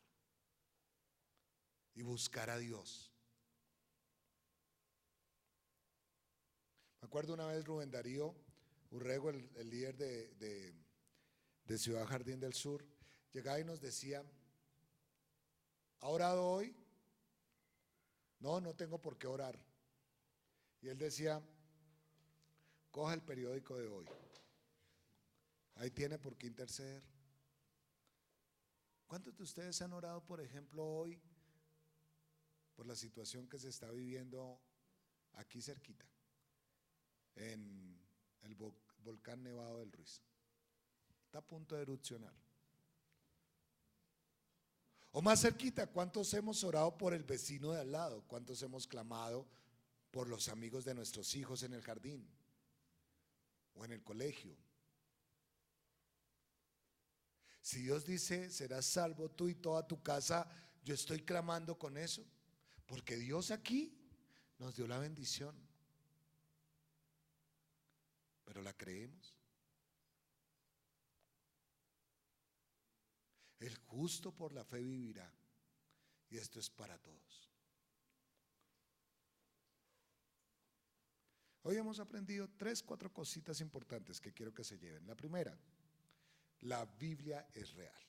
y 1.95 2.03
buscar 2.03 2.51
a 2.51 2.59
Dios? 2.59 3.12
Me 7.01 7.07
acuerdo 7.07 7.34
una 7.34 7.47
vez 7.47 7.64
Rubén 7.64 7.90
Darío 7.90 8.34
Urrego, 8.90 9.30
el, 9.30 9.70
líder 9.70 9.97
de, 9.97 10.74
de 11.64 11.78
Ciudad 11.78 12.07
Jardín 12.07 12.40
del 12.40 12.53
Sur, 12.53 12.84
llegaba 13.32 13.59
y 13.61 13.64
nos 13.64 13.80
decía, 13.80 14.22
¿ha 16.01 16.09
orado 16.09 16.45
hoy? 16.45 16.76
No, 18.40 18.61
no 18.61 18.74
tengo 18.74 19.01
por 19.01 19.16
qué 19.16 19.26
orar. 19.26 19.59
Y 20.80 20.88
él 20.88 20.99
decía, 20.99 21.40
Coja 22.93 23.14
el 23.14 23.22
periódico 23.22 23.78
de 23.78 23.88
hoy. 23.88 24.07
Ahí 25.76 25.90
tiene 25.90 26.18
por 26.18 26.36
qué 26.36 26.47
interceder. 26.47 27.03
¿Cuántos 29.07 29.34
de 29.34 29.43
ustedes 29.43 29.80
han 29.80 29.95
orado, 29.95 30.22
por 30.22 30.43
ejemplo, 30.43 30.86
hoy 30.86 31.18
por 32.76 32.86
la 32.86 32.95
situación 32.95 33.49
que 33.49 33.59
se 33.59 33.70
está 33.70 33.90
viviendo 33.90 34.61
aquí 35.32 35.62
cerquita, 35.62 36.05
en 37.34 37.99
el 38.43 38.55
volcán 39.03 39.43
Nevado 39.43 39.80
del 39.80 39.90
Ruiz? 39.90 40.20
Está 41.24 41.38
a 41.38 41.47
punto 41.47 41.74
de 41.74 41.82
erupcionar. 41.82 42.34
O 45.12 45.22
más 45.22 45.40
cerquita, 45.40 45.86
¿cuántos 45.86 46.32
hemos 46.34 46.62
orado 46.62 46.99
por 46.99 47.14
el 47.14 47.24
vecino 47.24 47.72
de 47.72 47.80
al 47.80 47.93
lado? 47.93 48.22
¿Cuántos 48.28 48.62
hemos 48.62 48.86
clamado 48.86 49.47
por 50.11 50.28
los 50.28 50.49
amigos 50.49 50.84
de 50.84 50.95
nuestros 50.95 51.34
hijos 51.34 51.62
en 51.62 51.72
el 51.72 51.80
jardín? 51.80 52.28
O 53.74 53.84
en 53.84 53.92
el 53.92 54.02
colegio. 54.02 54.56
Si 57.60 57.82
Dios 57.82 58.04
dice, 58.04 58.50
serás 58.50 58.86
salvo 58.86 59.30
tú 59.30 59.48
y 59.48 59.54
toda 59.54 59.86
tu 59.86 60.02
casa, 60.02 60.48
yo 60.84 60.94
estoy 60.94 61.20
clamando 61.22 61.78
con 61.78 61.96
eso, 61.96 62.26
porque 62.86 63.16
Dios 63.16 63.50
aquí 63.50 63.96
nos 64.58 64.74
dio 64.74 64.86
la 64.86 64.98
bendición. 64.98 65.54
Pero 68.44 68.62
la 68.62 68.72
creemos. 68.72 69.38
El 73.60 73.76
justo 73.78 74.32
por 74.34 74.52
la 74.52 74.64
fe 74.64 74.82
vivirá. 74.82 75.32
Y 76.30 76.38
esto 76.38 76.58
es 76.58 76.68
para 76.68 76.98
todos. 76.98 77.51
Hoy 81.64 81.76
hemos 81.76 82.00
aprendido 82.00 82.48
tres, 82.56 82.82
cuatro 82.82 83.12
cositas 83.12 83.60
importantes 83.60 84.20
que 84.20 84.32
quiero 84.32 84.52
que 84.52 84.64
se 84.64 84.78
lleven. 84.78 85.06
La 85.06 85.14
primera, 85.14 85.56
la 86.62 86.84
Biblia 86.84 87.46
es 87.54 87.72
real. 87.74 88.02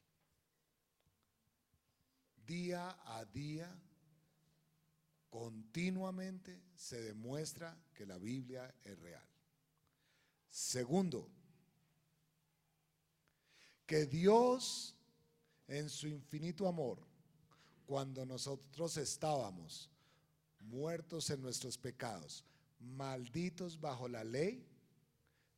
Día 2.46 2.98
a 3.06 3.24
día, 3.26 3.72
continuamente 5.30 6.64
se 6.76 7.00
demuestra 7.02 7.78
que 7.94 8.08
la 8.08 8.18
Biblia 8.18 8.74
es 8.84 9.00
real. 9.00 9.28
Segundo, 10.50 11.30
que 13.86 14.08
Dios 14.08 14.96
en 15.68 15.90
su 15.90 16.08
infinito 16.08 16.68
amor, 16.68 17.00
cuando 17.86 18.26
nosotros 18.26 18.98
estábamos 18.98 19.90
muertos 20.60 21.30
en 21.30 21.42
nuestros 21.42 21.78
pecados, 21.78 22.44
malditos 22.84 23.80
bajo 23.80 24.08
la 24.08 24.24
ley, 24.24 24.68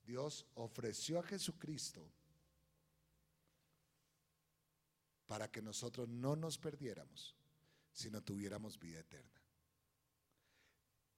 Dios 0.06 0.46
ofreció 0.56 1.20
a 1.20 1.24
Jesucristo 1.24 2.08
para 5.26 5.52
que 5.52 5.62
nosotros 5.62 6.08
no 6.08 6.36
nos 6.36 6.58
perdiéramos, 6.58 7.36
sino 7.92 8.22
tuviéramos 8.22 8.78
vida 8.80 9.00
eterna. 9.00 9.42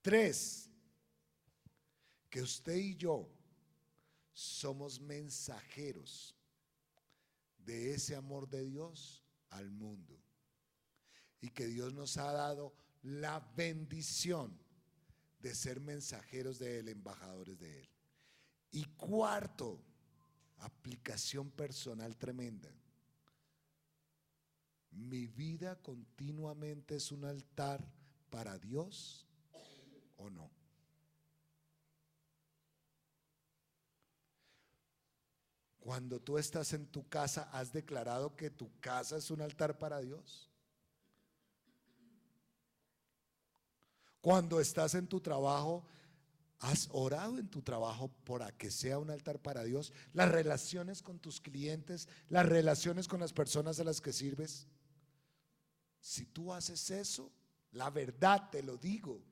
Tres, 0.01 0.69
que 2.29 2.41
usted 2.41 2.75
y 2.75 2.95
yo 2.95 3.29
somos 4.33 5.01
mensajeros 5.01 6.35
de 7.57 7.93
ese 7.93 8.15
amor 8.15 8.47
de 8.47 8.63
Dios 8.63 9.23
al 9.49 9.71
mundo. 9.71 10.17
Y 11.41 11.49
que 11.49 11.67
Dios 11.67 11.93
nos 11.93 12.17
ha 12.17 12.31
dado 12.31 12.73
la 13.03 13.39
bendición 13.55 14.57
de 15.47 15.55
ser 15.55 15.79
mensajeros 15.79 16.59
de 16.59 16.79
Él, 16.79 16.89
embajadores 16.89 17.57
de 17.57 17.79
Él. 17.79 17.89
Y 18.71 18.83
cuarto, 18.83 19.81
aplicación 20.57 21.49
personal 21.51 22.17
tremenda. 22.17 22.69
Mi 24.91 25.25
vida 25.25 25.77
continuamente 25.77 26.97
es 26.97 27.13
un 27.13 27.23
altar 27.23 27.87
para 28.29 28.59
Dios 28.59 29.25
o 30.17 30.29
no. 30.29 30.51
Cuando 35.79 36.19
tú 36.19 36.37
estás 36.37 36.73
en 36.73 36.87
tu 36.87 37.07
casa, 37.07 37.49
¿has 37.53 37.71
declarado 37.71 38.35
que 38.35 38.49
tu 38.49 38.69
casa 38.81 39.15
es 39.15 39.31
un 39.31 39.39
altar 39.39 39.77
para 39.77 40.01
Dios? 40.01 40.46
Cuando 44.27 44.59
estás 44.59 44.93
en 44.93 45.07
tu 45.07 45.21
trabajo, 45.21 45.85
¿has 46.59 46.89
orado 46.91 47.37
en 47.37 47.47
tu 47.47 47.61
trabajo 47.61 48.09
para 48.25 48.51
que 48.51 48.69
sea 48.71 48.99
un 48.99 49.09
altar 49.09 49.39
para 49.39 49.63
Dios? 49.63 49.93
Las 50.11 50.29
relaciones 50.29 51.01
con 51.01 51.17
tus 51.17 51.39
clientes, 51.39 52.09
las 52.27 52.45
relaciones 52.45 53.07
con 53.07 53.21
las 53.21 53.31
personas 53.31 53.79
a 53.79 53.85
las 53.85 54.01
que 54.01 54.11
sirves. 54.11 54.67
Si 56.01 56.25
tú 56.25 56.51
haces 56.51 56.91
eso, 56.91 57.31
la 57.71 57.89
verdad 57.89 58.49
te 58.49 58.61
lo 58.63 58.75
digo, 58.75 59.23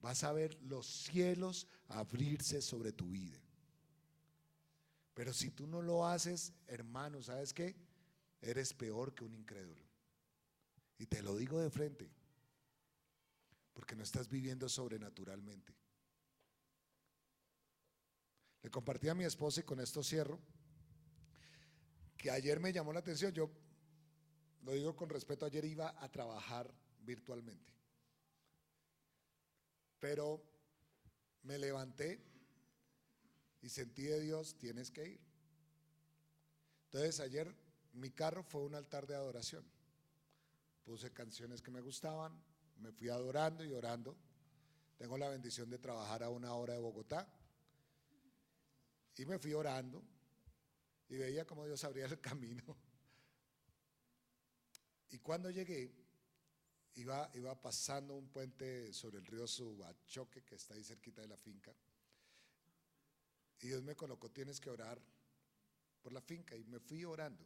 vas 0.00 0.22
a 0.22 0.30
ver 0.30 0.56
los 0.62 0.86
cielos 0.86 1.66
abrirse 1.88 2.62
sobre 2.62 2.92
tu 2.92 3.10
vida. 3.10 3.42
Pero 5.12 5.32
si 5.32 5.50
tú 5.50 5.66
no 5.66 5.82
lo 5.82 6.06
haces, 6.06 6.52
hermano, 6.68 7.20
¿sabes 7.20 7.52
qué? 7.52 7.74
Eres 8.40 8.72
peor 8.74 9.12
que 9.12 9.24
un 9.24 9.34
incrédulo. 9.34 9.82
Y 10.98 11.06
te 11.06 11.20
lo 11.20 11.34
digo 11.34 11.58
de 11.58 11.70
frente, 11.70 12.08
porque 13.76 13.94
no 13.94 14.02
estás 14.02 14.26
viviendo 14.30 14.70
sobrenaturalmente. 14.70 15.74
Le 18.62 18.70
compartí 18.70 19.10
a 19.10 19.14
mi 19.14 19.24
esposa 19.24 19.60
y 19.60 19.64
con 19.64 19.80
esto 19.80 20.02
cierro, 20.02 20.40
que 22.16 22.30
ayer 22.30 22.58
me 22.58 22.72
llamó 22.72 22.94
la 22.94 23.00
atención, 23.00 23.34
yo 23.34 23.50
lo 24.62 24.72
digo 24.72 24.96
con 24.96 25.10
respeto, 25.10 25.44
ayer 25.44 25.66
iba 25.66 25.94
a 26.02 26.10
trabajar 26.10 26.72
virtualmente, 27.00 27.70
pero 30.00 30.42
me 31.42 31.58
levanté 31.58 32.24
y 33.60 33.68
sentí 33.68 34.04
de 34.04 34.20
Dios, 34.20 34.56
tienes 34.56 34.90
que 34.90 35.06
ir. 35.06 35.20
Entonces 36.86 37.20
ayer 37.20 37.54
mi 37.92 38.10
carro 38.10 38.42
fue 38.42 38.62
un 38.62 38.74
altar 38.74 39.06
de 39.06 39.16
adoración. 39.16 39.66
Puse 40.82 41.12
canciones 41.12 41.60
que 41.60 41.70
me 41.70 41.82
gustaban, 41.82 42.42
me 42.78 42.92
fui 42.92 43.08
adorando 43.08 43.64
y 43.64 43.72
orando. 43.72 44.16
Tengo 44.96 45.18
la 45.18 45.28
bendición 45.28 45.68
de 45.70 45.78
trabajar 45.78 46.22
a 46.22 46.30
una 46.30 46.54
hora 46.54 46.74
de 46.74 46.80
Bogotá. 46.80 47.28
Y 49.16 49.24
me 49.24 49.38
fui 49.38 49.54
orando 49.54 50.02
y 51.08 51.16
veía 51.16 51.46
cómo 51.46 51.64
Dios 51.66 51.82
abría 51.84 52.06
el 52.06 52.20
camino. 52.20 52.76
Y 55.10 55.18
cuando 55.18 55.50
llegué, 55.50 55.94
iba, 56.94 57.30
iba 57.34 57.60
pasando 57.60 58.14
un 58.14 58.28
puente 58.28 58.92
sobre 58.92 59.18
el 59.18 59.26
río 59.26 59.46
Subachoque, 59.46 60.42
que 60.42 60.56
está 60.56 60.74
ahí 60.74 60.84
cerquita 60.84 61.22
de 61.22 61.28
la 61.28 61.36
finca. 61.36 61.74
Y 63.60 63.68
Dios 63.68 63.82
me 63.82 63.94
colocó, 63.94 64.30
tienes 64.30 64.60
que 64.60 64.70
orar 64.70 65.00
por 66.02 66.12
la 66.12 66.20
finca. 66.20 66.56
Y 66.56 66.64
me 66.64 66.80
fui 66.80 67.04
orando. 67.04 67.44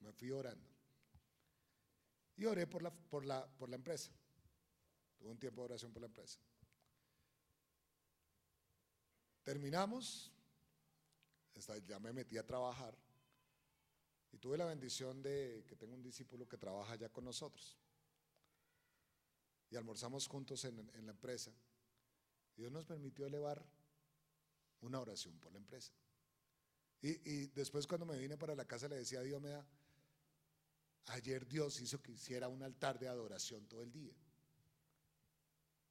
Me 0.00 0.12
fui 0.12 0.30
orando. 0.30 0.73
Y 2.36 2.44
oré 2.46 2.66
por 2.66 2.82
la, 2.82 2.90
por 2.90 3.24
la, 3.24 3.46
por 3.46 3.68
la 3.68 3.76
empresa. 3.76 4.10
Tuve 5.16 5.30
un 5.30 5.38
tiempo 5.38 5.62
de 5.62 5.66
oración 5.66 5.92
por 5.92 6.00
la 6.00 6.06
empresa. 6.06 6.38
Terminamos. 9.42 10.32
Ya 11.86 12.00
me 12.00 12.12
metí 12.12 12.36
a 12.36 12.44
trabajar. 12.44 12.96
Y 14.32 14.38
tuve 14.38 14.58
la 14.58 14.66
bendición 14.66 15.22
de 15.22 15.64
que 15.68 15.76
tengo 15.76 15.94
un 15.94 16.02
discípulo 16.02 16.48
que 16.48 16.58
trabaja 16.58 16.96
ya 16.96 17.08
con 17.08 17.24
nosotros. 17.24 17.78
Y 19.70 19.76
almorzamos 19.76 20.26
juntos 20.26 20.64
en, 20.64 20.90
en 20.94 21.06
la 21.06 21.12
empresa. 21.12 21.52
Y 22.56 22.62
Dios 22.62 22.72
nos 22.72 22.84
permitió 22.84 23.26
elevar 23.26 23.64
una 24.80 25.00
oración 25.00 25.38
por 25.38 25.52
la 25.52 25.58
empresa. 25.58 25.92
Y, 27.06 27.48
después 27.48 27.86
cuando 27.86 28.06
me 28.06 28.16
vine 28.16 28.38
para 28.38 28.54
la 28.54 28.64
casa 28.64 28.88
le 28.88 28.96
decía 28.96 29.20
a 29.20 29.22
Dios, 29.22 29.40
me 29.40 29.50
da, 29.50 29.66
ayer 31.06 31.46
Dios 31.46 31.80
hizo 31.80 32.00
que 32.00 32.12
hiciera 32.12 32.48
un 32.48 32.62
altar 32.62 32.98
de 32.98 33.08
adoración 33.08 33.66
todo 33.66 33.82
el 33.82 33.92
día. 33.92 34.14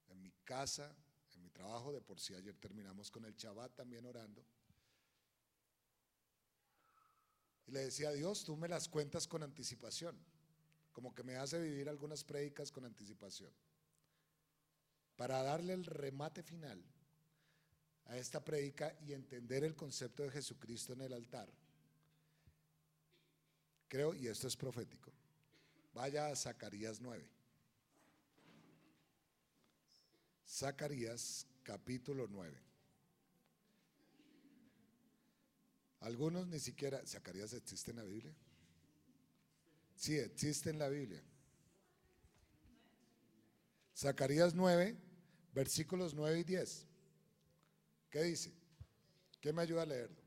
En 0.08 0.20
mi 0.20 0.32
casa, 0.44 0.94
en 1.34 1.42
mi 1.42 1.50
trabajo, 1.50 1.92
de 1.92 2.00
por 2.00 2.20
sí 2.20 2.34
ayer 2.34 2.56
terminamos 2.56 3.10
con 3.10 3.24
el 3.24 3.34
Shabbat 3.34 3.74
también 3.74 4.04
orando. 4.06 4.44
Y 7.66 7.72
le 7.72 7.80
decía 7.80 8.10
a 8.10 8.12
Dios, 8.12 8.44
tú 8.44 8.56
me 8.56 8.68
las 8.68 8.88
cuentas 8.88 9.26
con 9.26 9.42
anticipación, 9.42 10.16
como 10.92 11.14
que 11.14 11.22
me 11.22 11.36
hace 11.36 11.60
vivir 11.60 11.88
algunas 11.88 12.22
prédicas 12.22 12.70
con 12.70 12.84
anticipación, 12.84 13.52
para 15.16 15.42
darle 15.42 15.72
el 15.72 15.84
remate 15.84 16.42
final 16.42 16.84
a 18.06 18.16
esta 18.18 18.44
predica 18.44 18.94
y 19.00 19.12
entender 19.12 19.64
el 19.64 19.74
concepto 19.74 20.22
de 20.22 20.30
Jesucristo 20.30 20.92
en 20.92 21.00
el 21.00 21.12
altar. 21.14 21.50
Creo, 23.94 24.12
y 24.12 24.26
esto 24.26 24.48
es 24.48 24.56
profético, 24.56 25.12
vaya 25.94 26.26
a 26.26 26.34
Zacarías 26.34 27.00
9. 27.00 27.24
Zacarías 30.44 31.46
capítulo 31.62 32.26
9. 32.28 32.60
Algunos 36.00 36.48
ni 36.48 36.58
siquiera, 36.58 37.06
¿Zacarías 37.06 37.52
existe 37.52 37.92
en 37.92 37.98
la 37.98 38.02
Biblia? 38.02 38.34
Sí, 39.94 40.18
existe 40.18 40.70
en 40.70 40.80
la 40.80 40.88
Biblia. 40.88 41.22
Zacarías 43.96 44.56
9, 44.56 44.96
versículos 45.54 46.14
9 46.14 46.40
y 46.40 46.42
10. 46.42 46.86
¿Qué 48.10 48.22
dice? 48.24 48.52
¿Qué 49.40 49.52
me 49.52 49.62
ayuda 49.62 49.82
a 49.82 49.86
leerlo? 49.86 50.23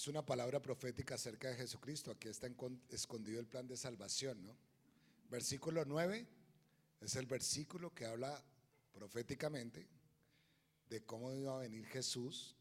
Es 0.00 0.08
una 0.08 0.24
palabra 0.24 0.62
profética 0.62 1.16
acerca 1.16 1.50
de 1.50 1.56
Jesucristo. 1.56 2.10
Aquí 2.10 2.28
está 2.28 2.48
escondido 2.88 3.38
el 3.38 3.46
plan 3.46 3.68
de 3.68 3.76
salvación, 3.76 4.42
¿no? 4.42 4.56
Versículo 5.28 5.84
9 5.84 6.26
es 7.02 7.16
el 7.16 7.26
versículo 7.26 7.94
que 7.94 8.06
habla 8.06 8.42
proféticamente 8.94 9.86
de 10.88 11.04
cómo 11.04 11.34
iba 11.34 11.54
a 11.54 11.58
venir 11.58 11.84
Jesús 11.84 12.56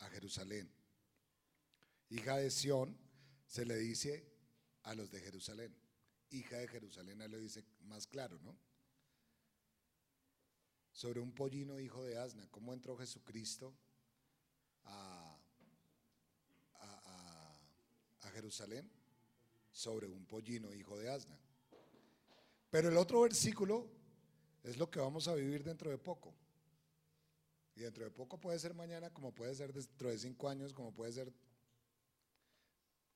a 0.00 0.10
Jerusalén. 0.10 0.70
Hija 2.10 2.36
de 2.36 2.50
Sión 2.50 2.98
se 3.46 3.64
le 3.64 3.76
dice 3.76 4.30
a 4.82 4.94
los 4.94 5.10
de 5.10 5.20
Jerusalén. 5.20 5.74
Hija 6.28 6.58
de 6.58 6.68
Jerusalén, 6.68 7.18
le 7.30 7.40
dice 7.40 7.64
más 7.84 8.06
claro, 8.06 8.38
¿no? 8.40 8.54
Sobre 10.92 11.20
un 11.20 11.32
pollino 11.32 11.80
hijo 11.80 12.04
de 12.04 12.18
asna, 12.18 12.46
¿cómo 12.50 12.74
entró 12.74 12.94
Jesucristo 12.98 13.74
a, 14.84 15.38
a 18.22 18.27
Jerusalén? 18.38 18.88
Sobre 19.72 20.06
un 20.06 20.24
pollino 20.24 20.72
hijo 20.72 20.96
de 20.96 21.10
asna. 21.10 21.36
Pero 22.70 22.88
el 22.88 22.96
otro 22.96 23.22
versículo 23.22 23.88
es 24.62 24.76
lo 24.76 24.88
que 24.88 25.00
vamos 25.00 25.26
a 25.26 25.34
vivir 25.34 25.64
dentro 25.64 25.90
de 25.90 25.98
poco. 25.98 26.32
Y 27.74 27.80
dentro 27.80 28.04
de 28.04 28.10
poco 28.10 28.38
puede 28.38 28.58
ser 28.58 28.74
mañana, 28.74 29.10
como 29.10 29.34
puede 29.34 29.54
ser 29.54 29.72
dentro 29.72 30.10
de 30.10 30.18
cinco 30.18 30.48
años, 30.48 30.72
como 30.72 30.92
puede 30.92 31.12
ser... 31.12 31.32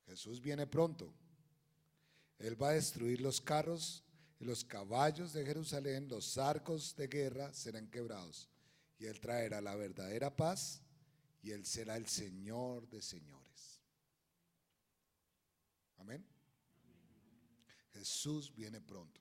Jesús 0.06 0.40
viene 0.40 0.66
pronto. 0.66 1.12
Él 2.38 2.60
va 2.60 2.70
a 2.70 2.72
destruir 2.72 3.20
los 3.20 3.40
carros 3.40 4.02
y 4.40 4.44
los 4.44 4.64
caballos 4.64 5.32
de 5.32 5.44
Jerusalén, 5.44 6.08
los 6.08 6.36
arcos 6.36 6.96
de 6.96 7.06
guerra 7.06 7.52
serán 7.54 7.88
quebrados. 7.88 8.48
Y 8.98 9.06
Él 9.06 9.20
traerá 9.20 9.60
la 9.60 9.76
verdadera 9.76 10.34
paz 10.34 10.82
y 11.42 11.52
Él 11.52 11.64
será 11.64 11.96
el 11.96 12.08
Señor 12.08 12.88
de 12.88 13.00
señores. 13.02 13.41
Amén. 16.02 16.26
Jesús 17.92 18.52
viene 18.52 18.80
pronto. 18.80 19.20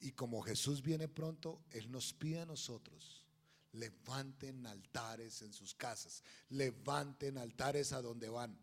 Y 0.00 0.12
como 0.12 0.40
Jesús 0.40 0.80
viene 0.82 1.06
pronto, 1.06 1.62
Él 1.70 1.90
nos 1.90 2.14
pide 2.14 2.40
a 2.40 2.46
nosotros, 2.46 3.26
levanten 3.72 4.66
altares 4.66 5.42
en 5.42 5.52
sus 5.52 5.74
casas, 5.74 6.22
levanten 6.48 7.36
altares 7.36 7.92
a 7.92 8.00
donde 8.00 8.30
van. 8.30 8.58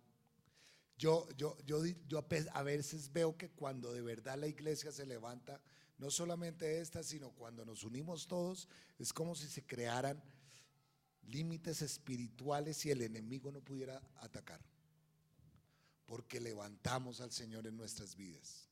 Yo, 0.98 1.28
yo, 1.38 1.56
yo, 1.66 1.86
yo 2.08 2.26
a 2.54 2.64
veces 2.64 3.14
veo 3.14 3.38
que 3.38 3.52
cuando 3.52 3.94
de 3.94 4.02
verdad 4.02 4.40
la 4.40 4.48
iglesia 4.48 4.92
se 4.92 5.06
levanta, 5.06 5.62
no 6.00 6.10
solamente 6.10 6.82
esta, 6.82 7.04
sino 7.04 7.30
cuando 7.32 7.64
nos 7.64 7.84
unimos 7.84 8.26
todos, 8.26 8.68
es 8.98 9.14
como 9.14 9.36
si 9.36 9.48
se 9.48 9.64
crearan 9.64 10.20
límites 11.28 11.84
espirituales 11.84 12.84
y 12.88 12.92
el 12.92 13.04
enemigo 13.04 13.52
no 13.52 13.62
pudiera 13.62 14.02
atacar. 14.16 14.73
Porque 16.06 16.40
levantamos 16.40 17.22
al 17.22 17.32
Señor 17.32 17.66
en 17.68 17.78
nuestras 17.78 18.16
vidas. 18.16 18.70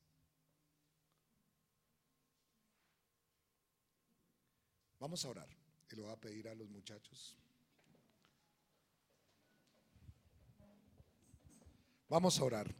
Vamos 4.98 5.24
a 5.24 5.28
orar 5.28 5.48
y 5.90 5.96
lo 5.96 6.04
voy 6.04 6.12
a 6.12 6.16
pedir 6.16 6.48
a 6.48 6.54
los 6.54 6.68
muchachos. 6.68 7.36
Vamos 12.08 12.38
a 12.38 12.44
orar. 12.44 12.74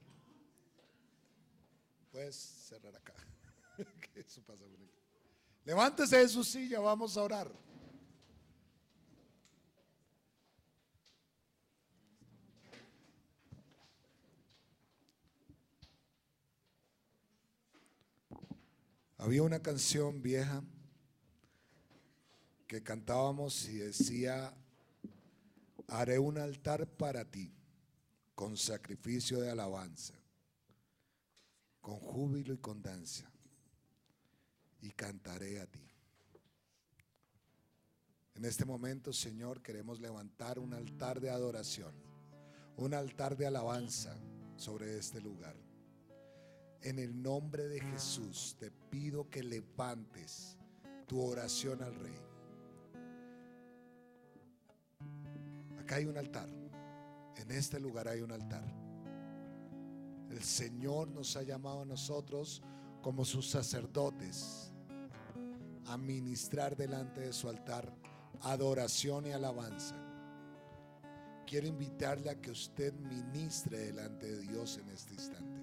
Puedes 2.11 2.37
cerrar 2.37 2.95
acá. 2.95 3.15
Eso 4.15 4.43
pasa 4.43 4.65
Levántese 5.65 6.19
de 6.19 6.29
su 6.29 6.45
silla, 6.45 6.81
vamos 6.81 7.17
a 7.17 7.23
orar. 7.23 7.72
Había 19.23 19.45
una 19.45 19.61
canción 19.61 20.21
vieja 20.21 20.65
que 22.67 22.83
cantábamos 22.83 23.69
y 23.69 23.77
decía, 23.77 24.53
haré 25.87 26.19
un 26.19 26.39
altar 26.39 26.89
para 26.89 27.25
ti 27.25 27.55
con 28.35 28.57
sacrificio 28.57 29.41
de 29.41 29.49
alabanza, 29.49 30.15
con 31.81 32.01
júbilo 32.01 32.53
y 32.55 32.59
con 32.59 32.83
danza, 32.83 33.31
y 34.81 34.91
cantaré 34.91 35.61
a 35.61 35.67
ti. 35.67 35.89
En 38.35 38.45
este 38.45 38.65
momento, 38.65 39.13
Señor, 39.13 39.63
queremos 39.63 40.01
levantar 40.01 40.59
un 40.59 40.75
altar 40.75 41.21
de 41.21 41.31
adoración, 41.31 41.95
un 42.77 42.93
altar 42.93 43.37
de 43.37 43.47
alabanza 43.47 44.17
sobre 44.57 44.99
este 44.99 45.21
lugar. 45.21 45.55
En 46.81 46.99
el 46.99 47.23
nombre 47.23 47.69
de 47.69 47.79
Jesús 47.79 48.57
te 48.59 48.73
pido 48.93 49.31
que 49.31 49.43
levantes 49.43 50.59
tu 51.07 51.19
oración 51.23 51.83
al 51.83 51.95
Rey. 51.95 52.33
hay 55.95 56.05
un 56.07 56.17
altar. 56.17 56.49
En 57.37 57.51
este 57.51 57.79
lugar 57.81 58.09
hay 58.09 58.21
un 58.21 58.33
altar. 58.33 58.65
El 60.31 60.43
Señor 60.43 61.09
nos 61.09 61.37
ha 61.37 61.43
llamado 61.43 61.83
a 61.83 61.85
nosotros 61.85 62.63
como 63.03 63.25
sus 63.25 63.49
sacerdotes 63.51 64.73
a 65.87 65.97
ministrar 65.97 66.77
delante 66.77 67.21
de 67.21 67.33
su 67.33 67.49
altar 67.49 67.93
adoración 68.43 69.27
y 69.27 69.33
alabanza. 69.33 69.97
Quiero 71.47 71.67
invitarle 71.67 72.31
a 72.31 72.41
que 72.41 72.51
usted 72.51 72.95
ministre 72.95 73.79
delante 73.79 74.27
de 74.27 74.41
Dios 74.41 74.79
en 74.79 74.89
este 74.89 75.15
instante. 75.15 75.61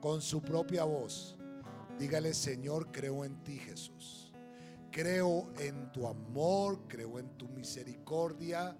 Con 0.00 0.22
su 0.22 0.40
propia 0.40 0.84
voz, 0.84 1.36
dígale, 2.00 2.34
Señor, 2.34 2.90
creo 2.90 3.24
en 3.24 3.44
ti, 3.44 3.58
Jesús. 3.58 4.32
Creo 4.90 5.52
en 5.60 5.92
tu 5.92 6.08
amor, 6.08 6.88
creo 6.88 7.20
en 7.20 7.28
tu 7.38 7.48
misericordia 7.48 8.76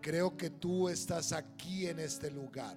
Creo 0.00 0.34
que 0.34 0.48
tú 0.48 0.88
estás 0.88 1.32
aquí 1.32 1.86
en 1.86 1.98
este 1.98 2.30
lugar. 2.30 2.76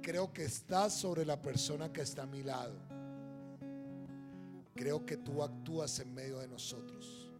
Creo 0.00 0.32
que 0.32 0.44
estás 0.44 0.94
sobre 0.94 1.26
la 1.26 1.40
persona 1.40 1.92
que 1.92 2.00
está 2.00 2.22
a 2.22 2.26
mi 2.26 2.42
lado. 2.42 2.74
Creo 4.74 5.04
que 5.04 5.18
tú 5.18 5.42
actúas 5.42 5.98
en 6.00 6.14
medio 6.14 6.38
de 6.38 6.48
nosotros. 6.48 7.30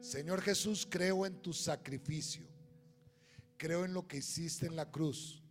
Señor 0.00 0.40
Jesús, 0.40 0.86
creo 0.90 1.24
en 1.26 1.40
tu 1.40 1.52
sacrificio. 1.52 2.44
Creo 3.56 3.84
en 3.84 3.94
lo 3.94 4.08
que 4.08 4.16
hiciste 4.16 4.66
en 4.66 4.74
la 4.74 4.90
cruz. 4.90 5.42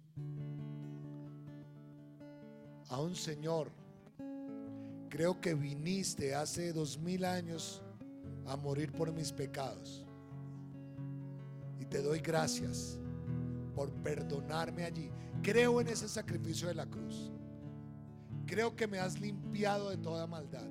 Aún 2.89 3.15
Señor, 3.15 3.71
creo 5.13 5.39
que 5.39 5.53
viniste 5.53 6.33
hace 6.33 6.73
dos 6.73 6.97
mil 6.97 7.23
años 7.23 7.83
a 8.47 8.57
morir 8.57 8.91
por 8.91 9.13
mis 9.13 9.31
pecados 9.31 10.03
te 11.93 12.01
doy 12.01 12.21
gracias 12.21 12.99
por 13.75 13.93
perdonarme 14.01 14.83
allí. 14.83 15.11
Creo 15.43 15.79
en 15.79 15.89
ese 15.89 16.09
sacrificio 16.09 16.67
de 16.67 16.73
la 16.73 16.87
cruz. 16.87 17.31
Creo 18.47 18.75
que 18.75 18.87
me 18.87 18.97
has 18.97 19.21
limpiado 19.21 19.91
de 19.91 19.97
toda 19.97 20.25
maldad. 20.25 20.67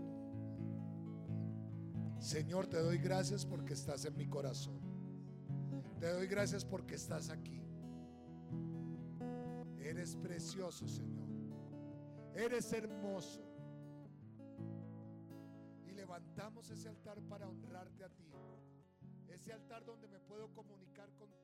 Señor, 2.19 2.67
te 2.67 2.83
doy 2.83 2.99
gracias 2.99 3.47
porque 3.47 3.75
estás 3.75 4.05
en 4.05 4.17
mi 4.17 4.27
corazón. 4.27 4.81
Te 6.01 6.13
doy 6.13 6.27
gracias 6.27 6.65
porque 6.65 6.97
estás 6.97 7.31
aquí. 7.31 7.63
Eres 9.79 10.17
precioso, 10.17 10.89
Señor. 10.89 11.29
Eres 12.35 12.73
hermoso. 12.73 13.52
Levantamos 16.13 16.69
ese 16.69 16.91
altar 16.91 17.23
para 17.23 17.49
honrarte 17.49 18.05
a 18.05 18.09
ti. 18.11 18.31
Ese 19.29 19.51
altar 19.51 19.83
donde 19.83 20.07
me 20.09 20.21
puedo 20.21 20.53
comunicar 20.53 21.11
contigo 21.15 21.42